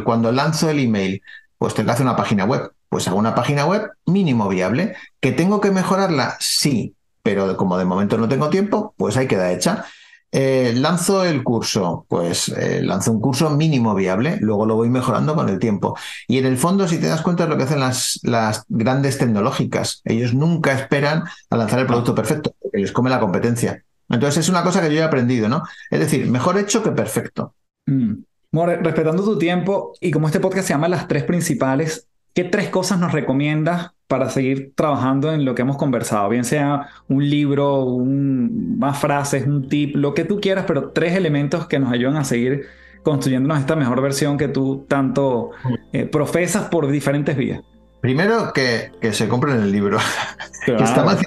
cuando 0.05 0.31
lanzo 0.31 0.69
el 0.69 0.79
email, 0.79 1.21
pues 1.57 1.73
tengo 1.73 1.87
que 1.87 1.91
hacer 1.91 2.05
una 2.05 2.15
página 2.15 2.45
web 2.45 2.71
pues 2.91 3.07
hago 3.07 3.17
una 3.17 3.33
página 3.33 3.65
web 3.65 3.89
mínimo 4.05 4.49
viable. 4.49 4.97
¿Que 5.21 5.31
tengo 5.31 5.61
que 5.61 5.71
mejorarla? 5.71 6.35
Sí, 6.41 6.93
pero 7.23 7.55
como 7.55 7.77
de 7.77 7.85
momento 7.85 8.17
no 8.17 8.27
tengo 8.27 8.49
tiempo, 8.49 8.93
pues 8.97 9.15
ahí 9.15 9.27
queda 9.27 9.53
hecha. 9.53 9.85
Eh, 10.29 10.73
lanzo 10.75 11.23
el 11.23 11.41
curso, 11.41 12.05
pues 12.09 12.49
eh, 12.49 12.81
lanzo 12.83 13.13
un 13.13 13.21
curso 13.21 13.49
mínimo 13.49 13.95
viable, 13.95 14.37
luego 14.41 14.65
lo 14.65 14.75
voy 14.75 14.89
mejorando 14.89 15.35
con 15.35 15.47
el 15.47 15.57
tiempo. 15.57 15.97
Y 16.27 16.37
en 16.37 16.45
el 16.45 16.57
fondo, 16.57 16.85
si 16.85 16.97
te 16.97 17.07
das 17.07 17.21
cuenta, 17.21 17.43
es 17.43 17.49
lo 17.49 17.55
que 17.55 17.63
hacen 17.63 17.79
las, 17.79 18.19
las 18.23 18.65
grandes 18.67 19.17
tecnológicas. 19.17 20.01
Ellos 20.03 20.33
nunca 20.33 20.73
esperan 20.73 21.23
a 21.49 21.55
lanzar 21.55 21.79
el 21.79 21.87
producto 21.87 22.13
perfecto, 22.13 22.53
porque 22.61 22.79
les 22.79 22.91
come 22.91 23.09
la 23.09 23.21
competencia. 23.21 23.85
Entonces 24.09 24.43
es 24.43 24.49
una 24.49 24.63
cosa 24.63 24.81
que 24.81 24.93
yo 24.93 24.99
he 24.99 25.03
aprendido, 25.03 25.47
¿no? 25.47 25.63
Es 25.89 26.01
decir, 26.01 26.29
mejor 26.29 26.57
hecho 26.57 26.83
que 26.83 26.91
perfecto. 26.91 27.55
Mm. 27.85 28.15
More, 28.51 28.75
respetando 28.81 29.23
tu 29.23 29.37
tiempo, 29.37 29.93
y 30.01 30.11
como 30.11 30.27
este 30.27 30.41
podcast 30.41 30.67
se 30.67 30.73
llama 30.73 30.89
Las 30.89 31.07
tres 31.07 31.23
principales, 31.23 32.07
¿qué 32.33 32.43
tres 32.43 32.69
cosas 32.69 32.99
nos 32.99 33.11
recomiendas 33.11 33.91
para 34.07 34.29
seguir 34.29 34.73
trabajando 34.75 35.33
en 35.33 35.45
lo 35.45 35.55
que 35.55 35.61
hemos 35.61 35.77
conversado? 35.77 36.29
Bien 36.29 36.43
sea 36.43 36.89
un 37.07 37.29
libro, 37.29 37.83
un, 37.83 38.77
más 38.77 38.99
frases, 38.99 39.45
un 39.45 39.67
tip, 39.69 39.95
lo 39.95 40.13
que 40.13 40.25
tú 40.25 40.39
quieras, 40.39 40.65
pero 40.67 40.89
tres 40.89 41.15
elementos 41.15 41.67
que 41.67 41.79
nos 41.79 41.91
ayudan 41.91 42.17
a 42.17 42.23
seguir 42.23 42.67
construyéndonos 43.03 43.59
esta 43.59 43.75
mejor 43.75 44.01
versión 44.01 44.37
que 44.37 44.47
tú 44.47 44.85
tanto 44.87 45.51
eh, 45.91 46.05
profesas 46.05 46.69
por 46.69 46.89
diferentes 46.89 47.35
vías. 47.35 47.61
Primero, 47.99 48.51
que, 48.53 48.91
que 48.99 49.13
se 49.13 49.27
compren 49.27 49.61
el 49.61 49.71
libro. 49.71 49.99
que 50.65 50.75
está 50.75 51.03
más 51.03 51.19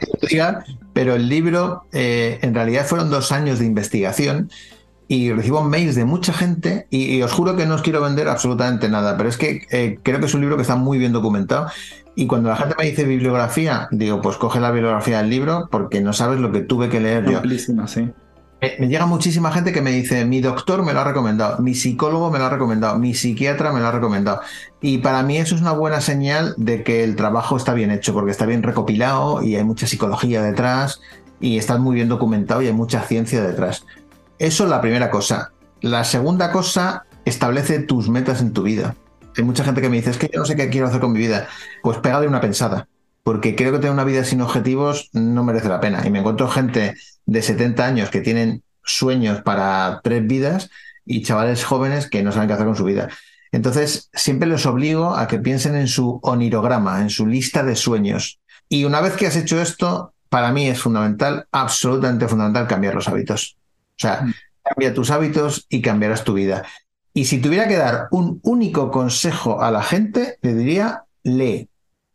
pero 0.92 1.14
el 1.14 1.28
libro 1.28 1.84
eh, 1.92 2.38
en 2.42 2.54
realidad 2.54 2.86
fueron 2.86 3.10
dos 3.10 3.32
años 3.32 3.58
de 3.58 3.66
investigación 3.66 4.50
y 5.08 5.32
recibo 5.32 5.62
mails 5.62 5.94
de 5.94 6.04
mucha 6.04 6.32
gente 6.32 6.86
y, 6.90 7.20
os 7.22 7.32
juro 7.32 7.56
que 7.56 7.66
no 7.66 7.74
os 7.74 7.82
quiero 7.82 8.00
vender 8.00 8.28
absolutamente 8.28 8.88
nada, 8.88 9.16
pero 9.16 9.28
es 9.28 9.36
que 9.36 9.66
eh, 9.70 9.98
creo 10.02 10.20
que 10.20 10.26
es 10.26 10.34
un 10.34 10.40
libro 10.40 10.56
que 10.56 10.62
está 10.62 10.76
muy 10.76 10.98
bien 10.98 11.12
documentado 11.12 11.68
y 12.16 12.26
cuando 12.26 12.48
la 12.48 12.56
gente 12.56 12.74
me 12.78 12.84
dice 12.84 13.04
bibliografía, 13.04 13.88
digo, 13.90 14.20
pues 14.22 14.36
coge 14.36 14.60
la 14.60 14.70
bibliografía 14.70 15.18
del 15.18 15.30
libro 15.30 15.68
porque 15.70 16.00
no 16.00 16.12
sabes 16.12 16.38
lo 16.40 16.52
que 16.52 16.60
tuve 16.60 16.88
que 16.88 17.00
leer 17.00 17.28
yo. 17.28 17.42
sí. 17.86 18.10
me 18.78 18.88
llega 18.88 19.04
muchísima 19.06 19.50
gente 19.50 19.72
que 19.72 19.82
me 19.82 19.90
dice, 19.90 20.24
mi 20.24 20.40
doctor 20.40 20.84
me 20.84 20.92
lo 20.92 21.00
ha 21.00 21.04
recomendado, 21.04 21.58
mi 21.60 21.74
psicólogo 21.74 22.30
me 22.30 22.38
lo 22.38 22.44
ha 22.46 22.50
recomendado, 22.50 22.98
mi 22.98 23.14
psiquiatra 23.14 23.72
me 23.72 23.80
lo 23.80 23.88
ha 23.88 23.92
recomendado. 23.92 24.40
Y 24.80 24.98
para 24.98 25.22
mí 25.22 25.38
eso 25.38 25.56
es 25.56 25.60
una 25.60 25.72
buena 25.72 26.00
señal 26.00 26.54
de 26.56 26.84
que 26.84 27.02
el 27.02 27.16
trabajo 27.16 27.56
está 27.56 27.74
bien 27.74 27.90
hecho, 27.90 28.12
porque 28.14 28.30
está 28.30 28.46
bien 28.46 28.62
recopilado 28.62 29.42
y 29.42 29.56
hay 29.56 29.64
mucha 29.64 29.86
psicología 29.86 30.40
detrás 30.40 31.00
y 31.40 31.58
está 31.58 31.78
muy 31.78 31.96
bien 31.96 32.08
documentado 32.08 32.62
y 32.62 32.68
hay 32.68 32.72
mucha 32.72 33.02
ciencia 33.02 33.42
detrás. 33.42 33.84
Eso 34.38 34.64
es 34.64 34.70
la 34.70 34.80
primera 34.80 35.10
cosa. 35.10 35.52
La 35.80 36.04
segunda 36.04 36.50
cosa, 36.50 37.04
establece 37.24 37.80
tus 37.80 38.08
metas 38.08 38.40
en 38.40 38.52
tu 38.52 38.62
vida. 38.62 38.96
Hay 39.36 39.44
mucha 39.44 39.64
gente 39.64 39.80
que 39.80 39.88
me 39.88 39.96
dice, 39.96 40.10
es 40.10 40.18
que 40.18 40.30
yo 40.32 40.40
no 40.40 40.46
sé 40.46 40.56
qué 40.56 40.68
quiero 40.68 40.86
hacer 40.86 41.00
con 41.00 41.12
mi 41.12 41.18
vida. 41.18 41.48
Pues 41.82 41.98
pégale 41.98 42.28
una 42.28 42.40
pensada, 42.40 42.88
porque 43.22 43.56
creo 43.56 43.72
que 43.72 43.78
tener 43.78 43.92
una 43.92 44.04
vida 44.04 44.24
sin 44.24 44.40
objetivos 44.40 45.10
no 45.12 45.42
merece 45.42 45.68
la 45.68 45.80
pena. 45.80 46.02
Y 46.06 46.10
me 46.10 46.20
encuentro 46.20 46.48
gente 46.48 46.94
de 47.26 47.42
70 47.42 47.84
años 47.84 48.10
que 48.10 48.20
tienen 48.20 48.62
sueños 48.84 49.42
para 49.42 50.00
tres 50.04 50.26
vidas 50.26 50.70
y 51.04 51.22
chavales 51.22 51.64
jóvenes 51.64 52.08
que 52.08 52.22
no 52.22 52.32
saben 52.32 52.48
qué 52.48 52.54
hacer 52.54 52.66
con 52.66 52.76
su 52.76 52.84
vida. 52.84 53.08
Entonces, 53.50 54.10
siempre 54.12 54.48
les 54.48 54.66
obligo 54.66 55.14
a 55.14 55.26
que 55.26 55.38
piensen 55.38 55.76
en 55.76 55.88
su 55.88 56.18
onirograma, 56.22 57.00
en 57.00 57.10
su 57.10 57.26
lista 57.26 57.62
de 57.62 57.76
sueños. 57.76 58.40
Y 58.68 58.84
una 58.84 59.00
vez 59.00 59.14
que 59.14 59.26
has 59.26 59.36
hecho 59.36 59.60
esto, 59.60 60.12
para 60.28 60.52
mí 60.52 60.68
es 60.68 60.80
fundamental, 60.80 61.46
absolutamente 61.52 62.26
fundamental, 62.26 62.66
cambiar 62.66 62.94
los 62.94 63.08
hábitos. 63.08 63.56
O 63.96 64.00
sea, 64.00 64.22
mm. 64.22 64.34
cambia 64.62 64.94
tus 64.94 65.10
hábitos 65.10 65.66
y 65.68 65.82
cambiarás 65.82 66.24
tu 66.24 66.34
vida. 66.34 66.64
Y 67.12 67.26
si 67.26 67.40
tuviera 67.40 67.68
que 67.68 67.76
dar 67.76 68.08
un 68.10 68.40
único 68.42 68.90
consejo 68.90 69.62
a 69.62 69.70
la 69.70 69.82
gente, 69.82 70.38
le 70.42 70.54
diría, 70.54 71.04
lee. 71.22 71.68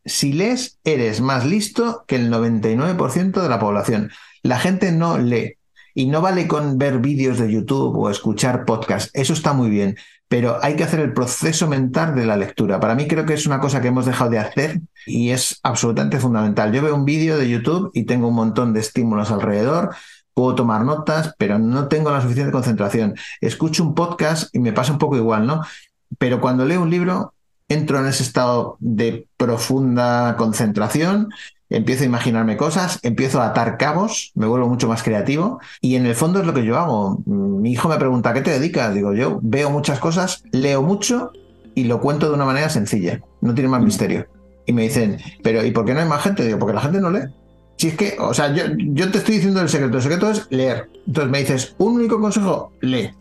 Si 0.03 0.33
lees, 0.33 0.77
eres 0.83 1.21
más 1.21 1.45
listo 1.45 2.03
que 2.05 2.17
el 2.17 2.29
99% 2.31 3.41
de 3.41 3.49
la 3.49 3.59
población. 3.59 4.11
La 4.43 4.59
gente 4.59 4.91
no 4.91 5.17
lee. 5.17 5.55
Y 5.93 6.07
no 6.07 6.21
vale 6.21 6.47
con 6.47 6.77
ver 6.77 6.99
vídeos 6.99 7.39
de 7.39 7.51
YouTube 7.51 7.97
o 7.97 8.09
escuchar 8.09 8.65
podcasts. 8.65 9.09
Eso 9.13 9.33
está 9.33 9.53
muy 9.53 9.69
bien. 9.69 9.95
pero 10.27 10.59
hay 10.61 10.75
que 10.75 10.83
hacer 10.83 10.99
el 10.99 11.11
proceso 11.11 11.67
mental 11.67 12.13
de 12.15 12.25
la 12.25 12.37
lectura. 12.37 12.79
Para 12.79 12.93
mí 12.93 13.07
creo 13.07 13.25
que 13.25 13.33
es 13.33 13.47
una 13.47 13.59
cosa 13.59 13.81
que 13.81 13.87
hemos 13.87 14.05
dejado 14.05 14.29
de 14.29 14.37
hacer 14.37 14.79
y 15.07 15.31
es 15.31 15.59
absolutamente 15.63 16.19
fundamental. 16.19 16.71
Yo 16.71 16.83
veo 16.83 16.93
un 16.93 17.03
vídeo 17.03 17.37
de 17.37 17.49
YouTube 17.49 17.89
y 17.95 18.03
tengo 18.03 18.27
un 18.27 18.35
montón 18.35 18.71
de 18.71 18.79
estímulos 18.79 19.31
alrededor, 19.31 19.95
puedo 20.39 20.55
tomar 20.55 20.85
notas, 20.85 21.35
pero 21.37 21.59
no 21.59 21.89
tengo 21.89 22.11
la 22.11 22.21
suficiente 22.21 22.53
concentración. 22.53 23.15
Escucho 23.41 23.83
un 23.83 23.93
podcast 23.93 24.55
y 24.55 24.59
me 24.59 24.71
pasa 24.71 24.93
un 24.93 24.97
poco 24.97 25.17
igual, 25.17 25.45
¿no? 25.45 25.63
Pero 26.17 26.39
cuando 26.39 26.63
leo 26.63 26.81
un 26.81 26.89
libro, 26.89 27.33
entro 27.67 27.99
en 27.99 28.05
ese 28.05 28.23
estado 28.23 28.77
de 28.79 29.27
profunda 29.35 30.37
concentración 30.37 31.27
empiezo 31.69 32.03
a 32.03 32.05
imaginarme 32.05 32.55
cosas, 32.55 32.99
empiezo 33.03 33.41
a 33.41 33.47
atar 33.47 33.77
cabos, 33.77 34.31
me 34.33 34.47
vuelvo 34.47 34.69
mucho 34.69 34.87
más 34.87 35.03
creativo 35.03 35.59
y 35.81 35.95
en 35.95 36.05
el 36.05 36.15
fondo 36.15 36.39
es 36.39 36.45
lo 36.45 36.53
que 36.53 36.63
yo 36.63 36.77
hago. 36.77 37.21
Mi 37.25 37.73
hijo 37.73 37.89
me 37.89 37.97
pregunta, 37.97 38.29
¿a 38.29 38.33
qué 38.33 38.41
te 38.41 38.51
dedicas? 38.51 38.93
Digo, 38.95 39.13
yo 39.13 39.39
veo 39.43 39.69
muchas 39.69 39.99
cosas, 39.99 40.45
leo 40.53 40.81
mucho 40.81 41.33
y 41.75 41.83
lo 41.83 41.99
cuento 41.99 42.29
de 42.29 42.35
una 42.35 42.45
manera 42.45 42.69
sencilla, 42.69 43.19
no 43.41 43.53
tiene 43.53 43.69
más 43.69 43.81
mm. 43.81 43.85
misterio. 43.85 44.27
Y 44.65 44.71
me 44.71 44.83
dicen, 44.83 45.17
pero 45.43 45.65
¿y 45.65 45.71
por 45.71 45.83
qué 45.83 45.93
no 45.93 45.99
hay 45.99 46.07
más 46.07 46.23
gente? 46.23 46.45
Digo, 46.45 46.59
porque 46.59 46.75
la 46.75 46.81
gente 46.81 47.01
no 47.01 47.11
lee. 47.11 47.27
Si 47.79 47.87
es 47.87 47.95
que, 47.95 48.17
o 48.19 48.33
sea, 48.33 48.53
yo, 48.53 48.63
yo 48.77 49.09
te 49.09 49.19
estoy 49.19 49.35
diciendo 49.35 49.61
el 49.61 49.69
secreto, 49.69 49.95
el 49.95 50.03
secreto 50.03 50.29
es 50.29 50.47
leer. 50.49 50.89
Entonces 51.07 51.31
me 51.31 51.39
dices, 51.39 51.75
un 51.77 51.93
único 51.93 52.19
consejo, 52.19 52.73
lee. 52.81 53.11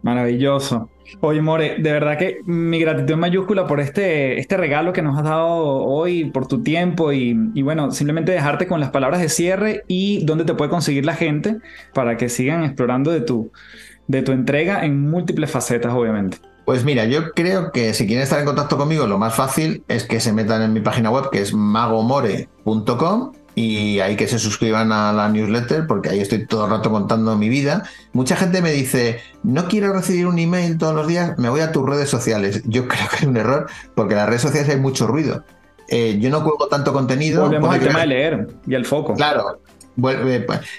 Maravilloso. 0.00 0.88
Oye, 1.20 1.42
More, 1.42 1.76
de 1.78 1.92
verdad 1.92 2.16
que 2.16 2.38
mi 2.46 2.80
gratitud 2.80 3.16
mayúscula 3.16 3.66
por 3.66 3.80
este, 3.80 4.40
este 4.40 4.56
regalo 4.56 4.94
que 4.94 5.02
nos 5.02 5.18
has 5.18 5.24
dado 5.24 5.58
hoy, 5.84 6.30
por 6.30 6.48
tu 6.48 6.62
tiempo 6.62 7.12
y, 7.12 7.34
bueno, 7.60 7.90
simplemente 7.90 8.32
dejarte 8.32 8.66
con 8.66 8.80
las 8.80 8.88
palabras 8.88 9.20
de 9.20 9.28
cierre 9.28 9.82
y 9.88 10.24
dónde 10.24 10.46
te 10.46 10.54
puede 10.54 10.70
conseguir 10.70 11.04
la 11.04 11.14
gente 11.14 11.58
para 11.92 12.16
que 12.16 12.30
sigan 12.30 12.64
explorando 12.64 13.10
de 13.10 13.20
tu, 13.20 13.52
de 14.06 14.22
tu 14.22 14.32
entrega 14.32 14.86
en 14.86 15.02
múltiples 15.10 15.50
facetas, 15.50 15.92
obviamente. 15.92 16.38
Pues 16.64 16.82
mira, 16.82 17.04
yo 17.04 17.32
creo 17.32 17.72
que 17.72 17.92
si 17.92 18.06
quieren 18.06 18.22
estar 18.22 18.40
en 18.40 18.46
contacto 18.46 18.78
conmigo, 18.78 19.06
lo 19.06 19.18
más 19.18 19.34
fácil 19.34 19.84
es 19.86 20.04
que 20.04 20.18
se 20.18 20.32
metan 20.32 20.62
en 20.62 20.72
mi 20.72 20.80
página 20.80 21.10
web, 21.10 21.28
que 21.30 21.42
es 21.42 21.52
magomore.com 21.52 23.32
y 23.58 23.98
ahí 23.98 24.14
que 24.14 24.28
se 24.28 24.38
suscriban 24.38 24.92
a 24.92 25.12
la 25.12 25.28
newsletter 25.28 25.88
porque 25.88 26.10
ahí 26.10 26.20
estoy 26.20 26.46
todo 26.46 26.66
el 26.66 26.70
rato 26.70 26.92
contando 26.92 27.36
mi 27.36 27.48
vida. 27.48 27.82
Mucha 28.12 28.36
gente 28.36 28.62
me 28.62 28.70
dice, 28.70 29.20
no 29.42 29.66
quiero 29.66 29.92
recibir 29.92 30.28
un 30.28 30.38
email 30.38 30.78
todos 30.78 30.94
los 30.94 31.08
días, 31.08 31.36
me 31.38 31.48
voy 31.48 31.60
a 31.60 31.72
tus 31.72 31.84
redes 31.84 32.08
sociales. 32.08 32.62
Yo 32.66 32.86
creo 32.88 33.08
que 33.10 33.16
es 33.16 33.22
un 33.24 33.36
error 33.36 33.68
porque 33.96 34.14
en 34.14 34.18
las 34.18 34.28
redes 34.28 34.42
sociales 34.42 34.70
hay 34.70 34.80
mucho 34.80 35.08
ruido. 35.08 35.44
Eh, 35.88 36.18
yo 36.20 36.30
no 36.30 36.44
cuelgo 36.44 36.68
tanto 36.68 36.92
contenido. 36.92 37.42
Volvemos 37.42 37.74
al 37.74 37.80
tema 37.80 38.00
de 38.00 38.06
leer 38.06 38.48
y 38.64 38.74
el 38.74 38.86
foco. 38.86 39.14
Claro. 39.14 39.60
Pues, 40.00 40.18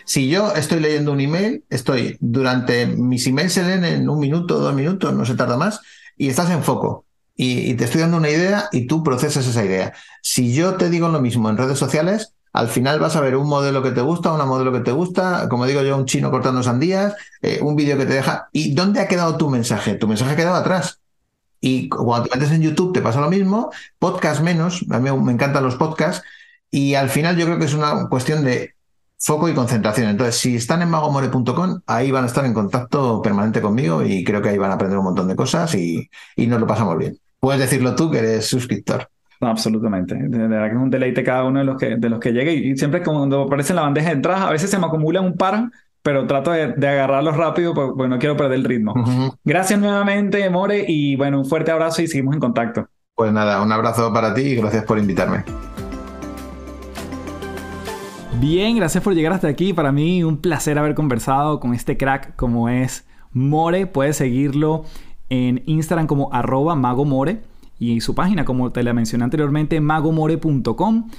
si 0.06 0.30
yo 0.30 0.54
estoy 0.56 0.80
leyendo 0.80 1.12
un 1.12 1.20
email, 1.20 1.66
estoy 1.70 2.16
durante 2.22 2.86
mis 2.86 3.28
emails 3.28 3.52
se 3.52 3.64
leen 3.64 3.84
en 3.84 4.08
un 4.08 4.20
minuto, 4.20 4.58
dos 4.60 4.74
minutos, 4.74 5.14
no 5.14 5.26
se 5.26 5.36
tarda 5.36 5.58
más, 5.58 5.82
y 6.16 6.30
estás 6.30 6.50
en 6.52 6.64
foco. 6.64 7.04
y 7.36 7.74
te 7.74 7.86
estoy 7.86 8.02
dando 8.02 8.18
una 8.18 8.30
idea 8.30 8.70
y 8.72 8.86
tú 8.88 9.04
procesas 9.04 9.46
esa 9.46 9.66
idea. 9.66 9.94
Si 10.22 10.54
yo 10.54 10.76
te 10.76 10.90
digo 10.90 11.10
lo 11.10 11.20
mismo 11.20 11.50
en 11.50 11.58
redes 11.58 11.78
sociales, 11.78 12.34
al 12.54 12.68
final 12.68 13.00
vas 13.00 13.16
a 13.16 13.22
ver 13.22 13.36
un 13.36 13.48
modelo 13.48 13.84
que 13.84 13.92
te 13.92 14.02
gusta, 14.02 14.34
una 14.34 14.46
modelo 14.46 14.72
que 14.72 14.80
te 14.80 14.92
gusta, 14.92 15.48
como 15.50 15.66
digo 15.66 15.82
yo, 15.82 15.98
un 15.98 16.06
chino 16.06 16.32
cortando 16.32 16.64
sandías, 16.64 17.14
eh, 17.42 17.60
un 17.62 17.76
vídeo 17.76 17.98
que 17.98 18.06
te 18.06 18.14
deja. 18.14 18.50
¿Y 18.52 18.74
dónde 18.74 19.00
ha 19.00 19.08
quedado 19.08 19.38
tu 19.38 19.50
mensaje? 19.50 19.96
Tu 19.96 20.08
mensaje 20.08 20.34
ha 20.34 20.36
quedado 20.36 20.56
atrás. 20.56 21.00
Y 21.62 21.90
cuando 21.90 22.30
te 22.30 22.38
metes 22.38 22.54
en 22.54 22.62
YouTube 22.62 22.94
te 22.94 23.02
pasa 23.02 23.20
lo 23.22 23.30
mismo, 23.30 23.72
podcast 24.00 24.42
menos, 24.42 24.86
a 24.90 25.00
mí 25.00 25.12
me 25.12 25.32
encantan 25.34 25.64
los 25.64 25.76
podcasts, 25.76 26.24
y 26.72 26.96
al 26.96 27.10
final 27.10 27.36
yo 27.38 27.46
creo 27.46 27.60
que 27.60 27.66
es 27.66 27.74
una 27.74 28.08
cuestión 28.10 28.44
de 28.44 28.76
foco 29.18 29.50
y 29.50 29.54
concentración. 29.54 30.10
Entonces, 30.10 30.38
si 30.38 30.56
están 30.56 30.82
en 30.82 30.90
magomore.com, 30.90 31.82
ahí 31.86 32.12
van 32.12 32.24
a 32.24 32.28
estar 32.28 32.46
en 32.46 32.54
contacto 32.54 33.22
permanente 33.22 33.62
conmigo 33.62 34.04
y 34.04 34.24
creo 34.24 34.42
que 34.42 34.50
ahí 34.50 34.58
van 34.58 34.72
a 34.72 34.76
aprender 34.76 34.98
un 34.98 35.06
montón 35.06 35.28
de 35.28 35.36
cosas 35.36 35.76
y, 35.76 36.10
y 36.36 36.48
nos 36.48 36.60
lo 36.60 36.68
pasamos 36.68 36.98
bien. 36.98 37.20
Puedes 37.40 37.60
decirlo 37.62 37.96
tú 37.96 38.10
que 38.10 38.20
eres 38.20 38.48
suscriptor. 38.48 39.10
No, 39.40 39.48
absolutamente. 39.48 40.16
De 40.16 40.48
verdad 40.48 40.68
que 40.68 40.76
es 40.76 40.82
un 40.82 40.90
deleite 40.90 41.24
cada 41.24 41.46
uno 41.46 41.60
de 41.60 41.66
los 41.66 41.78
que, 41.78 41.96
de 41.96 42.10
los 42.10 42.20
que 42.20 42.34
llegue. 42.34 42.54
Y 42.54 42.78
siempre 42.78 43.02
cuando 43.02 43.44
aparece 43.44 43.72
en 43.72 43.78
la 43.78 43.84
bandeja 43.84 44.10
de 44.10 44.16
entrada, 44.16 44.48
a 44.48 44.52
veces 44.52 44.70
se 44.70 44.78
me 44.78 44.86
acumulan 44.86 45.24
un 45.24 45.38
par, 45.38 45.70
pero 46.02 46.28
trato 46.28 46.52
de, 46.52 46.74
agarrarlos 46.88 47.38
rápido 47.38 47.74
porque, 47.74 48.08
no 48.08 48.20
quiero 48.20 48.36
perder 48.36 48.60
el 48.60 48.66
ritmo. 48.66 48.94
Gracias 49.46 49.80
nuevamente, 49.80 50.50
More, 50.50 50.84
y 50.88 51.16
bueno, 51.16 51.40
un 51.40 51.46
fuerte 51.46 51.72
abrazo 51.72 52.02
y 52.02 52.08
seguimos 52.08 52.34
en 52.34 52.42
contacto. 52.42 52.88
Pues 53.16 53.32
nada, 53.32 53.62
un 53.62 53.72
abrazo 53.72 54.12
para 54.12 54.34
ti 54.34 54.42
y 54.42 54.56
gracias 54.56 54.84
por 54.84 54.98
invitarme. 54.98 55.44
Bien, 58.40 58.76
gracias 58.76 59.04
por 59.04 59.14
llegar 59.14 59.34
hasta 59.34 59.48
aquí. 59.48 59.74
Para 59.74 59.92
mí 59.92 60.24
un 60.24 60.38
placer 60.38 60.78
haber 60.78 60.96
conversado 60.96 61.60
con 61.60 61.74
este 61.74 61.98
crack 61.98 62.36
como 62.36 62.70
es 62.70 63.06
More. 63.32 63.88
Puedes 63.88 64.18
seguirlo 64.18 64.86
en 65.30 65.62
Instagram 65.66 66.08
como 66.08 66.34
arroba 66.34 66.76
magomore 66.76 67.42
y 67.80 68.02
su 68.02 68.14
página, 68.14 68.46
como 68.46 68.72
te 68.72 68.84
la 68.84 68.94
mencioné 68.94 69.24
anteriormente, 69.24 69.80
magomore.com. 69.82 71.10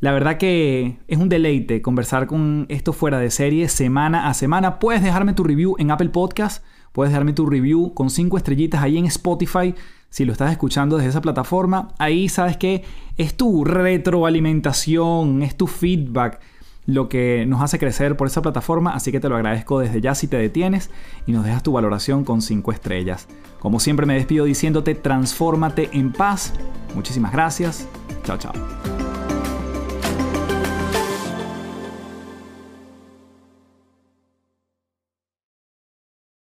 La 0.00 0.12
verdad 0.12 0.38
que 0.38 0.98
es 1.08 1.18
un 1.18 1.28
deleite 1.28 1.82
conversar 1.82 2.26
con 2.26 2.66
esto 2.68 2.92
fuera 2.92 3.18
de 3.18 3.30
serie 3.30 3.68
semana 3.68 4.28
a 4.28 4.34
semana. 4.34 4.78
Puedes 4.78 5.02
dejarme 5.02 5.32
tu 5.32 5.44
review 5.44 5.76
en 5.78 5.90
Apple 5.90 6.10
Podcast, 6.10 6.64
puedes 6.92 7.10
dejarme 7.10 7.32
tu 7.32 7.46
review 7.46 7.94
con 7.94 8.10
cinco 8.10 8.36
estrellitas 8.36 8.82
ahí 8.82 8.98
en 8.98 9.06
Spotify. 9.06 9.74
Si 10.10 10.24
lo 10.24 10.32
estás 10.32 10.52
escuchando 10.52 10.96
desde 10.96 11.10
esa 11.10 11.20
plataforma, 11.20 11.88
ahí 11.98 12.28
sabes 12.28 12.56
que 12.56 12.84
es 13.16 13.34
tu 13.36 13.64
retroalimentación, 13.64 15.42
es 15.42 15.56
tu 15.56 15.66
feedback 15.66 16.40
lo 16.86 17.08
que 17.08 17.46
nos 17.46 17.62
hace 17.62 17.78
crecer 17.78 18.16
por 18.16 18.26
esa 18.26 18.42
plataforma, 18.42 18.94
así 18.94 19.10
que 19.12 19.20
te 19.20 19.28
lo 19.28 19.36
agradezco 19.36 19.80
desde 19.80 20.00
ya 20.00 20.14
si 20.14 20.28
te 20.28 20.36
detienes 20.36 20.90
y 21.26 21.32
nos 21.32 21.44
dejas 21.44 21.62
tu 21.62 21.72
valoración 21.72 22.24
con 22.24 22.42
5 22.42 22.72
estrellas. 22.72 23.26
Como 23.58 23.80
siempre 23.80 24.06
me 24.06 24.14
despido 24.14 24.44
diciéndote, 24.44 24.94
transfórmate 24.94 25.88
en 25.92 26.12
paz. 26.12 26.52
Muchísimas 26.94 27.32
gracias. 27.32 27.88
Chao, 28.24 28.36
chao. 28.36 28.52